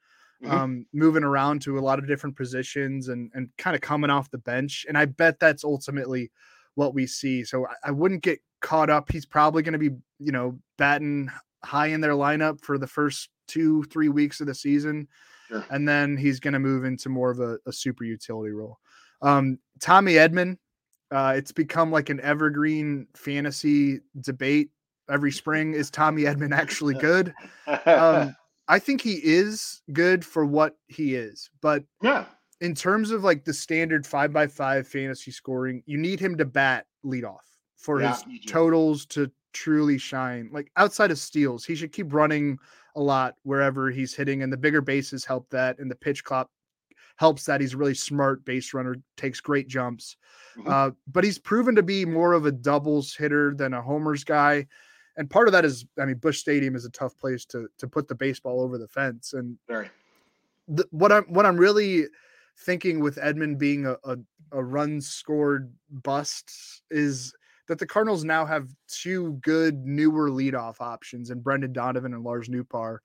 Mhm. 0.43 0.51
Um, 0.51 0.87
moving 0.93 1.25
around 1.25 1.63
to 1.63 1.79
a 1.79 1.81
lot 1.81 1.99
of 1.99 2.07
different 2.07 2.37
positions 2.37 3.09
and 3.09 3.31
and 3.35 3.49
kind 3.57 3.75
of 3.75 3.81
coming 3.81 4.11
off 4.11 4.31
the 4.31 4.39
bench. 4.39 4.85
And 4.87 4.99
I 4.99 5.07
bet 5.07 5.41
that's 5.41 5.65
ultimately 5.65 6.31
what 6.75 6.95
we 6.95 7.07
see. 7.07 7.43
So 7.43 7.67
I, 7.67 7.89
I 7.89 7.91
wouldn't 7.91 8.23
get 8.23 8.41
caught 8.61 8.91
up. 8.91 9.11
He's 9.11 9.27
probably 9.27 9.63
going 9.63 9.73
to 9.73 9.79
be, 9.79 9.97
you 10.19 10.33
know, 10.33 10.59
batting 10.77 11.31
high 11.65 11.89
in 11.89 12.01
their 12.01 12.13
lineup 12.13 12.61
for 12.61 12.79
the 12.79 12.87
first 12.87 13.31
two, 13.49 13.83
three 13.85 14.09
weeks 14.09 14.41
of 14.41 14.47
the 14.47 14.55
season. 14.55 15.09
Sure. 15.49 15.65
And 15.71 15.89
then 15.89 16.17
he's 16.17 16.41
going 16.41 16.53
to 16.53 16.59
move 16.59 16.85
into 16.85 17.09
more 17.09 17.31
of 17.31 17.41
a, 17.41 17.59
a 17.67 17.73
super 17.73 18.05
utility 18.05 18.53
role. 18.53 18.79
Um, 19.23 19.59
Tommy 19.81 20.15
Edman, 20.15 20.59
uh, 21.11 21.35
it's 21.37 21.53
become 21.53 21.91
like 21.91 22.11
an 22.11 22.21
evergreen 22.21 23.07
fantasy 23.15 24.01
debate 24.21 24.71
every 25.09 25.33
spring. 25.33 25.75
Is 25.75 25.91
Tommy 25.91 26.23
Edman 26.23 26.55
actually 26.55 26.95
good? 26.99 27.33
Um, 27.67 28.37
I 28.69 28.79
think 28.79 29.01
he 29.01 29.21
is 29.23 29.83
good 29.93 30.25
for 30.25 30.45
what 30.45 30.77
he 30.89 31.15
is, 31.15 31.51
but 31.61 31.85
yeah. 32.03 32.27
in 32.61 32.75
terms 32.75 33.11
of 33.11 33.23
like 33.25 33.45
the 33.45 33.53
standard 33.55 34.07
five 34.07 34.33
by 34.33 34.47
five 34.47 34.89
fantasy 34.89 35.31
scoring, 35.31 35.83
you 35.87 35.97
need 35.99 36.19
him 36.21 36.37
to 36.39 36.45
bat 36.45 36.87
leadoff 37.05 37.45
for 37.77 38.01
Yeah, 38.01 38.17
his 38.17 38.25
totals 38.47 39.07
to 39.07 39.31
truly 39.53 39.99
shine. 39.99 40.51
Like 40.53 40.71
outside 40.77 41.11
of 41.11 41.19
steals, 41.19 41.65
he 41.65 41.75
should 41.75 41.93
keep 41.93 42.13
running 42.13 42.59
a 42.97 43.01
lot 43.01 43.37
wherever 43.45 43.91
he's 43.91 44.15
hitting, 44.15 44.43
and 44.43 44.53
the 44.53 44.57
bigger 44.57 44.81
bases 44.81 45.25
help 45.25 45.49
that, 45.51 45.79
and 45.79 45.91
the 45.91 45.95
pitch 45.97 46.25
clock 46.25 46.51
helps 47.17 47.45
that. 47.45 47.61
He's 47.61 47.75
a 47.75 47.77
really 47.79 47.95
smart 47.95 48.45
base 48.45 48.75
runner, 48.75 48.97
takes 49.17 49.41
great 49.41 49.69
jumps. 49.69 50.17
Mhm. 50.57 50.69
Uh, 50.69 50.91
but 51.07 51.25
he's 51.25 51.39
proven 51.39 51.75
to 51.77 51.83
be 51.83 52.05
more 52.05 52.33
of 52.33 52.47
a 52.47 52.53
doubles 52.53 53.15
hitter 53.15 53.55
than 53.55 53.73
a 53.75 53.81
homers 53.83 54.25
guy. 54.25 54.67
And 55.17 55.31
part 55.31 55.49
of 55.49 55.53
that 55.53 55.65
is, 55.65 55.87
I 55.99 56.05
mean, 56.05 56.17
Busch 56.17 56.39
Stadium 56.39 56.77
is 56.77 56.85
a 56.85 56.91
tough 56.91 57.17
place 57.19 57.45
to 57.47 57.69
to 57.79 57.89
put 57.89 58.09
the 58.09 58.15
baseball 58.15 58.61
over 58.61 58.79
the 58.79 58.89
fence. 58.89 59.33
And 59.33 59.57
Very. 59.69 59.89
the, 60.69 60.87
what 60.91 61.13
I'm 61.13 61.25
what 61.25 61.47
I'm 61.47 61.57
really 61.57 62.07
thinking 62.59 63.01
with 63.01 63.17
Edman 63.17 63.59
being 63.59 63.87
a, 63.87 63.97
a 64.05 64.17
a 64.53 64.63
run 64.63 65.01
scored 65.01 65.73
bust 65.91 66.83
is 66.91 67.35
that 67.69 67.79
the 67.79 67.87
Cardinals 67.87 68.25
now 68.25 68.45
have 68.45 68.69
two 68.89 69.33
good 69.43 69.85
newer 69.85 70.31
leadoff 70.31 70.81
options 70.81 71.31
and 71.31 71.43
Brendan 71.43 71.73
Donovan 71.73 72.15
and 72.15 72.23
Lars 72.23 72.49
Nootbaar. 72.49 72.99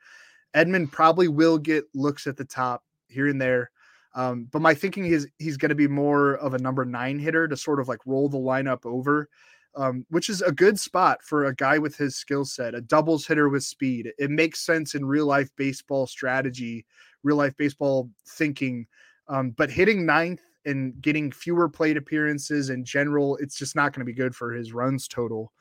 Edman 0.54 0.92
probably 0.92 1.28
will 1.28 1.58
get 1.58 1.86
looks 1.94 2.28
at 2.28 2.38
the 2.38 2.46
top 2.46 2.84
here 3.08 3.28
and 3.28 3.42
there. 3.42 3.72
Um, 4.14 4.48
but 4.52 4.62
my 4.62 4.74
thinking 4.74 5.06
is 5.06 5.28
he's 5.40 5.58
going 5.58 5.70
to 5.70 5.76
be 5.76 5.88
more 5.88 6.36
of 6.36 6.54
a 6.54 6.60
number 6.60 6.84
nine 6.84 7.18
hitter 7.18 7.48
to 7.48 7.56
sort 7.56 7.80
of 7.80 7.88
like 7.88 8.00
roll 8.06 8.28
the 8.28 8.38
lineup 8.38 8.86
over, 8.86 9.30
um, 9.76 10.06
which 10.10 10.30
is 10.30 10.42
a 10.42 10.52
good 10.52 10.80
spot 10.80 11.20
for 11.24 11.46
a 11.46 11.56
guy 11.56 11.78
with 11.78 11.96
his 11.96 12.16
skill 12.16 12.46
set, 12.46 12.76
a 12.76 12.82
doubles 12.82 13.26
hitter 13.26 13.50
with 13.50 13.64
speed. 13.64 14.12
It 14.18 14.30
makes 14.30 14.66
sense 14.66 14.96
in 14.96 15.06
real 15.06 15.26
life 15.26 15.50
baseball 15.56 16.08
strategy, 16.08 16.86
real 17.24 17.38
life 17.38 17.56
baseball 17.58 18.10
thinking. 18.28 18.88
Um, 19.28 19.52
but 19.52 19.70
hitting 19.70 20.06
ninth 20.06 20.42
and 20.66 21.00
getting 21.02 21.32
fewer 21.32 21.70
plate 21.70 21.98
appearances 21.98 22.70
in 22.70 22.84
general, 22.84 23.38
it's 23.38 23.58
just 23.58 23.76
not 23.76 23.94
going 23.94 24.02
to 24.02 24.12
be 24.12 24.14
good 24.14 24.36
for 24.36 24.52
his 24.52 24.74
runs 24.74 25.08
total. 25.08 25.52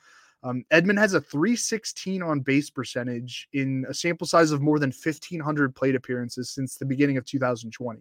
Um, 0.42 0.64
Edman 0.72 0.98
has 0.98 1.14
a 1.14 1.20
316 1.20 2.22
on 2.22 2.40
base 2.40 2.70
percentage 2.70 3.46
in 3.52 3.84
a 3.88 3.94
sample 3.94 4.26
size 4.26 4.52
of 4.52 4.62
more 4.62 4.78
than 4.78 4.90
1,500 4.90 5.74
plate 5.74 5.94
appearances 5.94 6.50
since 6.50 6.76
the 6.76 6.86
beginning 6.86 7.18
of 7.18 7.26
2020. 7.26 8.00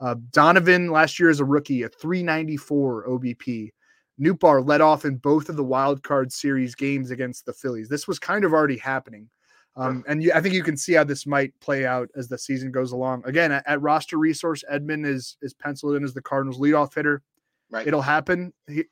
Uh, 0.00 0.16
Donovan 0.32 0.90
last 0.90 1.20
year 1.20 1.30
as 1.30 1.40
a 1.40 1.44
rookie, 1.44 1.82
a 1.82 1.88
394 1.88 3.08
OBP. 3.08 3.70
Nootbaar 4.18 4.66
led 4.66 4.80
off 4.80 5.04
in 5.04 5.16
both 5.16 5.48
of 5.48 5.56
the 5.56 5.64
wild 5.64 6.02
card 6.02 6.32
series 6.32 6.74
games 6.74 7.10
against 7.10 7.46
the 7.46 7.52
Phillies. 7.52 7.88
This 7.88 8.08
was 8.08 8.18
kind 8.18 8.44
of 8.44 8.52
already 8.52 8.76
happening. 8.76 9.28
Um, 9.76 10.04
and 10.08 10.22
you, 10.22 10.32
I 10.34 10.40
think 10.40 10.54
you 10.54 10.62
can 10.62 10.76
see 10.76 10.94
how 10.94 11.04
this 11.04 11.26
might 11.26 11.58
play 11.60 11.86
out 11.86 12.10
as 12.16 12.28
the 12.28 12.36
season 12.36 12.72
goes 12.72 12.92
along. 12.92 13.22
Again, 13.24 13.52
at, 13.52 13.66
at 13.66 13.80
roster 13.80 14.18
resource, 14.18 14.64
Edman 14.70 15.06
is 15.06 15.36
is 15.42 15.54
penciled 15.54 15.96
in 15.96 16.04
as 16.04 16.12
the 16.12 16.20
Cardinals 16.20 16.58
leadoff 16.58 16.94
hitter. 16.94 17.22
Right. 17.70 17.86
It'll 17.86 18.02
happen 18.02 18.52
he, 18.68 18.84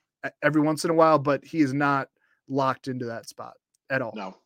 every 0.42 0.62
once 0.62 0.84
in 0.84 0.90
a 0.90 0.94
while, 0.94 1.18
but 1.18 1.44
he 1.44 1.60
is 1.60 1.74
not 1.74 2.08
locked 2.48 2.88
into 2.88 3.06
that 3.06 3.28
spot 3.28 3.54
at 3.90 4.00
all. 4.02 4.12
No, 4.14 4.36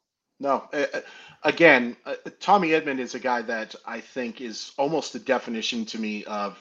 no. 0.40 0.68
Uh, 0.72 1.00
again, 1.44 1.96
uh, 2.06 2.14
Tommy 2.40 2.70
Edman 2.70 2.98
is 2.98 3.14
a 3.14 3.20
guy 3.20 3.42
that 3.42 3.74
I 3.86 4.00
think 4.00 4.40
is 4.40 4.72
almost 4.78 5.12
the 5.12 5.18
definition 5.18 5.84
to 5.86 5.98
me 5.98 6.24
of 6.24 6.58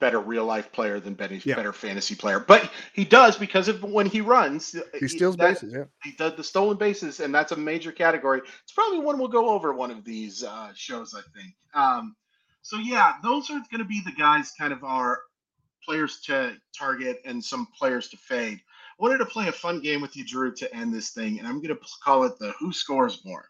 better 0.00 0.18
real 0.18 0.44
life 0.46 0.72
player 0.72 0.98
than 0.98 1.14
better, 1.14 1.36
Yeah. 1.44 1.54
better 1.56 1.72
fantasy 1.72 2.14
player. 2.14 2.40
But 2.40 2.70
he 2.92 3.04
does 3.04 3.36
because 3.36 3.68
of 3.68 3.82
when 3.82 4.06
he 4.06 4.20
runs. 4.20 4.74
uh, 4.74 4.80
He 4.98 5.06
steals 5.08 5.36
that- 5.36 5.54
bases. 5.54 5.72
Yeah. 5.72 5.84
He 6.02 6.12
does 6.12 6.34
the 6.36 6.44
stolen 6.44 6.76
bases, 6.78 7.20
and 7.20 7.34
that's 7.34 7.52
a 7.52 7.56
major 7.56 7.92
category. 7.92 8.40
It's 8.62 8.72
probably 8.72 8.98
one 8.98 9.18
we'll 9.18 9.28
go 9.28 9.50
over 9.50 9.72
one 9.72 9.90
of 9.90 10.04
these 10.04 10.42
uh, 10.42 10.72
shows, 10.74 11.14
I 11.14 11.20
think. 11.38 11.54
Um, 11.74 12.16
so 12.62 12.78
yeah, 12.78 13.14
those 13.22 13.50
are 13.50 13.62
going 13.70 13.78
to 13.78 13.84
be 13.84 14.00
the 14.04 14.12
guys, 14.12 14.52
kind 14.58 14.72
of 14.72 14.82
our 14.84 15.20
players 15.84 16.20
to 16.22 16.56
target 16.76 17.20
and 17.24 17.42
some 17.44 17.66
players 17.78 18.08
to 18.08 18.16
fade. 18.16 18.58
I 18.58 19.02
wanted 19.02 19.18
to 19.18 19.26
play 19.26 19.48
a 19.48 19.52
fun 19.52 19.80
game 19.80 20.00
with 20.02 20.16
you, 20.16 20.24
Drew, 20.26 20.54
to 20.56 20.74
end 20.74 20.92
this 20.92 21.10
thing, 21.10 21.38
and 21.38 21.46
I'm 21.48 21.62
going 21.62 21.74
to 21.74 21.80
call 22.04 22.24
it 22.24 22.38
the 22.38 22.52
Who 22.58 22.72
Scores 22.72 23.24
More. 23.24 23.48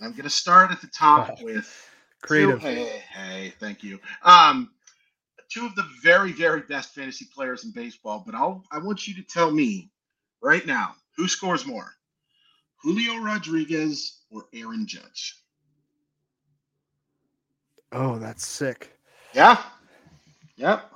I'm 0.00 0.10
going 0.12 0.22
to 0.24 0.30
start 0.30 0.70
at 0.70 0.80
the 0.80 0.86
top 0.88 1.28
Wow. 1.30 1.36
with 1.42 1.90
Creative. 2.22 2.60
Two, 2.60 2.66
hey, 2.66 3.02
hey, 3.10 3.54
thank 3.60 3.82
you. 3.84 3.98
Um, 4.22 4.70
two 5.48 5.66
of 5.66 5.74
the 5.74 5.86
very, 6.02 6.32
very 6.32 6.60
best 6.62 6.94
fantasy 6.94 7.26
players 7.34 7.64
in 7.64 7.72
baseball, 7.72 8.22
but 8.24 8.34
I'll 8.34 8.64
I 8.70 8.78
want 8.78 9.06
you 9.06 9.14
to 9.14 9.22
tell 9.22 9.50
me 9.50 9.90
right 10.42 10.66
now 10.66 10.94
who 11.16 11.28
scores 11.28 11.66
more, 11.66 11.90
Julio 12.82 13.16
Rodriguez 13.18 14.20
or 14.30 14.44
Aaron 14.54 14.86
Judge? 14.86 15.42
Oh, 17.92 18.18
that's 18.18 18.46
sick. 18.46 18.96
Yeah. 19.34 19.62
Yep. 20.56 20.90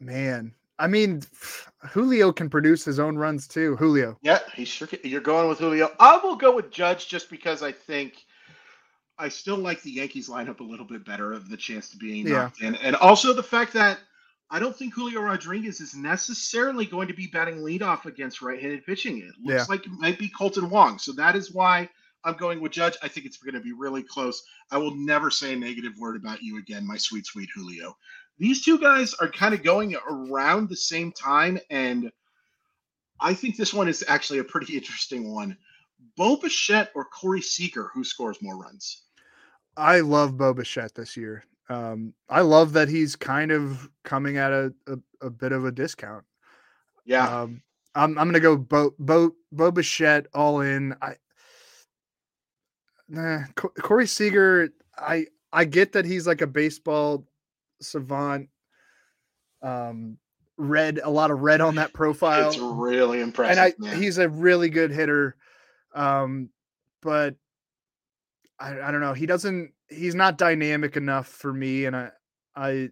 Man. 0.00 0.52
I 0.78 0.88
mean, 0.88 1.22
Julio 1.90 2.32
can 2.32 2.50
produce 2.50 2.84
his 2.84 2.98
own 2.98 3.16
runs 3.16 3.46
too. 3.46 3.76
Julio. 3.76 4.18
Yeah, 4.20 4.40
he 4.54 4.64
sure 4.64 4.88
can. 4.88 4.98
You're 5.04 5.20
going 5.20 5.48
with 5.48 5.60
Julio. 5.60 5.92
I 6.00 6.16
will 6.16 6.34
go 6.34 6.54
with 6.54 6.72
Judge 6.72 7.06
just 7.06 7.30
because 7.30 7.62
I 7.62 7.70
think 7.70 8.24
I 9.18 9.28
still 9.28 9.56
like 9.58 9.82
the 9.82 9.90
Yankees 9.90 10.28
lineup 10.28 10.60
a 10.60 10.64
little 10.64 10.86
bit 10.86 11.04
better 11.04 11.32
of 11.32 11.48
the 11.48 11.56
chance 11.56 11.88
to 11.90 11.96
being 11.96 12.26
Yeah. 12.26 12.50
in. 12.60 12.74
And 12.76 12.96
also 12.96 13.32
the 13.32 13.42
fact 13.42 13.72
that 13.74 14.00
I 14.50 14.58
don't 14.58 14.76
think 14.76 14.92
Julio 14.94 15.22
Rodriguez 15.22 15.80
is 15.80 15.94
necessarily 15.94 16.84
going 16.84 17.08
to 17.08 17.14
be 17.14 17.26
batting 17.26 17.58
leadoff 17.58 18.04
against 18.04 18.42
right-handed 18.42 18.84
pitching. 18.84 19.18
It 19.18 19.34
looks 19.42 19.60
Yeah. 19.60 19.64
like 19.68 19.86
it 19.86 19.92
might 19.92 20.18
be 20.18 20.28
Kolten 20.28 20.68
Wong. 20.68 20.98
So 20.98 21.12
that 21.12 21.36
is 21.36 21.52
why 21.52 21.88
I'm 22.24 22.36
going 22.36 22.60
with 22.60 22.72
Judge. 22.72 22.96
I 23.02 23.08
think 23.08 23.26
it's 23.26 23.38
going 23.38 23.54
to 23.54 23.60
be 23.60 23.72
really 23.72 24.02
close. 24.02 24.42
I 24.70 24.78
will 24.78 24.94
never 24.94 25.30
say 25.30 25.54
a 25.54 25.56
negative 25.56 25.96
word 25.98 26.16
about 26.16 26.42
you 26.42 26.58
again, 26.58 26.86
my 26.86 26.96
sweet, 26.96 27.26
sweet 27.26 27.48
Julio. 27.54 27.96
These 28.38 28.62
two 28.62 28.78
guys 28.78 29.14
are 29.14 29.28
kind 29.28 29.54
of 29.54 29.62
going 29.62 29.96
around 30.08 30.68
the 30.68 30.76
same 30.76 31.12
time, 31.12 31.58
and 31.70 32.10
I 33.20 33.34
think 33.34 33.56
this 33.56 33.72
one 33.74 33.88
is 33.88 34.04
actually 34.08 34.40
a 34.40 34.44
pretty 34.44 34.76
interesting 34.76 35.32
one. 35.32 35.56
Bo 36.16 36.36
Bichette 36.36 36.90
or 36.94 37.04
Corey 37.04 37.42
Seager, 37.42 37.90
who 37.94 38.04
scores 38.04 38.38
more 38.42 38.56
runs? 38.56 39.02
I 39.76 40.00
love 40.00 40.36
Bo 40.36 40.52
Bichette 40.52 40.94
this 40.94 41.16
year. 41.16 41.44
Um, 41.68 42.12
I 42.28 42.42
love 42.42 42.74
that 42.74 42.88
he's 42.88 43.16
kind 43.16 43.50
of 43.50 43.88
coming 44.04 44.36
at 44.36 44.52
a, 44.52 44.74
a, 44.86 45.26
a 45.26 45.30
bit 45.30 45.52
of 45.52 45.64
a 45.64 45.72
discount. 45.72 46.24
Yeah, 47.04 47.42
Um, 47.42 47.62
I'm 47.94 48.18
I'm 48.18 48.28
gonna 48.28 48.40
go 48.40 48.56
Bo 48.56 48.94
Bo 48.98 49.34
Bo 49.50 49.70
Bichette 49.70 50.26
all 50.34 50.60
in. 50.60 50.94
I 51.02 51.16
nah, 53.08 53.44
Corey 53.54 54.06
Seager. 54.06 54.70
I 54.96 55.26
I 55.52 55.64
get 55.64 55.92
that 55.92 56.04
he's 56.04 56.26
like 56.26 56.40
a 56.40 56.46
baseball 56.46 57.26
savant. 57.80 58.48
Um, 59.62 60.18
red 60.56 61.00
a 61.02 61.10
lot 61.10 61.30
of 61.30 61.40
red 61.40 61.60
on 61.60 61.76
that 61.76 61.92
profile, 61.92 62.48
it's 62.48 62.58
really 62.58 63.20
impressive. 63.20 63.58
and 63.58 63.60
I 63.60 63.74
man. 63.78 64.00
he's 64.00 64.18
a 64.18 64.28
really 64.28 64.68
good 64.68 64.90
hitter. 64.90 65.36
Um, 65.94 66.50
but 67.02 67.36
I 68.58 68.80
I 68.80 68.90
don't 68.90 69.00
know. 69.00 69.12
He 69.12 69.26
doesn't. 69.26 69.72
He's 69.88 70.14
not 70.14 70.38
dynamic 70.38 70.96
enough 70.96 71.26
for 71.28 71.52
me, 71.52 71.84
and 71.86 71.96
I 71.96 72.10
I. 72.56 72.70
I- 72.70 72.88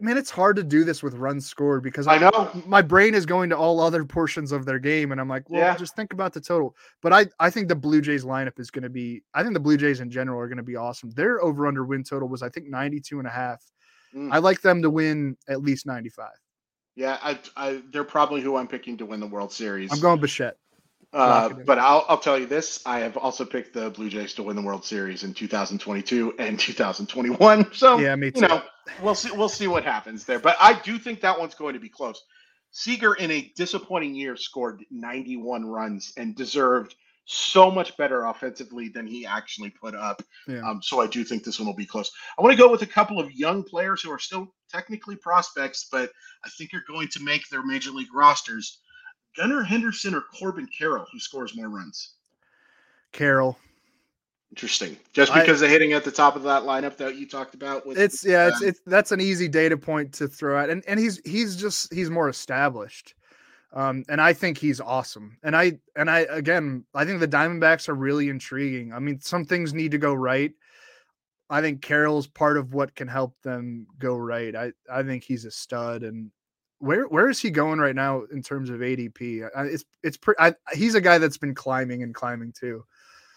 Man, 0.00 0.18
it's 0.18 0.30
hard 0.30 0.56
to 0.56 0.64
do 0.64 0.82
this 0.82 1.00
with 1.00 1.14
runs 1.14 1.46
scored 1.46 1.84
because 1.84 2.08
I 2.08 2.18
know. 2.18 2.50
my 2.66 2.82
brain 2.82 3.14
is 3.14 3.24
going 3.24 3.48
to 3.50 3.56
all 3.56 3.78
other 3.80 4.04
portions 4.04 4.50
of 4.50 4.66
their 4.66 4.80
game 4.80 5.12
and 5.12 5.20
i'm 5.20 5.28
like 5.28 5.48
well 5.48 5.60
Yeah. 5.60 5.76
just 5.76 5.94
think 5.94 6.12
about 6.12 6.32
the 6.34 6.40
total 6.40 6.74
but 7.00 7.12
i 7.12 7.26
i 7.38 7.48
think 7.50 7.68
the 7.68 7.76
blue 7.76 8.00
jays 8.00 8.24
lineup 8.24 8.58
is 8.58 8.70
going 8.70 8.82
to 8.82 8.90
be 8.90 9.22
i 9.32 9.42
think 9.42 9.54
the 9.54 9.60
blue 9.60 9.76
jays 9.76 10.00
in 10.00 10.10
general 10.10 10.40
are 10.40 10.48
going 10.48 10.56
to 10.58 10.64
be 10.64 10.74
awesome 10.74 11.10
their 11.10 11.40
over 11.40 11.68
under 11.68 11.84
win 11.84 12.02
total 12.02 12.28
was 12.28 12.42
i 12.42 12.48
think 12.48 12.66
92 12.68 13.20
and 13.20 13.28
a 13.28 13.30
half 13.30 13.62
Mm. 14.14 14.30
i 14.32 14.38
like 14.38 14.60
them 14.60 14.82
to 14.82 14.90
win 14.90 15.36
at 15.48 15.62
least 15.62 15.86
95 15.86 16.28
Yeah, 16.96 17.18
I, 17.22 17.38
I, 17.56 17.80
they're 17.92 18.02
probably 18.04 18.40
who 18.42 18.56
I'm 18.56 18.66
picking 18.66 18.98
to 18.98 19.06
win 19.06 19.20
the 19.20 19.28
World 19.28 19.52
Series. 19.52 19.92
I'm 19.92 20.00
going 20.00 20.20
Bichette. 20.20 20.56
Uh, 21.12 21.48
but 21.48 21.78
I'll, 21.78 22.04
I'll 22.08 22.18
tell 22.18 22.38
you 22.38 22.46
this: 22.46 22.80
I 22.86 23.00
have 23.00 23.16
also 23.16 23.44
picked 23.44 23.74
the 23.74 23.90
Blue 23.90 24.08
Jays 24.08 24.34
to 24.34 24.42
win 24.42 24.54
the 24.54 24.62
World 24.62 24.84
Series 24.84 25.24
in 25.24 25.34
2022 25.34 26.34
and 26.38 26.58
2021. 26.58 27.72
So 27.72 27.98
yeah, 27.98 28.14
me 28.14 28.30
too. 28.30 28.42
You 28.42 28.48
know, 28.48 28.62
we'll 29.02 29.16
see. 29.16 29.30
We'll 29.32 29.48
see 29.48 29.66
what 29.66 29.84
happens 29.84 30.24
there. 30.24 30.38
But 30.38 30.56
I 30.60 30.80
do 30.80 30.98
think 30.98 31.20
that 31.22 31.38
one's 31.38 31.54
going 31.54 31.74
to 31.74 31.80
be 31.80 31.88
close. 31.88 32.22
Seager, 32.70 33.14
in 33.14 33.30
a 33.32 33.52
disappointing 33.56 34.14
year, 34.14 34.36
scored 34.36 34.84
91 34.90 35.64
runs 35.64 36.12
and 36.16 36.36
deserved 36.36 36.94
so 37.24 37.70
much 37.70 37.96
better 37.96 38.24
offensively 38.24 38.88
than 38.88 39.06
he 39.06 39.24
actually 39.24 39.70
put 39.70 39.94
up. 39.94 40.22
Yeah. 40.48 40.68
Um, 40.68 40.82
so 40.82 41.00
I 41.00 41.06
do 41.06 41.22
think 41.24 41.44
this 41.44 41.58
one 41.58 41.66
will 41.66 41.74
be 41.74 41.86
close. 41.86 42.10
I 42.38 42.42
want 42.42 42.52
to 42.52 42.58
go 42.58 42.70
with 42.70 42.82
a 42.82 42.86
couple 42.86 43.20
of 43.20 43.30
young 43.32 43.62
players 43.62 44.02
who 44.02 44.10
are 44.10 44.18
still 44.18 44.52
technically 44.68 45.16
prospects, 45.16 45.88
but 45.90 46.10
I 46.44 46.48
think 46.50 46.74
are 46.74 46.84
going 46.88 47.08
to 47.08 47.22
make 47.22 47.48
their 47.48 47.62
major 47.64 47.90
league 47.90 48.12
rosters. 48.14 48.80
Gunnar 49.36 49.62
Henderson 49.62 50.14
or 50.14 50.22
Corbin 50.22 50.66
Carroll, 50.76 51.06
who 51.12 51.18
scores 51.18 51.56
more 51.56 51.68
runs? 51.68 52.14
Carroll. 53.12 53.58
Interesting. 54.50 54.96
Just 55.12 55.32
because 55.32 55.62
I, 55.62 55.66
they're 55.66 55.72
hitting 55.72 55.92
at 55.92 56.04
the 56.04 56.10
top 56.10 56.34
of 56.34 56.42
that 56.42 56.62
lineup 56.62 56.96
that 56.96 57.16
you 57.16 57.28
talked 57.28 57.54
about. 57.54 57.86
With, 57.86 57.98
it's 57.98 58.24
yeah, 58.24 58.48
it's 58.48 58.62
it's 58.62 58.80
that's 58.84 59.12
an 59.12 59.20
easy 59.20 59.46
data 59.46 59.76
point 59.76 60.12
to 60.14 60.26
throw 60.26 60.60
out, 60.60 60.70
and 60.70 60.82
and 60.88 60.98
he's 60.98 61.20
he's 61.24 61.56
just 61.56 61.92
he's 61.94 62.10
more 62.10 62.28
established, 62.28 63.14
um, 63.72 64.04
and 64.08 64.20
I 64.20 64.32
think 64.32 64.58
he's 64.58 64.80
awesome. 64.80 65.38
And 65.44 65.54
I 65.54 65.78
and 65.94 66.10
I 66.10 66.20
again, 66.30 66.84
I 66.94 67.04
think 67.04 67.20
the 67.20 67.28
Diamondbacks 67.28 67.88
are 67.88 67.94
really 67.94 68.28
intriguing. 68.28 68.92
I 68.92 68.98
mean, 68.98 69.20
some 69.20 69.44
things 69.44 69.72
need 69.72 69.92
to 69.92 69.98
go 69.98 70.14
right. 70.14 70.52
I 71.48 71.60
think 71.60 71.80
Carroll's 71.80 72.26
part 72.26 72.56
of 72.56 72.74
what 72.74 72.96
can 72.96 73.06
help 73.06 73.40
them 73.42 73.86
go 74.00 74.16
right. 74.16 74.54
I 74.56 74.72
I 74.90 75.04
think 75.04 75.22
he's 75.22 75.44
a 75.44 75.50
stud, 75.52 76.02
and 76.02 76.32
where 76.80 77.04
where 77.04 77.28
is 77.28 77.38
he 77.40 77.50
going 77.50 77.78
right 77.78 77.94
now 77.94 78.24
in 78.32 78.42
terms 78.42 78.70
of 78.70 78.80
ADP? 78.80 79.48
It's 79.72 79.84
it's 80.02 80.16
pre- 80.16 80.34
I, 80.38 80.54
he's 80.72 80.94
a 80.94 81.00
guy 81.00 81.18
that's 81.18 81.38
been 81.38 81.54
climbing 81.54 82.02
and 82.02 82.14
climbing 82.14 82.52
too. 82.52 82.84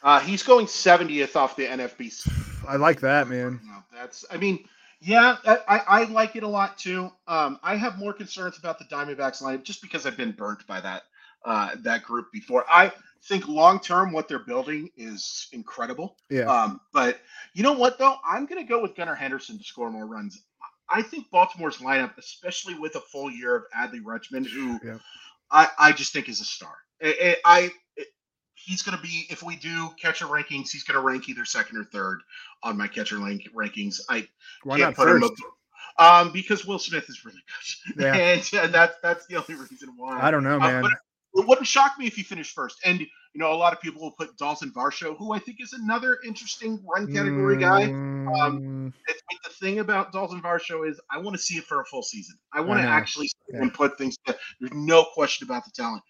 Uh, 0.02 0.20
he's 0.20 0.44
going 0.44 0.66
70th 0.66 1.36
off 1.36 1.56
the 1.56 1.66
NFBC. 1.66 2.66
I 2.68 2.78
like 2.78 3.00
that, 3.02 3.28
man. 3.28 3.60
That's 3.94 4.26
I 4.32 4.38
mean, 4.38 4.66
yeah, 5.02 5.38
I, 5.46 5.82
I 5.88 6.04
like 6.06 6.36
it 6.36 6.44
a 6.44 6.48
lot 6.48 6.78
too. 6.78 7.12
Um, 7.28 7.60
I 7.62 7.76
have 7.76 7.98
more 7.98 8.14
concerns 8.14 8.58
about 8.58 8.80
the 8.80 8.86
Diamondbacks 8.86 9.42
lineup 9.42 9.64
just 9.64 9.82
because 9.82 10.06
I've 10.06 10.18
been 10.18 10.32
burnt 10.32 10.66
by 10.66 10.80
that 10.80 11.04
uh, 11.44 11.76
that 11.80 12.04
group 12.04 12.32
before. 12.32 12.66
I 12.70 12.92
think 13.26 13.48
long 13.48 13.80
term 13.80 14.14
what 14.14 14.28
they're 14.30 14.40
building 14.40 14.90
is 14.96 15.48
incredible. 15.52 16.18
Yeah. 16.30 16.44
Um, 16.44 16.80
but 16.94 17.20
you 17.54 17.64
know 17.64 17.74
what 17.74 17.98
though? 17.98 18.16
I'm 18.26 18.46
gonna 18.46 18.64
go 18.64 18.82
with 18.82 18.96
Gunnar 18.96 19.16
Henderson 19.16 19.58
to 19.58 19.64
score 19.64 19.92
more 19.92 20.06
runs. 20.06 20.42
I 20.94 21.02
think 21.02 21.32
Baltimore's 21.32 21.78
lineup, 21.78 22.18
especially 22.18 22.76
with 22.76 22.96
a 22.96 23.02
full 23.02 23.32
year 23.32 23.56
of 23.56 23.64
Adley 23.76 24.02
Rutschman, 24.02 24.46
who 24.46 24.80
yeah. 24.86 25.00
I, 25.52 25.68
I 25.80 25.92
just 25.92 26.14
think 26.14 26.30
is 26.30 26.40
a 26.40 26.46
star. 26.46 26.76
I, 27.02 27.36
I 27.44 27.72
he's 28.54 28.82
going 28.82 28.96
to 28.96 29.04
be 29.04 29.26
if 29.30 29.44
we 29.44 29.56
do 29.56 29.90
catcher 30.00 30.26
rankings, 30.26 30.70
he's 30.72 30.84
going 30.84 31.00
to 31.00 31.06
rank 31.06 31.28
either 31.30 31.46
second 31.46 31.78
or 31.78 31.84
third 31.84 32.22
on 32.62 32.78
my 32.78 32.88
catcher 32.88 33.18
rank, 33.18 33.50
rankings. 33.56 34.00
I 34.10 34.28
Why 34.64 34.80
can't 34.80 34.96
put 34.96 35.08
first? 35.08 35.24
him 35.24 35.30
up 35.30 35.34
um, 35.98 36.32
because 36.32 36.66
Will 36.66 36.80
Smith 36.80 37.10
is 37.10 37.24
really 37.26 37.42
good, 37.88 38.04
yeah. 38.04 38.16
and, 38.16 38.50
and 38.54 38.74
that's 38.74 38.96
that's 39.02 39.26
the 39.28 39.36
only 39.36 39.56
reason 39.70 39.94
why. 39.98 40.20
I 40.20 40.32
don't 40.32 40.44
know, 40.44 40.56
uh, 40.56 40.60
man. 40.60 40.86
Uh, 40.86 40.90
it 41.36 41.48
wouldn't 41.48 41.68
shock 41.68 41.98
me 41.98 42.06
if 42.06 42.16
he 42.16 42.24
finished 42.24 42.54
first. 42.54 42.78
And 42.86 43.00
you 43.00 43.40
know, 43.40 43.52
a 43.52 43.56
lot 43.56 43.74
of 43.74 43.82
people 43.82 44.02
will 44.02 44.12
put 44.12 44.38
Dalton 44.38 44.72
Varsho, 44.72 45.18
who 45.18 45.34
I 45.34 45.40
think 45.40 45.58
is 45.60 45.74
another 45.74 46.20
interesting 46.26 46.80
run 46.88 47.12
category 47.12 47.58
guy. 47.58 47.86
Um, 47.86 48.62
mm. 48.62 48.94
the 49.44 49.50
thing 49.50 49.80
about 49.80 50.12
Dalton 50.12 50.42
Varsho 50.42 50.88
is 50.88 51.00
I 51.10 51.18
want 51.18 51.36
to 51.36 51.42
see 51.42 51.56
it 51.56 51.64
for 51.64 51.82
a 51.82 51.86
full 51.86 52.04
season. 52.04 52.38
I 52.54 52.62
want 52.62 52.80
to 52.82 52.88
actually 52.88 53.28
see 53.28 53.38
yeah. 53.52 53.62
him 53.62 53.72
put 53.72 53.98
things. 53.98 54.18
Together. 54.18 54.40
There's 54.60 54.74
no 54.74 55.06
question 55.14 55.48
about 55.48 55.66
the 55.66 55.72
talent. 55.72 56.04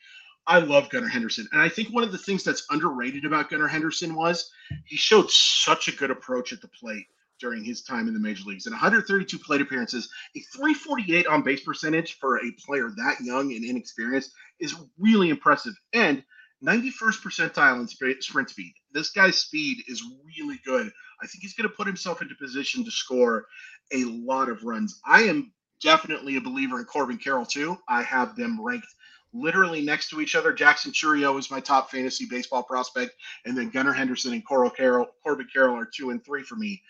I 0.46 0.60
love 0.60 0.90
Gunnar 0.90 1.08
Henderson, 1.08 1.48
and 1.54 1.62
I 1.62 1.70
think 1.70 1.94
one 1.94 2.04
of 2.04 2.12
the 2.12 2.18
things 2.18 2.44
that's 2.44 2.66
underrated 2.70 3.24
about 3.24 3.50
Gunnar 3.50 3.68
Henderson 3.68 4.14
was 4.14 4.52
he 4.84 4.98
showed 4.98 5.32
such 5.32 5.88
a 5.88 5.94
good 5.94 6.12
approach 6.12 6.52
at 6.52 6.60
the 6.60 6.68
plate 6.68 7.06
during 7.44 7.62
his 7.62 7.84
time 7.84 8.08
in 8.08 8.14
the 8.14 8.20
major 8.20 8.46
leagues. 8.46 8.68
In 8.68 8.72
132 8.72 9.38
plate 9.38 9.60
appearances, 9.60 10.10
a 10.36 10.40
348 10.56 11.28
on 11.28 11.44
base 11.44 11.62
percentage 11.62 12.18
for 12.18 12.38
a 12.38 12.52
player 12.66 12.90
that 12.96 13.20
young 13.20 13.54
and 13.54 13.66
inexperienced 13.66 14.32
is 14.62 14.74
really 14.98 15.30
impressive. 15.30 15.74
And 15.92 16.24
91st 16.64 17.22
percentile 17.22 17.82
in 17.82 18.22
sprint 18.22 18.50
speed. 18.50 18.74
This 18.94 19.10
guy's 19.10 19.38
speed 19.38 19.84
is 19.90 20.02
really 20.26 20.62
good. 20.66 20.90
I 21.22 21.28
think 21.28 21.42
he's 21.42 21.54
going 21.54 21.70
to 21.70 21.76
put 21.76 21.86
himself 21.86 22.22
into 22.22 22.34
position 22.36 22.86
to 22.86 22.92
score 22.92 23.46
a 23.92 24.06
lot 24.06 24.48
of 24.48 24.64
runs. 24.64 25.02
I 25.06 25.24
am 25.24 25.52
definitely 25.82 26.38
a 26.38 26.42
believer 26.42 26.80
in 26.80 26.86
Corbin 26.86 27.18
Carroll 27.18 27.46
too. 27.46 27.78
I 27.90 28.04
have 28.04 28.38
them 28.38 28.64
ranked 28.64 28.88
literally 29.34 29.82
next 29.82 30.10
to 30.10 30.22
each 30.22 30.36
other. 30.36 30.54
Jackson 30.54 30.92
Chourio 30.92 31.38
is 31.38 31.52
my 31.52 31.60
top 31.60 31.92
fantasy 31.92 32.26
baseball 32.26 32.64
prospect, 32.64 33.12
and 33.46 33.58
then 33.58 33.70
Gunnar 33.70 33.94
Henderson 33.94 34.32
and 34.34 34.46
Coral 34.46 34.70
Carroll, 34.70 35.08
Corbin 35.24 35.48
Carroll 35.52 35.78
are 35.78 35.86
two 35.86 36.12
and 36.12 36.24
three 36.24 36.44
for 36.44 36.56
me. 36.56 36.82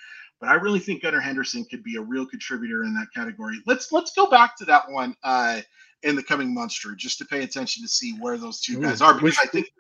But 0.43 0.49
I 0.49 0.55
really 0.55 0.79
think 0.79 1.03
Gunnar 1.03 1.21
Henderson 1.21 1.63
could 1.63 1.85
be 1.85 1.95
a 1.95 2.01
real 2.01 2.25
contributor 2.25 2.83
in 2.83 2.93
that 2.95 3.07
category. 3.15 3.61
Let's 3.65 3.93
let's 3.93 4.11
go 4.11 4.29
back 4.29 4.57
to 4.57 4.65
that 4.65 4.83
one 4.89 5.15
uh, 5.23 5.61
in 6.01 6.17
the 6.17 6.23
coming 6.23 6.53
months, 6.53 6.77
Drew, 6.77 6.97
just 6.97 7.17
to 7.19 7.25
pay 7.25 7.43
attention 7.43 7.81
to 7.81 7.87
see 7.87 8.17
where 8.19 8.37
those 8.37 8.59
two 8.59 8.81
guys 8.81 9.01
are. 9.01 9.13
Because 9.13 9.35
should, 9.35 9.47
I 9.47 9.49
think, 9.49 9.71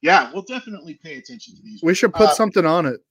yeah, 0.00 0.32
we'll 0.32 0.40
definitely 0.40 0.94
pay 0.94 1.18
attention 1.18 1.54
to 1.54 1.62
these. 1.62 1.82
We 1.82 1.94
should 1.94 2.14
put 2.14 2.28
uh, 2.28 2.32
something 2.32 2.64
on 2.64 2.86
it, 2.86 3.02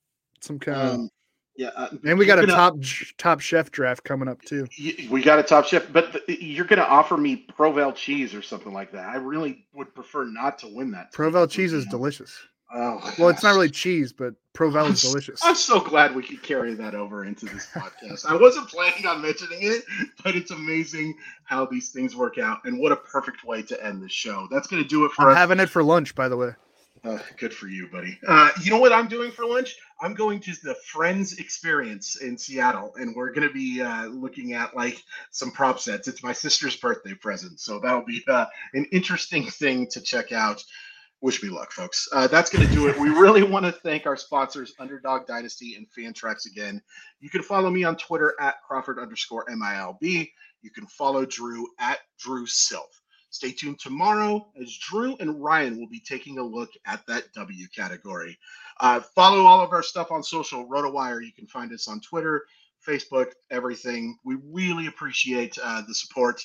some 0.41 0.57
kind 0.57 0.77
um, 0.77 1.01
of. 1.01 1.09
Yeah, 1.57 1.69
uh, 1.75 1.89
and 2.05 2.17
we 2.17 2.25
got 2.25 2.39
a 2.39 2.47
top 2.47 2.75
top 3.19 3.39
chef 3.39 3.69
draft 3.69 4.03
coming 4.03 4.27
up 4.27 4.41
too. 4.41 4.67
We 5.07 5.21
got 5.21 5.37
a 5.37 5.43
top 5.43 5.65
chef, 5.65 5.85
but 5.93 6.11
the, 6.11 6.43
you're 6.43 6.65
going 6.65 6.79
to 6.79 6.89
offer 6.89 7.17
me 7.17 7.45
Provel 7.55 7.93
cheese 7.93 8.33
or 8.33 8.41
something 8.41 8.73
like 8.73 8.91
that. 8.93 9.07
I 9.09 9.17
really 9.17 9.67
would 9.75 9.93
prefer 9.93 10.25
not 10.25 10.57
to 10.59 10.67
win 10.67 10.89
that. 10.93 11.13
Provel 11.13 11.47
cheese 11.47 11.71
is 11.71 11.85
delicious. 11.85 12.35
Oh, 12.73 13.13
well, 13.19 13.29
it's 13.29 13.43
not 13.43 13.53
really 13.53 13.69
cheese, 13.69 14.11
but 14.11 14.33
Provel 14.53 14.91
is 14.91 15.01
delicious. 15.01 15.39
I'm 15.43 15.55
so 15.55 15.79
glad 15.79 16.15
we 16.15 16.23
could 16.23 16.41
carry 16.41 16.73
that 16.75 16.95
over 16.95 17.23
into 17.25 17.45
this 17.45 17.67
podcast. 17.73 18.25
I 18.25 18.35
wasn't 18.35 18.67
planning 18.69 19.05
on 19.05 19.21
mentioning 19.21 19.59
it, 19.61 19.83
but 20.23 20.35
it's 20.35 20.51
amazing 20.51 21.15
how 21.43 21.65
these 21.65 21.91
things 21.91 22.15
work 22.15 22.37
out, 22.37 22.59
and 22.65 22.79
what 22.79 22.91
a 22.91 22.95
perfect 22.95 23.43
way 23.43 23.61
to 23.63 23.85
end 23.85 24.01
the 24.01 24.09
show. 24.09 24.47
That's 24.51 24.67
going 24.67 24.81
to 24.81 24.89
do 24.89 25.05
it 25.05 25.11
for 25.11 25.23
I'm 25.23 25.29
us. 25.29 25.37
having 25.37 25.59
it 25.59 25.69
for 25.69 25.83
lunch, 25.83 26.15
by 26.15 26.27
the 26.27 26.37
way. 26.37 26.51
Uh, 27.03 27.19
good 27.37 27.53
for 27.53 27.67
you, 27.67 27.87
buddy. 27.87 28.17
Uh, 28.27 28.49
you 28.63 28.71
know 28.71 28.79
what 28.79 28.91
I'm 28.91 29.07
doing 29.07 29.29
for 29.31 29.45
lunch? 29.45 29.77
I'm 30.01 30.15
going 30.15 30.39
to 30.39 30.51
the 30.63 30.75
Friends 30.87 31.37
Experience 31.37 32.15
in 32.15 32.35
Seattle, 32.35 32.95
and 32.95 33.15
we're 33.15 33.31
going 33.31 33.47
to 33.47 33.53
be 33.53 33.79
uh, 33.79 34.07
looking 34.07 34.53
at 34.53 34.75
like 34.75 35.03
some 35.29 35.51
prop 35.51 35.79
sets. 35.79 36.07
It's 36.07 36.23
my 36.23 36.33
sister's 36.33 36.75
birthday 36.75 37.13
present, 37.13 37.59
so 37.59 37.79
that'll 37.79 38.05
be 38.05 38.23
uh, 38.27 38.47
an 38.73 38.85
interesting 38.91 39.45
thing 39.45 39.85
to 39.91 40.01
check 40.01 40.31
out 40.31 40.63
wish 41.21 41.41
me 41.41 41.49
luck, 41.49 41.71
folks. 41.71 42.07
Uh, 42.13 42.27
that's 42.27 42.49
going 42.49 42.67
to 42.67 42.73
do 42.73 42.87
it. 42.87 42.97
We 42.99 43.09
really 43.09 43.43
want 43.51 43.65
to 43.65 43.71
thank 43.71 44.05
our 44.05 44.17
sponsors, 44.17 44.73
Underdog 44.79 45.25
Dynasty 45.27 45.75
and 45.75 45.87
Fantrax 45.97 46.45
again. 46.45 46.81
You 47.19 47.29
can 47.29 47.41
follow 47.41 47.69
me 47.69 47.83
on 47.83 47.95
Twitter 47.95 48.35
at 48.39 48.61
Crawford 48.67 48.99
underscore 48.99 49.45
MILB. 49.45 50.29
You 50.61 50.71
can 50.71 50.87
follow 50.87 51.25
Drew 51.25 51.67
at 51.79 51.99
Drew 52.19 52.45
Silf. 52.45 53.01
Stay 53.29 53.51
tuned 53.51 53.79
tomorrow 53.79 54.47
as 54.61 54.77
Drew 54.77 55.17
and 55.19 55.43
Ryan 55.43 55.77
will 55.77 55.89
be 55.89 55.99
taking 55.99 56.37
a 56.37 56.43
look 56.43 56.69
at 56.85 57.05
that 57.07 57.33
W 57.33 57.67
category. 57.75 58.37
Uh, 58.79 59.01
follow 59.01 59.45
all 59.45 59.61
of 59.61 59.73
our 59.73 59.83
stuff 59.83 60.09
on 60.09 60.23
social, 60.23 60.65
RotoWire. 60.67 61.21
You 61.23 61.33
can 61.33 61.45
find 61.47 61.73
us 61.73 61.89
on 61.89 61.99
Twitter, 61.99 62.45
Facebook, 62.87 63.33
everything. 63.51 64.17
We 64.23 64.37
really 64.51 64.87
appreciate 64.87 65.57
uh, 65.61 65.81
the 65.85 65.93
support 65.93 66.41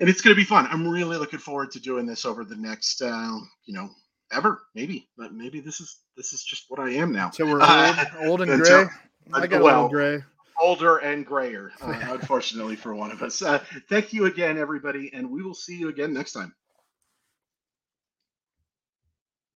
and 0.00 0.08
it's 0.08 0.20
going 0.20 0.34
to 0.34 0.40
be 0.40 0.44
fun. 0.44 0.66
I'm 0.70 0.86
really 0.86 1.16
looking 1.16 1.38
forward 1.38 1.70
to 1.72 1.80
doing 1.80 2.06
this 2.06 2.24
over 2.24 2.44
the 2.44 2.56
next, 2.56 3.02
uh, 3.02 3.38
you 3.64 3.74
know, 3.74 3.90
ever 4.32 4.62
maybe, 4.74 5.08
but 5.16 5.32
maybe 5.32 5.60
this 5.60 5.80
is 5.80 5.98
this 6.16 6.32
is 6.32 6.42
just 6.42 6.64
what 6.68 6.80
I 6.80 6.90
am 6.90 7.12
now. 7.12 7.30
So 7.30 7.44
we're 7.44 7.52
old, 7.52 7.62
uh, 7.62 8.04
old 8.20 8.40
and 8.42 8.62
gray. 8.62 8.86
I 9.32 9.46
got 9.46 9.62
well, 9.62 9.82
old 9.82 9.92
gray. 9.92 10.22
Older 10.60 10.98
and 10.98 11.26
grayer, 11.26 11.72
uh, 11.82 11.98
unfortunately 12.10 12.76
for 12.76 12.94
one 12.94 13.10
of 13.10 13.22
us. 13.22 13.42
Uh, 13.42 13.62
thank 13.88 14.12
you 14.12 14.26
again, 14.26 14.56
everybody, 14.56 15.10
and 15.12 15.28
we 15.28 15.42
will 15.42 15.54
see 15.54 15.76
you 15.76 15.88
again 15.88 16.12
next 16.12 16.32
time. 16.32 16.54